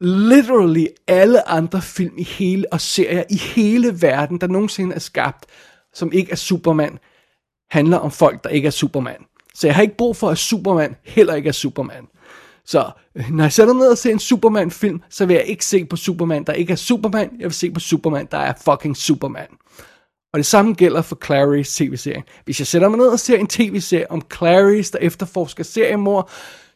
Literally 0.00 0.86
alle 1.06 1.48
andre 1.48 1.82
film 1.82 2.14
i 2.18 2.22
hele 2.22 2.72
og 2.72 2.80
serier 2.80 3.24
i 3.30 3.36
hele 3.36 4.02
verden, 4.02 4.40
der 4.40 4.46
nogensinde 4.46 4.94
er 4.94 4.98
skabt, 4.98 5.46
som 5.94 6.12
ikke 6.12 6.32
er 6.32 6.36
Superman, 6.36 6.98
handler 7.70 7.96
om 7.96 8.10
folk, 8.10 8.44
der 8.44 8.50
ikke 8.50 8.66
er 8.66 8.70
Superman. 8.70 9.24
Så 9.54 9.66
jeg 9.66 9.74
har 9.74 9.82
ikke 9.82 9.96
brug 9.96 10.16
for, 10.16 10.30
at 10.30 10.38
Superman 10.38 10.96
heller 11.04 11.34
ikke 11.34 11.48
er 11.48 11.52
Superman. 11.52 12.06
Så 12.68 12.90
øh, 13.14 13.30
når 13.30 13.44
jeg 13.44 13.52
sætter 13.52 13.74
ned 13.74 13.88
og 13.88 13.98
ser 13.98 14.12
en 14.12 14.18
Superman-film, 14.18 15.02
så 15.10 15.26
vil 15.26 15.34
jeg 15.34 15.44
ikke 15.44 15.64
se 15.64 15.84
på 15.84 15.96
Superman, 15.96 16.44
der 16.44 16.52
ikke 16.52 16.72
er 16.72 16.76
Superman. 16.76 17.30
Jeg 17.38 17.44
vil 17.44 17.52
se 17.52 17.70
på 17.70 17.80
Superman, 17.80 18.28
der 18.30 18.38
er 18.38 18.52
fucking 18.64 18.96
Superman. 18.96 19.48
Og 20.32 20.38
det 20.38 20.46
samme 20.46 20.74
gælder 20.74 21.02
for 21.02 21.18
Clarice 21.24 21.84
tv-serien. 21.84 22.22
Hvis 22.44 22.60
jeg 22.60 22.66
sætter 22.66 22.88
mig 22.88 22.98
ned 22.98 23.06
og 23.06 23.20
ser 23.20 23.38
en 23.38 23.46
tv-serie 23.46 24.10
om 24.10 24.22
Clarice, 24.36 24.92
der 24.92 24.98
efterforsker 24.98 25.64
seriemord, 25.64 26.30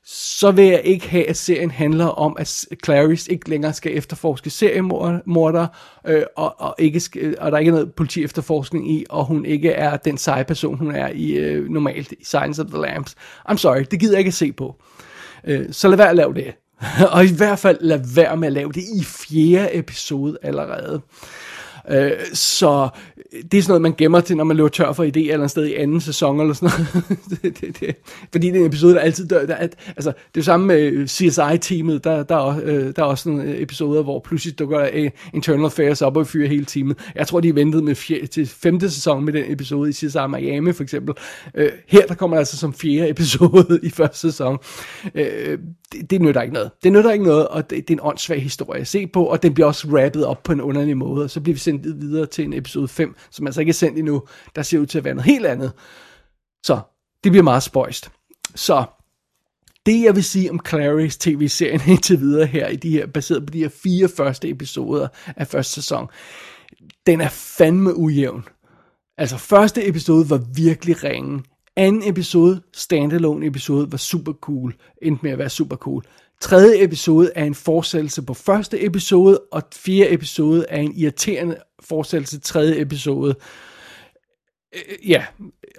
så 0.05 0.51
vil 0.51 0.64
jeg 0.64 0.80
ikke 0.84 1.09
have, 1.09 1.28
at 1.28 1.36
serien 1.36 1.70
handler 1.70 2.07
om, 2.07 2.36
at 2.38 2.64
Clarice 2.84 3.32
ikke 3.32 3.51
længere 3.51 3.72
skal 3.72 3.97
efterforske 3.97 4.51
seriemorder, 4.51 5.66
øh, 6.07 6.22
og, 6.36 6.61
og, 6.61 6.74
ikke 6.78 7.01
skal, 7.01 7.36
og 7.40 7.53
der 7.53 7.59
ikke 7.59 7.68
er 7.68 7.72
noget 7.72 7.95
politi 7.95 8.24
efterforskning 8.24 8.90
i, 8.90 9.05
og 9.11 9.24
hun 9.24 9.45
ikke 9.45 9.70
er 9.70 9.97
den 9.97 10.18
seje 10.18 10.45
person, 10.45 10.78
hun 10.78 10.95
er 10.95 11.09
i 11.09 11.32
øh, 11.32 11.68
normalt 11.68 12.12
i 12.12 12.24
Science 12.24 12.62
of 12.62 12.68
the 12.68 12.80
Lambs. 12.80 13.16
I'm 13.49 13.57
sorry, 13.57 13.84
det 13.90 14.01
gider 14.01 14.12
jeg 14.12 14.18
ikke 14.18 14.28
at 14.28 14.34
se 14.34 14.53
på. 14.53 14.76
Øh, 14.80 15.11
Øh, 15.47 15.66
så 15.70 15.88
lad 15.88 15.97
være 15.97 16.11
at 16.11 16.16
lave 16.16 16.34
det. 16.34 16.55
og 17.12 17.24
i 17.24 17.34
hvert 17.36 17.59
fald 17.59 17.78
lad 17.80 18.01
være 18.14 18.36
med 18.36 18.47
at 18.47 18.53
lave 18.53 18.72
det 18.72 18.82
i 18.82 19.05
fjerde 19.05 19.76
episode 19.76 20.38
allerede. 20.43 21.01
Øh, 21.90 22.10
så 22.32 22.88
det 23.52 23.58
er 23.58 23.62
sådan 23.62 23.70
noget, 23.70 23.82
man 23.82 23.94
gemmer 23.98 24.20
til, 24.20 24.36
når 24.36 24.44
man 24.44 24.56
løber 24.56 24.68
tør 24.68 24.92
for 24.92 25.04
idéer 25.04 25.32
eller 25.32 25.46
sted 25.46 25.66
i 25.66 25.74
anden 25.74 26.00
sæson 26.00 26.40
eller 26.40 26.54
sådan 26.54 26.70
noget. 26.94 27.18
det, 27.42 27.60
det, 27.60 27.80
det. 27.80 27.96
Fordi 28.32 28.46
det 28.46 28.56
er 28.56 28.60
en 28.60 28.66
episode, 28.66 28.94
der 28.94 29.00
altid 29.00 29.28
dør. 29.28 29.46
Der 29.46 29.54
at, 29.54 29.76
altså, 29.88 30.10
det 30.10 30.16
er 30.16 30.40
jo 30.40 30.42
samme 30.42 30.66
med 30.66 30.80
øh, 30.80 31.06
CSI-teamet. 31.06 32.04
Der, 32.04 32.22
der, 32.22 32.36
er, 32.36 32.60
øh, 32.64 32.92
der 32.96 33.02
er 33.02 33.06
også 33.06 33.28
nogle 33.28 33.44
øh, 33.44 33.62
episoder, 33.62 34.02
hvor 34.02 34.20
pludselig 34.20 34.58
dukker 34.58 34.88
uh, 34.94 35.10
Internal 35.34 35.64
Affairs 35.64 36.02
op 36.02 36.16
og 36.16 36.26
fyrer 36.26 36.48
hele 36.48 36.64
teamet. 36.64 36.98
Jeg 37.14 37.26
tror, 37.26 37.40
de 37.40 37.54
ventede 37.54 37.82
med 37.82 37.94
fjer- 37.94 38.26
til 38.26 38.46
femte 38.46 38.90
sæson 38.90 39.24
med 39.24 39.32
den 39.32 39.44
episode 39.52 39.90
i 39.90 39.92
CSI 39.92 40.18
Miami 40.28 40.72
for 40.72 40.82
eksempel. 40.82 41.14
Uh, 41.58 41.64
her 41.86 42.06
der 42.06 42.14
kommer 42.14 42.36
der 42.36 42.38
altså 42.38 42.56
som 42.56 42.74
fjerde 42.74 43.08
episode 43.14 43.80
i 43.82 43.90
første 43.90 44.18
sæson. 44.18 44.58
Uh, 45.14 45.20
det, 45.93 46.11
det 46.11 46.22
nytter 46.22 46.43
ikke 46.43 46.55
noget. 46.55 46.70
Det 46.82 46.93
nytter 46.93 47.12
ikke 47.12 47.24
noget, 47.24 47.49
og 47.49 47.70
det, 47.70 47.88
det 47.88 47.95
er 47.95 47.99
en 47.99 48.07
åndssvag 48.07 48.43
historie 48.43 48.80
at 48.80 48.86
se 48.86 49.07
på, 49.07 49.24
og 49.24 49.43
den 49.43 49.55
bliver 49.55 49.66
også 49.66 49.88
rappet 49.88 50.26
op 50.26 50.43
på 50.43 50.53
en 50.53 50.61
underlig 50.61 50.97
måde, 50.97 51.24
og 51.24 51.30
så 51.30 51.40
bliver 51.40 51.55
vi 51.55 51.61
sendt 51.61 52.01
videre 52.01 52.26
til 52.26 52.45
en 52.45 52.53
episode 52.53 52.88
5, 52.88 53.16
som 53.30 53.47
altså 53.47 53.61
ikke 53.61 53.70
er 53.70 53.74
sendt 53.74 53.99
endnu, 53.99 54.22
der 54.57 54.62
ser 54.62 54.78
ud 54.78 54.86
til 54.86 54.99
at 54.99 55.05
være 55.05 55.14
noget 55.14 55.26
helt 55.26 55.47
andet. 55.47 55.72
Så 56.62 56.80
det 57.24 57.32
bliver 57.32 57.43
meget 57.43 57.62
spøjst. 57.62 58.11
Så 58.55 58.84
det 59.86 60.03
jeg 60.03 60.14
vil 60.14 60.24
sige 60.24 60.51
om 60.51 60.61
Clarice 60.68 61.18
tv-serien 61.20 61.80
indtil 61.90 62.20
videre 62.20 62.47
her, 62.47 62.68
i 62.68 62.76
de 62.76 62.90
her, 62.90 63.07
baseret 63.07 63.47
på 63.47 63.51
de 63.51 63.59
her 63.59 63.68
fire 63.82 64.09
første 64.09 64.49
episoder 64.49 65.09
af 65.36 65.47
første 65.47 65.72
sæson, 65.72 66.09
den 67.07 67.20
er 67.20 67.28
fandme 67.28 67.97
ujævn. 67.97 68.45
Altså 69.18 69.36
første 69.38 69.88
episode 69.88 70.30
var 70.30 70.40
virkelig 70.55 71.05
ringe. 71.05 71.43
Anden 71.76 72.08
episode, 72.08 72.62
standalone 72.72 73.46
episode, 73.46 73.92
var 73.92 73.98
super 73.98 74.32
cool. 74.32 74.74
Endte 75.02 75.22
med 75.22 75.32
at 75.32 75.38
være 75.38 75.50
super 75.50 75.76
cool. 75.76 76.04
Tredje 76.40 76.84
episode 76.84 77.30
er 77.34 77.44
en 77.44 77.54
fortsættelse 77.54 78.22
på 78.22 78.34
første 78.34 78.84
episode, 78.84 79.40
og 79.52 79.62
fjerde 79.74 80.12
episode 80.12 80.66
er 80.68 80.80
en 80.80 80.92
irriterende 80.92 81.56
fortsættelse 81.80 82.36
til 82.36 82.42
tredje 82.42 82.80
episode. 82.80 83.34
Øh, 84.74 85.10
ja, 85.10 85.24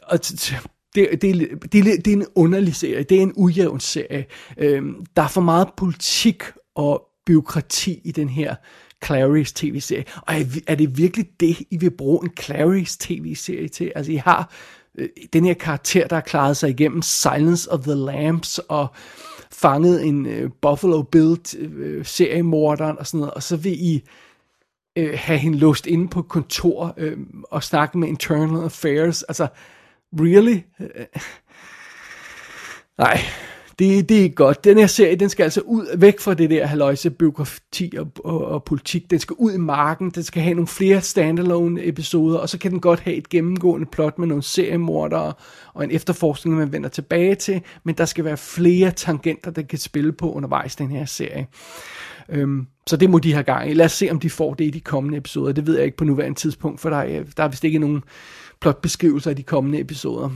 og 0.04 0.20
det, 0.20 0.64
det, 0.96 1.22
det, 1.22 1.74
det, 1.74 2.06
det 2.06 2.08
er 2.08 2.18
en 2.18 2.26
underlig 2.36 2.76
serie, 2.76 3.04
det 3.04 3.18
er 3.18 3.22
en 3.22 3.34
ujævn 3.36 3.80
serie. 3.80 4.26
Øhm, 4.58 5.06
der 5.16 5.22
er 5.22 5.28
for 5.28 5.42
meget 5.42 5.68
politik 5.78 6.44
og 6.76 7.08
byråkrati 7.26 8.02
i 8.04 8.12
den 8.12 8.30
her 8.30 8.56
Clarys 9.06 9.54
tv-serie. 9.54 10.06
Og 10.16 10.34
er, 10.40 10.46
er 10.68 10.76
det 10.76 10.98
virkelig 10.98 11.26
det, 11.40 11.58
I 11.72 11.78
vil 11.78 11.92
bruge 11.92 12.20
en 12.24 12.32
Clarys 12.42 12.98
tv-serie 12.98 13.68
til? 13.68 13.92
Altså, 13.96 14.12
I 14.12 14.16
har 14.16 14.54
øh, 14.98 15.10
den 15.34 15.46
her 15.46 15.54
karakter, 15.54 16.08
der 16.08 16.16
har 16.16 16.22
klaret 16.22 16.58
sig 16.58 16.70
igennem 16.70 17.02
Silence 17.02 17.72
of 17.72 17.80
the 17.80 17.96
Lambs 17.96 18.60
og 18.60 18.88
fanget 19.52 20.06
en 20.06 20.26
øh, 20.26 20.52
Buffalo 20.62 21.02
Bill 21.02 21.38
øh, 21.58 22.06
seriemorderen 22.06 23.00
og 23.00 23.08
sådan 23.08 23.20
noget, 23.20 23.34
og 23.34 23.44
så 23.44 23.58
vil 23.58 23.86
I 23.86 24.04
øh, 24.96 25.14
have 25.20 25.40
hende 25.40 25.58
låst 25.58 25.86
inde 25.86 26.08
på 26.08 26.22
kontor 26.22 26.94
øh, 26.98 27.18
og 27.52 27.64
snakke 27.64 27.98
med 27.98 28.08
Internal 28.08 28.64
Affairs. 28.64 29.24
Altså, 29.24 29.48
really? 30.14 30.60
Øh, 30.80 30.90
øh. 30.96 31.06
nej, 32.98 33.20
det, 33.80 34.10
det 34.10 34.26
er 34.26 34.30
godt. 34.30 34.64
Den 34.64 34.78
her 34.78 34.88
serie, 34.88 35.16
den 35.16 35.30
skal 35.30 35.44
altså 35.44 35.62
ud, 35.62 35.98
væk 35.98 36.20
fra 36.20 36.34
det 36.34 36.50
der 36.50 36.66
haløjse 36.66 37.10
byråkrati 37.10 37.94
og, 37.98 38.08
og, 38.24 38.46
og 38.46 38.64
politik. 38.64 39.12
Den 39.12 39.20
skal 39.20 39.36
ud 39.40 39.52
i 39.52 39.58
marken, 39.58 40.10
den 40.10 40.24
skal 40.24 40.42
have 40.44 40.54
nogle 40.54 40.68
flere 40.68 41.02
standalone 41.02 41.88
episoder, 41.88 42.38
og 42.40 42.50
så 42.50 42.58
kan 42.58 42.72
den 42.72 42.80
godt 42.80 43.00
have 43.00 43.16
et 43.16 43.30
gennemgående 43.30 43.86
plot 43.92 44.20
med 44.20 44.28
nogle 44.28 44.44
seriemordere 44.44 45.34
og 45.74 45.84
en 45.84 45.92
efterforskning, 45.92 46.58
man 46.58 46.72
vender 46.72 46.90
tilbage 46.90 47.36
til, 47.36 47.62
men 47.84 47.96
der 47.96 48.06
skal 48.06 48.26
være 48.26 48.38
flere 48.38 48.92
tangenter, 48.92 49.52
der 49.52 49.62
kan 49.62 49.80
spille 49.80 50.12
på 50.12 50.32
undervejs 50.32 50.76
den 50.76 50.92
her 50.92 51.06
serie. 51.06 51.48
Øhm, 52.30 52.68
så 52.88 52.98
det 52.98 53.10
må 53.10 53.20
de 53.20 53.34
have 53.34 53.44
gang 53.44 53.72
i. 53.72 53.74
Lad 53.74 53.86
os 53.86 53.92
se, 53.92 54.10
om 54.12 54.20
de 54.20 54.30
får 54.30 54.54
det 54.54 54.66
i 54.66 54.70
de 54.70 54.80
kommende 54.80 55.18
episoder. 55.18 55.54
Det 55.54 55.68
ved 55.68 55.76
jeg 55.76 55.86
ikke 55.86 55.98
på 55.98 56.04
nuværende 56.04 56.40
tidspunkt, 56.40 56.82
for 56.82 56.90
der 56.90 56.98
er, 56.98 57.24
der 57.38 57.44
er 57.44 57.48
vist 57.48 57.64
ikke 57.64 57.80
nogen 57.80 58.04
plotbeskrivelser 58.62 59.30
af 59.30 59.36
de 59.36 59.44
kommende 59.44 59.80
episoder. 59.80 60.30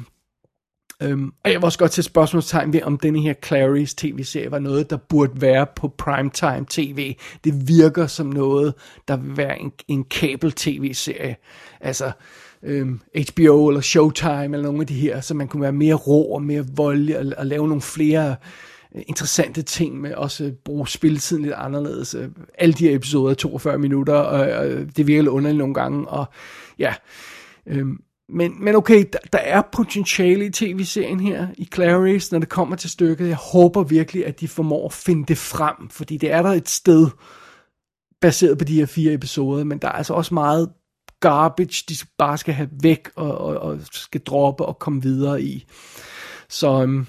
Øhm, 1.03 1.31
og 1.43 1.51
jeg 1.51 1.61
var 1.61 1.65
også 1.65 1.79
godt 1.79 1.91
til 1.91 2.03
spørgsmålstegn 2.03 2.73
ved, 2.73 2.81
om 2.81 2.97
denne 2.97 3.21
her 3.21 3.33
Clarice 3.45 3.95
tv-serie 3.97 4.51
var 4.51 4.59
noget, 4.59 4.89
der 4.89 4.97
burde 4.97 5.41
være 5.41 5.65
på 5.75 5.87
primetime 5.87 6.65
tv. 6.69 7.15
Det 7.43 7.67
virker 7.67 8.07
som 8.07 8.27
noget, 8.27 8.73
der 9.07 9.17
vil 9.17 9.37
være 9.37 9.59
en, 9.59 9.71
en 9.87 10.03
kabel-tv-serie. 10.03 11.35
Altså 11.81 12.11
øhm, 12.63 13.01
HBO 13.15 13.67
eller 13.67 13.81
Showtime 13.81 14.43
eller 14.43 14.61
nogle 14.61 14.81
af 14.81 14.87
de 14.87 14.93
her, 14.93 15.21
så 15.21 15.33
man 15.33 15.47
kunne 15.47 15.61
være 15.61 15.71
mere 15.71 15.95
rå 15.95 16.21
og 16.21 16.41
mere 16.43 16.65
voldelig 16.75 17.19
og, 17.19 17.25
og 17.37 17.45
lave 17.45 17.67
nogle 17.67 17.81
flere 17.81 18.35
øh, 18.95 19.01
interessante 19.07 19.61
ting 19.61 20.01
med 20.01 20.13
også 20.13 20.45
at 20.45 20.57
bruge 20.65 20.87
spilletiden 20.87 21.43
lidt 21.43 21.55
anderledes. 21.57 22.15
Øh, 22.15 22.29
alle 22.57 22.73
de 22.73 22.87
her 22.87 22.95
episoder 22.95 23.31
er 23.31 23.35
42 23.35 23.77
minutter, 23.77 24.13
og, 24.13 24.39
og 24.51 24.67
det 24.97 25.07
virker 25.07 25.21
lidt 25.21 25.31
underligt 25.31 25.57
nogle 25.57 25.73
gange, 25.73 26.07
og 26.07 26.25
ja, 26.79 26.93
øhm, 27.67 27.99
men, 28.29 28.63
men 28.63 28.75
okay, 28.75 29.05
der, 29.13 29.19
der 29.33 29.39
er 29.39 29.61
potentiale 29.71 30.45
i 30.45 30.49
tv-serien 30.49 31.19
her, 31.19 31.47
i 31.57 31.69
Clarice, 31.73 32.33
når 32.33 32.39
det 32.39 32.49
kommer 32.49 32.75
til 32.75 32.89
stykket. 32.89 33.27
Jeg 33.27 33.35
håber 33.35 33.83
virkelig, 33.83 34.25
at 34.25 34.39
de 34.39 34.47
formår 34.47 34.85
at 34.85 34.93
finde 34.93 35.25
det 35.25 35.37
frem, 35.37 35.89
fordi 35.89 36.17
det 36.17 36.31
er 36.31 36.41
der 36.41 36.49
et 36.49 36.69
sted, 36.69 37.07
baseret 38.21 38.57
på 38.57 38.65
de 38.65 38.75
her 38.75 38.85
fire 38.85 39.13
episoder, 39.13 39.63
men 39.63 39.77
der 39.77 39.87
er 39.87 39.91
altså 39.91 40.13
også 40.13 40.33
meget 40.33 40.69
garbage, 41.19 41.83
de 41.89 41.95
bare 42.17 42.37
skal 42.37 42.53
have 42.53 42.69
væk, 42.81 43.09
og, 43.15 43.37
og, 43.37 43.57
og 43.57 43.79
skal 43.91 44.21
droppe 44.21 44.65
og 44.65 44.79
komme 44.79 45.01
videre 45.01 45.41
i. 45.41 45.65
Så 46.49 46.81
øhm, 46.81 47.05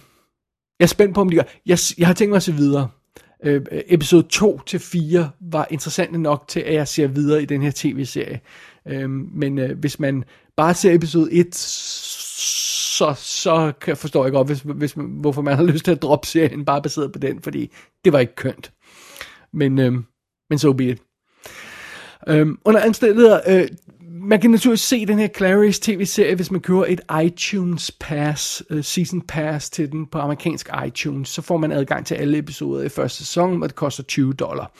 jeg 0.78 0.84
er 0.84 0.86
spændt 0.86 1.14
på, 1.14 1.20
om 1.20 1.28
de 1.28 1.36
gør. 1.36 1.42
Jeg, 1.66 1.78
jeg 1.98 2.06
har 2.06 2.14
tænkt 2.14 2.30
mig 2.30 2.36
at 2.36 2.42
se 2.42 2.54
videre. 2.54 2.88
Øh, 3.44 3.62
episode 3.70 4.22
2 4.22 4.58
til 4.58 4.80
4 4.80 5.30
var 5.40 5.66
interessante 5.70 6.18
nok 6.18 6.44
til, 6.48 6.60
at 6.60 6.74
jeg 6.74 6.88
ser 6.88 7.06
videre 7.06 7.42
i 7.42 7.46
den 7.46 7.62
her 7.62 7.72
tv-serie. 7.74 8.40
Øh, 8.86 9.10
men 9.10 9.58
øh, 9.58 9.78
hvis 9.78 10.00
man 10.00 10.24
bare 10.58 10.74
ser 10.74 10.94
episode 10.94 11.32
1, 11.32 11.54
så, 11.54 13.14
så 13.16 13.72
kan 13.80 13.96
jeg 14.14 14.32
godt, 14.32 14.46
hvis, 14.46 14.60
hvis, 14.60 14.94
hvorfor 14.96 15.42
man 15.42 15.56
har 15.56 15.64
lyst 15.64 15.84
til 15.84 15.92
at 15.92 16.02
droppe 16.02 16.26
serien, 16.26 16.64
bare 16.64 16.82
baseret 16.82 17.12
på 17.12 17.18
den, 17.18 17.42
fordi 17.42 17.72
det 18.04 18.12
var 18.12 18.18
ikke 18.18 18.34
kønt. 18.34 18.72
Men, 19.52 19.78
øhm, 19.78 20.04
men 20.50 20.58
so 20.58 20.72
be 20.72 20.84
it. 20.84 21.02
Øhm, 22.28 22.58
under 22.64 22.80
anstændigheder, 22.80 23.40
øh, 23.48 23.68
man 24.20 24.40
kan 24.40 24.50
naturligvis 24.50 24.80
se 24.80 25.06
den 25.06 25.18
her 25.18 25.28
Clarice 25.36 25.80
tv-serie, 25.82 26.34
hvis 26.34 26.50
man 26.50 26.60
køber 26.60 26.84
et 26.88 27.00
iTunes 27.24 27.90
Pass, 27.90 28.62
uh, 28.70 28.80
Season 28.84 29.20
Pass 29.20 29.70
til 29.70 29.92
den 29.92 30.06
på 30.06 30.18
amerikansk 30.18 30.68
iTunes, 30.86 31.28
så 31.28 31.42
får 31.42 31.56
man 31.56 31.72
adgang 31.72 32.06
til 32.06 32.14
alle 32.14 32.38
episoder 32.38 32.84
i 32.84 32.88
første 32.88 33.18
sæson, 33.18 33.62
og 33.62 33.68
det 33.68 33.76
koster 33.76 34.02
20 34.02 34.32
dollar. 34.32 34.72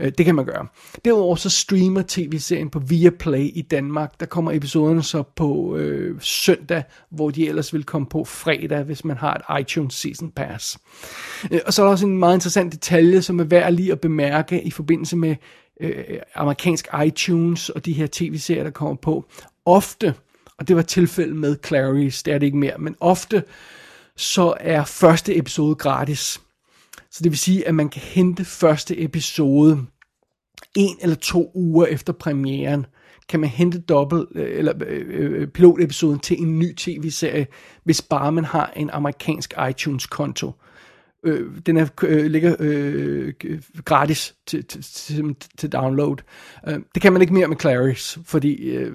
Uh, 0.00 0.06
det 0.06 0.24
kan 0.24 0.34
man 0.34 0.44
gøre. 0.44 0.66
Derudover 1.04 1.36
så 1.36 1.50
streamer 1.50 2.02
tv-serien 2.08 2.70
på 2.70 2.78
Viaplay 2.78 3.50
i 3.54 3.62
Danmark. 3.70 4.20
Der 4.20 4.26
kommer 4.26 4.52
episoderne 4.52 5.02
så 5.02 5.22
på 5.36 5.48
uh, 5.52 6.20
søndag, 6.20 6.82
hvor 7.10 7.30
de 7.30 7.48
ellers 7.48 7.72
vil 7.72 7.84
komme 7.84 8.06
på 8.06 8.24
fredag, 8.24 8.82
hvis 8.82 9.04
man 9.04 9.16
har 9.16 9.34
et 9.34 9.60
iTunes 9.60 9.94
Season 9.94 10.30
Pass. 10.30 10.78
Uh, 11.50 11.58
og 11.66 11.72
så 11.72 11.82
er 11.82 11.86
der 11.86 11.90
også 11.90 12.06
en 12.06 12.18
meget 12.18 12.36
interessant 12.36 12.72
detalje, 12.72 13.22
som 13.22 13.40
er 13.40 13.44
værd 13.44 13.72
lige 13.72 13.92
at 13.92 14.00
bemærke 14.00 14.62
i 14.62 14.70
forbindelse 14.70 15.16
med 15.16 15.36
øh, 15.80 16.18
amerikansk 16.34 16.88
iTunes 17.06 17.68
og 17.68 17.84
de 17.84 17.92
her 17.92 18.08
tv-serier, 18.12 18.64
der 18.64 18.70
kommer 18.70 18.94
på, 18.94 19.24
ofte, 19.64 20.14
og 20.58 20.68
det 20.68 20.76
var 20.76 20.82
tilfældet 20.82 21.36
med 21.36 21.56
Clarice, 21.66 22.24
det 22.24 22.34
er 22.34 22.38
det 22.38 22.46
ikke 22.46 22.58
mere, 22.58 22.78
men 22.78 22.96
ofte, 23.00 23.42
så 24.16 24.54
er 24.60 24.84
første 24.84 25.36
episode 25.36 25.74
gratis. 25.74 26.40
Så 27.10 27.22
det 27.22 27.32
vil 27.32 27.38
sige, 27.38 27.68
at 27.68 27.74
man 27.74 27.88
kan 27.88 28.02
hente 28.02 28.44
første 28.44 29.00
episode 29.00 29.86
en 30.76 30.96
eller 31.00 31.16
to 31.16 31.50
uger 31.54 31.86
efter 31.86 32.12
premieren, 32.12 32.86
kan 33.28 33.40
man 33.40 33.48
hente 33.48 33.78
dobbelt 33.78 34.28
øh, 34.34 34.58
eller 34.58 34.72
øh, 34.86 35.04
øh, 35.08 35.48
pilotepisoden 35.48 36.18
til 36.18 36.42
en 36.42 36.58
ny 36.58 36.74
tv-serie, 36.74 37.46
hvis 37.84 38.02
bare 38.02 38.32
man 38.32 38.44
har 38.44 38.72
en 38.76 38.90
amerikansk 38.90 39.54
iTunes-konto. 39.70 40.52
Øh, 41.26 41.50
den 41.66 41.76
er, 41.76 41.86
øh, 42.02 42.26
ligger 42.26 42.56
øh, 42.58 43.32
gratis 43.84 44.34
til, 44.46 44.64
til, 44.64 44.82
til, 44.82 45.36
til 45.58 45.72
download. 45.72 46.16
Øh, 46.68 46.78
det 46.94 47.02
kan 47.02 47.12
man 47.12 47.22
ikke 47.22 47.34
mere 47.34 47.48
med 47.48 47.56
Clarice, 47.60 48.20
fordi 48.24 48.54
øh, 48.54 48.92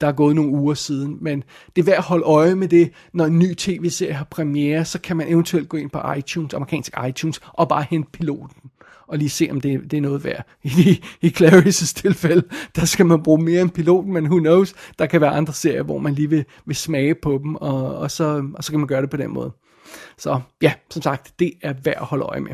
der 0.00 0.06
er 0.08 0.12
gået 0.12 0.36
nogle 0.36 0.50
uger 0.50 0.74
siden, 0.74 1.18
men 1.20 1.44
det 1.76 1.82
er 1.82 1.86
værd 1.86 1.96
at 1.96 2.04
holde 2.04 2.24
øje 2.24 2.54
med 2.54 2.68
det, 2.68 2.90
når 3.12 3.24
en 3.24 3.38
ny 3.38 3.54
tv-serie 3.54 4.12
har 4.12 4.24
premiere, 4.24 4.84
så 4.84 5.00
kan 5.00 5.16
man 5.16 5.28
eventuelt 5.28 5.68
gå 5.68 5.76
ind 5.76 5.90
på 5.90 6.12
iTunes, 6.18 6.54
amerikansk 6.54 6.92
iTunes, 7.08 7.40
og 7.52 7.68
bare 7.68 7.86
hente 7.90 8.10
piloten 8.12 8.70
og 9.06 9.18
lige 9.18 9.30
se, 9.30 9.48
om 9.50 9.60
det, 9.60 9.90
det 9.90 9.96
er 9.96 10.00
noget 10.00 10.24
værd. 10.24 10.46
I, 10.64 11.04
i 11.20 11.34
Clarice's 11.38 11.94
tilfælde, 11.94 12.42
der 12.76 12.84
skal 12.84 13.06
man 13.06 13.22
bruge 13.22 13.44
mere 13.44 13.62
end 13.62 13.70
piloten, 13.70 14.12
men 14.12 14.24
who 14.24 14.38
knows, 14.38 14.74
der 14.98 15.06
kan 15.06 15.20
være 15.20 15.30
andre 15.30 15.52
serier, 15.52 15.82
hvor 15.82 15.98
man 15.98 16.14
lige 16.14 16.30
vil, 16.30 16.44
vil 16.66 16.76
smage 16.76 17.14
på 17.14 17.40
dem, 17.42 17.54
og, 17.54 17.94
og, 17.94 18.10
så, 18.10 18.50
og 18.54 18.64
så 18.64 18.70
kan 18.72 18.80
man 18.80 18.88
gøre 18.88 19.02
det 19.02 19.10
på 19.10 19.16
den 19.16 19.30
måde. 19.30 19.52
Så 20.18 20.40
ja, 20.62 20.72
som 20.90 21.02
sagt, 21.02 21.32
det 21.38 21.52
er 21.62 21.74
værd 21.84 21.96
at 22.00 22.06
holde 22.06 22.24
øje 22.24 22.40
med. 22.40 22.52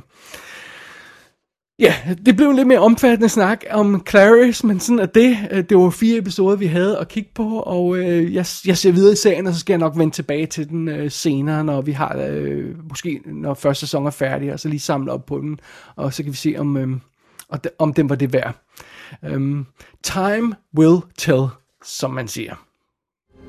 Ja, 1.80 1.94
det 2.26 2.36
blev 2.36 2.48
en 2.48 2.56
lidt 2.56 2.68
mere 2.68 2.78
omfattende 2.78 3.28
snak 3.28 3.64
om 3.70 4.02
Clarice, 4.08 4.66
men 4.66 4.80
sådan 4.80 4.98
er 4.98 5.06
det. 5.06 5.36
Øh, 5.50 5.64
det 5.68 5.78
var 5.78 5.90
fire 5.90 6.18
episoder, 6.18 6.56
vi 6.56 6.66
havde 6.66 6.98
at 6.98 7.08
kigge 7.08 7.30
på, 7.34 7.58
og 7.58 7.98
øh, 7.98 8.34
jeg, 8.34 8.46
jeg 8.66 8.78
ser 8.78 8.92
videre 8.92 9.12
i 9.12 9.16
serien, 9.16 9.46
og 9.46 9.54
så 9.54 9.60
skal 9.60 9.72
jeg 9.72 9.78
nok 9.78 9.98
vende 9.98 10.14
tilbage 10.14 10.46
til 10.46 10.68
den 10.68 10.88
øh, 10.88 11.10
senere, 11.10 11.64
når 11.64 11.80
vi 11.82 11.92
har, 11.92 12.16
øh, 12.28 12.88
måske 12.88 13.20
når 13.26 13.54
første 13.54 13.80
sæson 13.80 14.06
er 14.06 14.10
færdig, 14.10 14.52
og 14.52 14.60
så 14.60 14.68
lige 14.68 14.80
samle 14.80 15.12
op 15.12 15.26
på 15.26 15.38
den, 15.38 15.60
og 15.96 16.14
så 16.14 16.22
kan 16.22 16.32
vi 16.32 16.36
se, 16.36 16.54
om, 16.58 16.76
øh, 16.76 16.88
om 17.78 17.94
den 17.94 18.08
var 18.08 18.14
det 18.14 18.32
værd. 18.32 18.54
Um, 19.34 19.66
time 20.02 20.54
will 20.78 20.98
tell, 21.18 21.46
som 21.84 22.10
man 22.10 22.28
siger. 22.28 22.54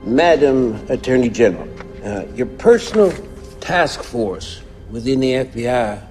Madam 0.08 0.76
Attorney 0.90 1.32
General, 1.36 1.70
uh, 2.04 2.40
your 2.40 2.50
personal 2.60 3.29
task 3.60 4.04
force 4.04 4.62
within 4.90 5.20
the 5.20 5.34
FBI. 5.34 6.02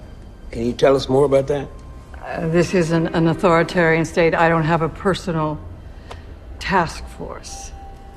Can 0.51 0.65
you 0.65 0.73
tell 0.73 0.95
us 0.95 1.09
more 1.09 1.25
about 1.25 1.47
that? 1.47 1.67
Uh, 2.17 2.47
this 2.49 2.73
is 2.73 2.91
an, 2.91 3.07
an 3.07 3.27
authoritarian 3.27 4.05
state. 4.05 4.33
I 4.33 4.49
don't 4.49 4.63
have 4.63 4.81
a 4.81 4.89
personal 4.89 5.59
task 6.59 7.05
force. 7.07 7.71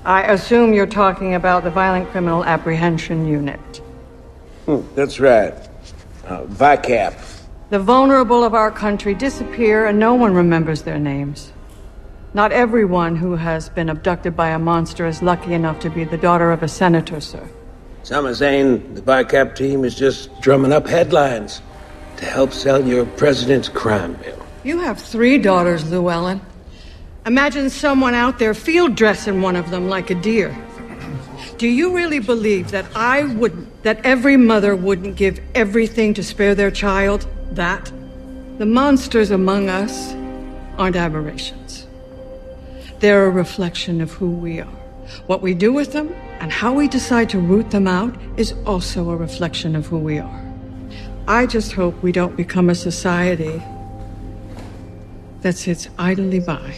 I 0.05 0.25
assume 0.25 0.73
you're 0.73 0.87
talking 0.87 1.35
about 1.35 1.63
the 1.65 1.71
Violent 1.71 2.11
Criminal 2.11 2.45
Apprehension 2.45 3.27
Unit. 3.27 3.61
Hmm, 4.67 4.81
that's 4.95 5.21
right. 5.21 5.55
Uh, 6.25 6.45
VICAP. 6.45 7.15
The 7.71 7.79
vulnerable 7.79 8.45
of 8.45 8.55
our 8.55 8.71
country 8.71 9.15
disappear 9.15 9.87
and 9.87 9.99
no 9.99 10.15
one 10.15 10.35
remembers 10.35 10.83
their 10.83 10.99
names. 10.99 11.53
Not 12.35 12.53
everyone 12.53 13.17
who 13.17 13.37
has 13.37 13.69
been 13.69 13.89
abducted 13.89 14.37
by 14.37 14.49
a 14.49 14.59
monster 14.59 15.07
is 15.07 15.23
lucky 15.23 15.53
enough 15.55 15.81
to 15.81 15.91
be 15.91 16.05
the 16.05 16.19
daughter 16.19 16.51
of 16.51 16.63
a 16.63 16.69
senator, 16.69 17.21
sir. 17.21 17.49
Some 18.05 18.27
are 18.27 18.35
saying 18.35 18.95
the 18.95 19.01
BICAP 19.01 19.55
team 19.55 19.85
is 19.85 19.95
just 19.95 20.41
drumming 20.41 20.73
up 20.73 20.89
headlines 20.89 21.63
to 22.17 22.25
help 22.25 22.53
sell 22.53 22.85
your 22.85 23.07
president's 23.07 23.69
crime 23.69 24.15
bill. 24.15 24.45
You 24.65 24.81
have 24.81 25.01
three 25.01 25.39
daughters, 25.39 25.89
Llewellyn. 25.89 26.41
Imagine 27.27 27.71
someone 27.71 28.15
out 28.15 28.41
there 28.41 28.55
field 28.55 28.97
dressing 28.97 29.41
one 29.41 29.55
of 29.55 29.71
them 29.71 29.89
like 29.89 30.11
a 30.11 30.17
deer. 30.17 30.57
Do 31.59 31.69
you 31.69 31.95
really 31.95 32.19
believe 32.19 32.73
that 32.73 32.87
I 32.97 33.23
wouldn't, 33.23 33.85
that 33.85 34.05
every 34.05 34.37
mother 34.37 34.75
wouldn't 34.75 35.15
give 35.15 35.41
everything 35.55 36.13
to 36.15 36.25
spare 36.25 36.57
their 36.57 36.73
child? 36.73 37.29
That 37.53 37.93
the 38.59 38.67
monsters 38.67 39.31
among 39.31 39.69
us 39.69 40.13
aren't 40.77 40.97
aberrations. 40.97 41.87
They're 42.99 43.27
a 43.27 43.31
reflection 43.31 44.01
of 44.01 44.11
who 44.11 44.31
we 44.31 44.59
are. 44.61 44.67
What 45.27 45.41
we 45.41 45.55
do 45.55 45.73
with 45.73 45.93
them 45.93 46.13
and 46.43 46.51
how 46.53 46.79
we 46.79 46.89
decide 46.89 47.29
to 47.29 47.39
root 47.39 47.71
them 47.71 47.87
out 47.87 48.15
is 48.39 48.55
also 48.67 49.11
a 49.11 49.17
reflection 49.17 49.77
of 49.77 49.87
who 49.87 49.99
we 49.99 50.19
are. 50.19 50.43
I 51.29 51.47
just 51.47 51.73
hope 51.73 51.95
we 52.03 52.13
don't 52.13 52.37
become 52.37 52.71
a 52.71 52.75
society 52.75 53.63
that 55.43 55.55
sits 55.55 55.89
idly 55.99 56.41
by. 56.41 56.73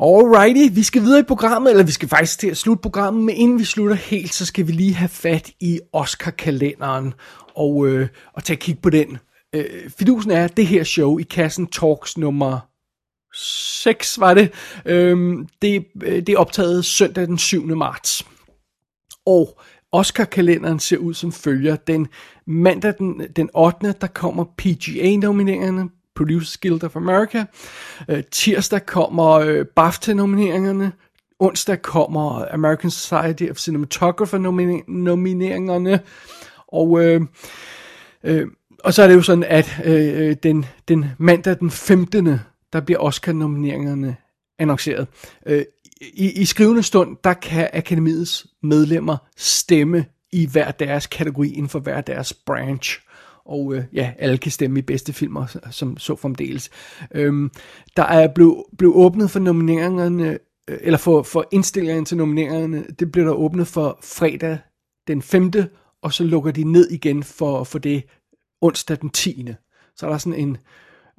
Alrighty, 0.00 0.74
vi 0.74 0.82
skal 0.82 1.02
videre 1.02 1.20
i 1.20 1.22
programmet, 1.22 1.70
eller 1.70 1.84
vi 1.84 1.92
skal 1.92 2.08
faktisk 2.08 2.38
til 2.38 2.48
at 2.48 2.56
slutte 2.56 2.82
programmet, 2.82 3.24
men 3.24 3.36
inden 3.36 3.58
vi 3.58 3.64
slutter 3.64 3.96
helt, 3.96 4.34
så 4.34 4.46
skal 4.46 4.66
vi 4.66 4.72
lige 4.72 4.94
have 4.94 5.08
fat 5.08 5.50
i 5.60 5.80
Oscar-kalenderen 5.92 7.14
og, 7.56 7.86
øh, 7.86 8.08
og 8.34 8.44
tage 8.44 8.56
kig 8.56 8.78
på 8.78 8.90
den. 8.90 9.18
Øh, 9.54 9.90
fidusen 9.98 10.30
er, 10.30 10.44
at 10.44 10.56
det 10.56 10.66
her 10.66 10.84
show 10.84 11.18
i 11.18 11.22
Kassen 11.22 11.66
Talks 11.66 12.18
nummer 12.18 12.67
6 13.38 14.20
var 14.20 14.34
det. 14.34 14.52
Øhm, 14.84 15.46
det, 15.62 15.84
øh, 16.02 16.16
det 16.16 16.28
er 16.28 16.38
optaget 16.38 16.84
søndag 16.84 17.26
den 17.26 17.38
7. 17.38 17.76
marts. 17.76 18.26
Og 19.26 19.60
Oscar-kalenderen 19.92 20.80
ser 20.80 20.96
ud 20.96 21.14
som 21.14 21.32
følger. 21.32 21.76
Den 21.76 22.08
mandag 22.46 22.94
den, 22.98 23.22
den 23.36 23.50
8. 23.54 23.94
der 24.00 24.06
kommer 24.06 24.44
PGA-nomineringerne, 24.44 25.88
Producers 26.16 26.58
Guild 26.58 26.84
of 26.84 26.96
America. 26.96 27.44
Øh, 28.08 28.24
tirsdag 28.30 28.86
kommer 28.86 29.30
øh, 29.30 29.66
BAFTA-nomineringerne. 29.76 30.92
Onsdag 31.40 31.82
kommer 31.82 32.44
American 32.50 32.90
Society 32.90 33.50
of 33.50 33.56
Cinematographer 33.56 34.38
nomineringerne. 34.88 36.00
Og, 36.68 37.04
øh, 37.04 37.20
øh, 38.24 38.46
og 38.84 38.94
så 38.94 39.02
er 39.02 39.06
det 39.06 39.14
jo 39.14 39.22
sådan, 39.22 39.44
at 39.44 39.80
øh, 39.84 40.28
øh 40.28 40.36
den, 40.42 40.66
den 40.88 41.06
mandag 41.18 41.58
den 41.58 41.70
15 41.70 42.40
der 42.72 42.80
bliver 42.80 42.98
Oscar-nomineringerne 42.98 44.16
annonceret. 44.58 45.08
Øh, 45.46 45.64
i, 46.00 46.40
I 46.40 46.44
skrivende 46.44 46.82
stund, 46.82 47.16
der 47.24 47.34
kan 47.34 47.68
akademiets 47.72 48.46
medlemmer 48.62 49.16
stemme 49.36 50.04
i 50.32 50.46
hver 50.46 50.70
deres 50.70 51.06
kategori 51.06 51.48
inden 51.48 51.68
for 51.68 51.78
hver 51.78 52.00
deres 52.00 52.34
branch. 52.34 53.00
Og 53.44 53.74
øh, 53.74 53.84
ja, 53.92 54.12
alle 54.18 54.38
kan 54.38 54.52
stemme 54.52 54.78
i 54.78 54.82
bedste 54.82 55.12
filmer, 55.12 55.46
som 55.70 55.98
så 55.98 56.16
fremdeles. 56.16 56.70
Øhm, 57.14 57.50
der 57.96 58.02
er 58.02 58.28
blevet 58.34 58.64
blev 58.78 58.92
åbnet 58.94 59.30
for 59.30 59.38
nomineringerne, 59.38 60.38
øh, 60.68 60.78
eller 60.80 60.98
for, 60.98 61.22
for 61.22 61.48
indstillingerne 61.52 62.04
til 62.04 62.16
nomineringerne, 62.16 62.84
det 62.98 63.12
blev 63.12 63.24
der 63.24 63.32
åbnet 63.32 63.66
for 63.66 63.98
fredag 64.02 64.58
den 65.06 65.22
5. 65.22 65.52
Og 66.02 66.12
så 66.12 66.24
lukker 66.24 66.50
de 66.50 66.64
ned 66.64 66.90
igen 66.90 67.22
for, 67.22 67.64
for 67.64 67.78
det 67.78 68.02
onsdag 68.60 69.00
den 69.00 69.10
10. 69.10 69.48
Så 69.96 70.06
er 70.06 70.10
der 70.10 70.18
sådan 70.18 70.40
en, 70.40 70.56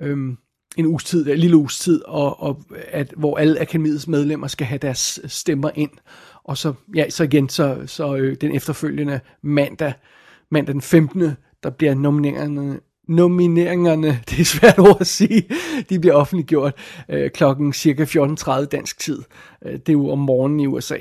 øhm, 0.02 0.38
en 0.78 0.86
uges 0.86 1.04
tid, 1.04 1.28
en 1.28 1.38
lille 1.38 1.58
uges 1.58 1.80
tid, 1.80 2.02
og, 2.06 2.44
og 2.44 2.64
at, 2.92 3.14
hvor 3.18 3.38
alle 3.38 3.60
akademiets 3.60 4.08
medlemmer 4.08 4.48
skal 4.48 4.68
have 4.68 4.78
deres 4.78 5.20
øh, 5.24 5.30
stemmer 5.30 5.70
ind. 5.76 5.92
Og 6.44 6.58
så, 6.58 6.74
ja, 6.96 7.10
så 7.10 7.24
igen, 7.24 7.50
så, 7.50 7.78
så 7.86 8.16
øh, 8.16 8.36
den 8.42 8.56
efterfølgende 8.56 9.20
mandag, 9.42 9.94
mandag 10.52 10.74
den 10.74 10.82
15 10.82 11.32
der 11.64 11.70
bliver 11.70 11.94
nomineringerne, 11.94 12.80
nomineringerne, 13.08 14.08
det 14.30 14.40
er 14.40 14.46
svært 14.46 14.80
ord 14.80 14.98
at 15.02 15.08
sige, 15.08 15.50
de 15.90 16.00
bliver 16.00 16.16
offentliggjort 16.16 16.74
øh, 17.10 17.32
klokken 17.32 17.74
cirka 17.74 18.04
14.30 18.04 18.66
dansk 18.66 19.00
tid. 19.00 19.22
Øh, 19.66 19.72
det 19.72 19.90
er 19.90 19.94
jo 19.94 20.10
om 20.10 20.20
morgenen 20.20 20.60
i 20.60 20.68
USA. 20.68 20.98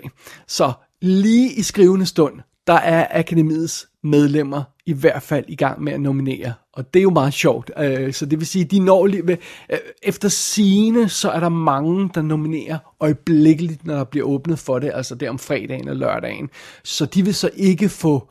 Så 0.47 0.73
lige 1.01 1.53
i 1.53 1.63
skrivende 1.63 2.07
stund, 2.07 2.41
der 2.69 2.75
er 2.75 3.07
akademiets 3.11 3.89
medlemmer 4.03 4.63
i 4.87 4.93
hvert 4.93 5.23
fald 5.23 5.45
i 5.49 5.57
gang 5.57 5.83
med 5.83 5.93
at 5.93 6.01
nominere. 6.01 6.53
Og 6.73 6.95
det 6.95 7.01
er 7.01 7.03
jo 7.03 7.11
meget 7.11 7.35
sjovt. 7.35 7.71
Øh, 7.79 8.13
så 8.13 8.27
det 8.27 8.39
vil 8.39 8.47
sige, 8.47 8.65
de 8.65 8.81
når 8.81 9.07
lige, 9.07 9.23
øh, 9.71 9.79
efter 10.03 10.29
sine, 10.29 11.09
så 11.09 11.31
er 11.31 11.41
der 11.41 11.49
mange, 11.49 12.11
der 12.15 12.23
nominerer 12.23 12.79
øjeblikkeligt, 13.01 13.87
når 13.87 13.95
der 13.95 14.05
bliver 14.05 14.27
åbnet 14.27 14.59
for 14.59 14.79
det, 14.79 14.91
altså 14.95 15.15
der 15.15 15.31
om 15.31 15.39
fredagen 15.39 15.89
og 15.89 15.97
lørdagen. 15.97 16.51
Så 16.85 17.07
de 17.07 17.25
vil 17.25 17.35
så 17.35 17.51
ikke 17.57 17.89
få 17.89 18.29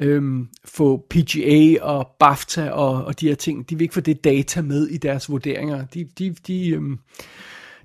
øhm, 0.00 0.48
få 0.64 1.06
PGA 1.10 1.82
og 1.82 2.10
BAFTA 2.18 2.70
og, 2.70 3.04
og 3.04 3.20
de 3.20 3.28
her 3.28 3.34
ting, 3.34 3.70
de 3.70 3.76
vil 3.76 3.82
ikke 3.82 3.94
få 3.94 4.00
det 4.00 4.24
data 4.24 4.62
med 4.62 4.86
i 4.86 4.96
deres 4.96 5.30
vurderinger. 5.30 5.86
De, 5.86 6.04
de, 6.18 6.34
de, 6.46 6.68
øhm, 6.70 6.98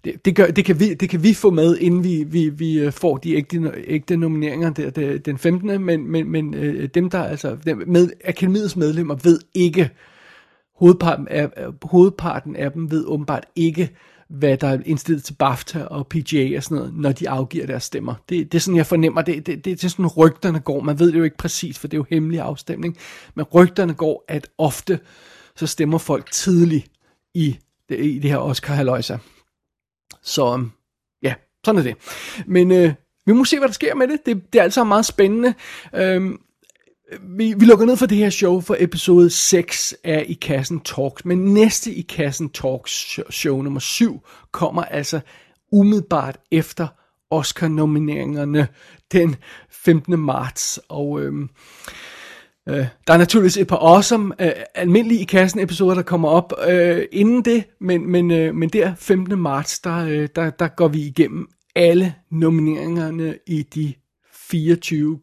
det, 0.06 0.26
det, 0.26 0.36
gør, 0.36 0.48
det, 0.48 0.66
kan 0.66 0.80
vi, 0.80 0.94
det 0.94 1.10
kan 1.10 1.24
vi 1.24 1.34
få 1.34 1.50
med, 1.50 1.78
inden 1.78 2.04
vi, 2.04 2.24
vi, 2.28 2.50
vi 2.50 2.80
øh, 2.80 2.92
får 2.92 3.18
de 3.18 3.34
ægte, 3.36 3.72
ægte 3.88 4.18
nomineringer 4.18 4.70
der, 4.70 4.90
der, 4.90 5.18
den 5.18 5.38
15. 5.38 5.82
Men, 5.82 6.12
men, 6.12 6.32
men 6.32 6.54
øh, 6.54 6.90
dem, 6.94 7.10
der 7.10 7.24
altså, 7.24 7.58
dem 7.66 7.84
med, 7.88 8.10
akademiets 8.26 8.76
medlemmer 8.76 9.16
ved 9.24 9.40
ikke, 9.54 9.90
hovedparten 10.76 11.28
af, 11.28 11.50
hovedparten 11.84 12.56
af 12.56 12.72
dem 12.72 12.92
ved 12.92 13.06
åbenbart 13.06 13.46
ikke, 13.56 13.90
hvad 14.30 14.58
der 14.58 14.68
er 14.68 14.80
indstillet 14.86 15.24
til 15.24 15.34
BAFTA 15.34 15.84
og 15.84 16.08
PGA 16.08 16.58
og 16.58 16.64
sådan 16.64 16.78
noget, 16.78 16.94
når 16.94 17.12
de 17.12 17.30
afgiver 17.30 17.66
deres 17.66 17.84
stemmer. 17.84 18.14
Det, 18.30 18.52
det 18.52 18.58
er 18.58 18.62
sådan, 18.62 18.78
jeg 18.78 18.86
fornemmer, 18.86 19.22
det, 19.22 19.36
det, 19.36 19.48
det, 19.48 19.66
det 19.66 19.84
er 19.84 19.90
sådan, 19.90 20.08
rygterne 20.08 20.60
går. 20.60 20.82
Man 20.82 21.00
ved 21.00 21.12
det 21.12 21.18
jo 21.18 21.24
ikke 21.24 21.38
præcis, 21.38 21.80
for 21.80 21.88
det 21.88 21.98
er 21.98 22.00
jo 22.00 22.06
hemmelig 22.10 22.40
afstemning. 22.40 22.98
Men 23.36 23.46
rygterne 23.46 23.94
går, 23.94 24.26
at 24.28 24.48
ofte 24.58 25.00
så 25.56 25.68
stemmer 25.68 25.98
folk 25.98 26.32
tidligt 26.32 26.92
i 27.34 27.58
det, 27.90 28.06
i 28.06 28.20
det 28.20 28.30
her 28.32 28.38
Oscar 28.38 28.74
Haloisa. 28.74 29.18
Så 30.28 30.54
øhm, 30.54 30.72
ja, 31.24 31.34
sådan 31.66 31.80
er 31.80 31.84
det. 31.84 31.96
Men 32.48 32.72
øh, 32.72 32.94
vi 33.26 33.34
må 33.34 33.46
se, 33.46 33.60
hvad 33.60 33.68
der 33.68 33.74
sker 33.74 33.96
med 33.96 34.08
det. 34.08 34.26
Det, 34.26 34.54
det 34.54 34.60
er 34.60 34.64
altså 34.64 34.84
meget 34.84 35.06
spændende. 35.06 35.54
Øhm, 35.96 36.40
vi, 37.22 37.54
vi 37.54 37.66
lukker 37.66 37.86
ned 37.86 37.98
for 37.98 38.06
det 38.06 38.18
her 38.18 38.30
show, 38.30 38.62
for 38.62 38.76
episode 38.80 39.30
6 39.30 39.96
er 40.04 40.20
i 40.20 40.34
Kassen 40.34 40.80
Talks. 40.80 41.26
Men 41.26 41.54
næste 41.54 41.92
i 41.92 42.02
Kassen 42.02 42.50
Talks 42.50 43.20
show 43.30 43.62
nummer 43.62 43.80
7 43.80 44.22
kommer 44.52 44.84
altså 44.84 45.20
umiddelbart 45.72 46.38
efter 46.52 46.88
Oscar-nomineringerne 47.32 48.68
den 49.12 49.36
15. 49.70 50.20
marts. 50.20 50.80
Og 50.90 51.22
øhm, 51.22 51.50
øh, 52.70 52.86
der 53.08 53.14
er 53.14 53.18
naturligvis 53.18 53.58
et 53.58 53.68
par 53.68 53.78
awesome, 53.78 54.34
øh, 54.40 54.52
almindelige 54.76 55.22
i 55.22 55.24
kassen 55.24 55.60
episoder, 55.60 55.96
der 55.96 56.02
kommer 56.02 56.30
op 56.30 56.54
øh, 56.68 57.06
inden 57.12 57.46
det, 57.46 57.64
men, 57.82 58.12
men, 58.12 58.32
øh, 58.32 58.56
men 58.56 58.70
der 58.70 58.94
15. 58.96 59.40
marts, 59.40 59.80
der, 59.80 60.06
øh, 60.06 60.28
der, 60.36 60.50
der 60.50 60.68
går 60.68 60.88
vi 60.88 61.00
igennem 61.00 61.48
alle 61.76 62.16
nomineringerne 62.32 63.38
i 63.48 63.64
de 63.64 63.94
24 64.34 65.20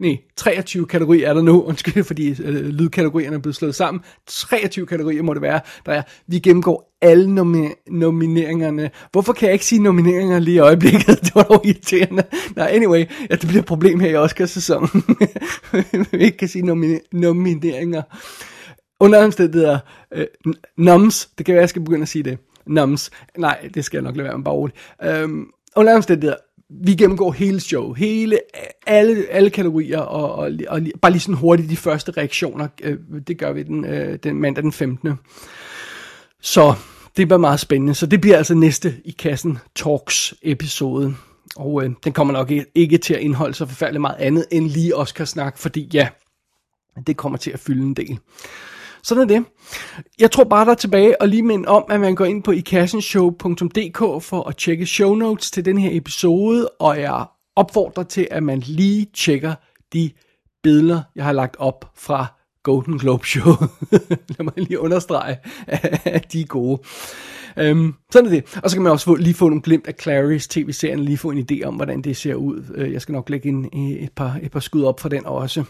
nej, 0.00 0.18
23 0.36 0.86
kategorier 0.86 1.28
er 1.28 1.34
der 1.34 1.42
nu, 1.42 1.62
undskyld, 1.62 2.04
fordi 2.04 2.42
øh, 2.42 2.54
lydkategorierne 2.66 3.36
er 3.36 3.40
blevet 3.40 3.56
slået 3.56 3.74
sammen. 3.74 4.02
23 4.26 4.86
kategorier 4.86 5.22
må 5.22 5.34
det 5.34 5.42
være, 5.42 5.60
der 5.86 5.92
er. 5.92 6.02
Vi 6.26 6.38
gennemgår 6.38 6.96
alle 7.02 7.40
nomi- 7.40 7.84
nomineringerne. 7.90 8.90
Hvorfor 9.12 9.32
kan 9.32 9.46
jeg 9.46 9.52
ikke 9.52 9.64
sige 9.66 9.82
nomineringer 9.82 10.38
lige 10.38 10.54
i 10.54 10.58
øjeblikket? 10.58 11.06
Det 11.24 11.32
var 11.34 11.42
dog 11.42 11.66
irriterende. 11.66 12.22
Nej, 12.56 12.68
anyway, 12.72 13.04
ja, 13.30 13.34
det 13.34 13.48
bliver 13.48 13.60
et 13.62 13.66
problem 13.66 14.00
her 14.00 14.10
i 14.10 14.14
Oscar-sæsonen. 14.16 14.88
vi 16.12 16.18
ikke 16.18 16.36
kan 16.38 16.48
sige 16.48 16.62
nomine- 16.62 17.08
nomineringer. 17.12 18.02
Under 19.00 19.24
omstændigheder, 19.24 19.78
øh, 20.14 20.26
noms, 20.78 21.28
det 21.38 21.46
kan 21.46 21.52
være, 21.54 21.62
jeg 21.62 21.68
skal 21.68 21.82
begynde 21.82 22.02
at 22.02 22.08
sige 22.08 22.22
det. 22.22 22.38
Noms, 22.66 23.10
nej, 23.38 23.68
det 23.74 23.84
skal 23.84 23.98
jeg 23.98 24.02
nok 24.04 24.16
lade 24.16 24.28
være 24.28 24.36
med 24.38 24.44
bare 24.44 24.54
roligt. 24.54 24.78
Øhm, 25.02 25.46
under 25.76 25.94
omstændigheder, 25.96 26.36
vi 26.70 26.94
gennemgår 26.94 27.32
hele 27.32 27.60
show, 27.60 27.92
hele, 27.92 28.38
alle, 28.86 29.26
alle 29.30 29.50
kategorier, 29.50 30.00
og, 30.00 30.32
og, 30.32 30.50
og 30.68 30.80
bare 31.02 31.12
lige 31.12 31.20
sådan 31.20 31.34
hurtigt 31.34 31.70
de 31.70 31.76
første 31.76 32.12
reaktioner, 32.12 32.68
øh, 32.82 32.98
det 33.26 33.38
gør 33.38 33.52
vi 33.52 33.62
den, 33.62 33.84
øh, 33.84 34.18
den 34.22 34.36
mandag 34.36 34.62
den 34.62 34.72
15. 34.72 35.12
Så 36.40 36.74
det 37.16 37.28
bliver 37.28 37.38
meget 37.38 37.60
spændende, 37.60 37.94
så 37.94 38.06
det 38.06 38.20
bliver 38.20 38.36
altså 38.36 38.54
næste 38.54 38.96
i 39.04 39.10
kassen 39.10 39.58
Talks 39.74 40.34
episode. 40.42 41.14
Og 41.56 41.84
øh, 41.84 41.90
den 42.04 42.12
kommer 42.12 42.32
nok 42.32 42.52
ikke 42.74 42.98
til 42.98 43.14
at 43.14 43.20
indeholde 43.20 43.54
så 43.54 43.66
forfærdeligt 43.66 44.00
meget 44.00 44.16
andet 44.18 44.46
end 44.50 44.68
lige 44.68 44.96
Oscar-snak, 44.96 45.58
fordi 45.58 45.90
ja, 45.92 46.08
det 47.06 47.16
kommer 47.16 47.38
til 47.38 47.50
at 47.50 47.60
fylde 47.60 47.82
en 47.82 47.94
del. 47.94 48.18
Sådan 49.06 49.22
er 49.22 49.26
det. 49.26 49.44
Jeg 50.18 50.30
tror 50.30 50.44
bare, 50.44 50.64
der 50.64 50.70
er 50.70 50.74
tilbage 50.74 51.20
og 51.20 51.28
lige 51.28 51.42
minde 51.42 51.68
om, 51.68 51.84
at 51.90 52.00
man 52.00 52.14
går 52.14 52.24
ind 52.24 52.42
på 52.42 52.50
ikassenshow.dk 52.50 54.22
for 54.22 54.48
at 54.48 54.56
tjekke 54.56 54.86
show 54.86 55.14
notes 55.14 55.50
til 55.50 55.64
den 55.64 55.78
her 55.78 55.90
episode, 55.92 56.68
og 56.68 57.00
jeg 57.00 57.24
opfordrer 57.56 58.02
til, 58.02 58.28
at 58.30 58.42
man 58.42 58.58
lige 58.60 59.06
tjekker 59.14 59.54
de 59.92 60.10
billeder, 60.62 61.02
jeg 61.14 61.24
har 61.24 61.32
lagt 61.32 61.56
op 61.58 61.90
fra 61.94 62.26
Golden 62.62 62.98
Globe 62.98 63.26
Show. 63.26 63.52
Lad 64.38 64.44
mig 64.44 64.52
lige 64.56 64.80
understrege, 64.80 65.36
at 66.04 66.32
de 66.32 66.40
er 66.40 66.46
gode. 66.46 66.82
Øhm, 67.58 67.94
sådan 68.12 68.26
er 68.26 68.30
det. 68.30 68.58
Og 68.62 68.70
så 68.70 68.76
kan 68.76 68.82
man 68.82 68.92
også 68.92 69.04
få, 69.04 69.14
lige 69.14 69.34
få 69.34 69.48
nogle 69.48 69.62
glimt 69.62 69.86
af 69.86 69.94
Clarys 70.02 70.48
tv-serien, 70.48 70.98
lige 70.98 71.18
få 71.18 71.30
en 71.30 71.46
idé 71.50 71.64
om, 71.64 71.74
hvordan 71.74 72.02
det 72.02 72.16
ser 72.16 72.34
ud. 72.34 72.64
Øh, 72.74 72.92
jeg 72.92 73.02
skal 73.02 73.12
nok 73.12 73.30
lægge 73.30 73.48
en, 73.48 73.64
øh, 73.74 73.80
et, 73.80 74.12
par, 74.16 74.38
et 74.42 74.50
par 74.50 74.60
skud 74.60 74.82
op 74.82 75.00
for 75.00 75.08
den 75.08 75.26
også. 75.26 75.64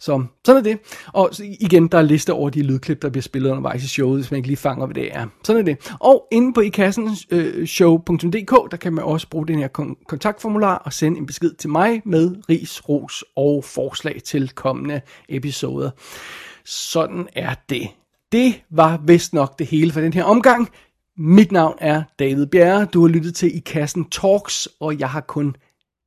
Så 0.00 0.24
sådan 0.44 0.58
er 0.58 0.62
det. 0.62 0.78
Og 1.12 1.30
igen, 1.60 1.88
der 1.88 1.98
er 1.98 2.02
liste 2.02 2.32
over 2.32 2.50
de 2.50 2.62
lydklip, 2.62 3.02
der 3.02 3.10
bliver 3.10 3.22
spillet 3.22 3.50
undervejs 3.50 3.84
i 3.84 3.88
showet, 3.88 4.18
hvis 4.20 4.30
man 4.30 4.36
ikke 4.36 4.48
lige 4.48 4.56
fanger, 4.56 4.86
hvad 4.86 4.94
det 4.94 5.08
er. 5.12 5.26
Sådan 5.44 5.60
er 5.60 5.64
det. 5.64 5.92
Og 6.00 6.26
inde 6.32 6.52
på 6.52 6.60
ikassenshow.dk, 6.60 8.52
øh, 8.52 8.70
der 8.70 8.76
kan 8.76 8.92
man 8.92 9.04
også 9.04 9.28
bruge 9.28 9.46
den 9.46 9.58
her 9.58 9.68
kontaktformular 10.08 10.76
og 10.76 10.92
sende 10.92 11.18
en 11.18 11.26
besked 11.26 11.54
til 11.54 11.70
mig 11.70 12.02
med 12.04 12.36
ris, 12.48 12.88
ros 12.88 13.24
og 13.36 13.64
forslag 13.64 14.20
til 14.24 14.48
kommende 14.48 15.00
episoder. 15.28 15.90
Sådan 16.64 17.28
er 17.32 17.54
det. 17.68 17.88
Det 18.32 18.54
var 18.70 19.00
vist 19.06 19.32
nok 19.32 19.58
det 19.58 19.66
hele 19.66 19.92
for 19.92 20.00
den 20.00 20.12
her 20.12 20.24
omgang. 20.24 20.68
Mit 21.22 21.52
navn 21.52 21.74
er 21.78 22.02
David 22.18 22.46
Bjerre. 22.46 22.84
Du 22.84 23.00
har 23.00 23.08
lyttet 23.08 23.34
til 23.34 23.56
I 23.56 23.58
Kassen 23.58 24.10
Talks, 24.10 24.68
og 24.80 24.98
jeg 24.98 25.10
har 25.10 25.20
kun 25.20 25.56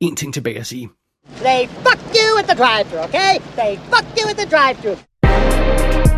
én 0.03 0.15
ting 0.15 0.33
tilbage 0.33 0.59
at 0.59 0.65
sige. 0.65 0.89
They 1.27 1.67
fuck 1.67 1.99
you 2.15 2.37
at 2.39 2.45
the 2.45 2.57
drive-thru, 2.63 3.03
okay? 3.03 3.39
They 3.57 3.77
fuck 3.77 4.05
you 4.19 4.29
at 4.29 4.37
the 4.37 4.49
drive-thru. 4.49 6.12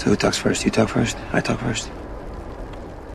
So 0.00 0.08
who 0.08 0.16
talks 0.16 0.38
first? 0.38 0.64
You 0.64 0.70
talk 0.70 0.88
first? 0.88 1.14
I 1.30 1.42
talk 1.42 1.58
first? 1.60 1.90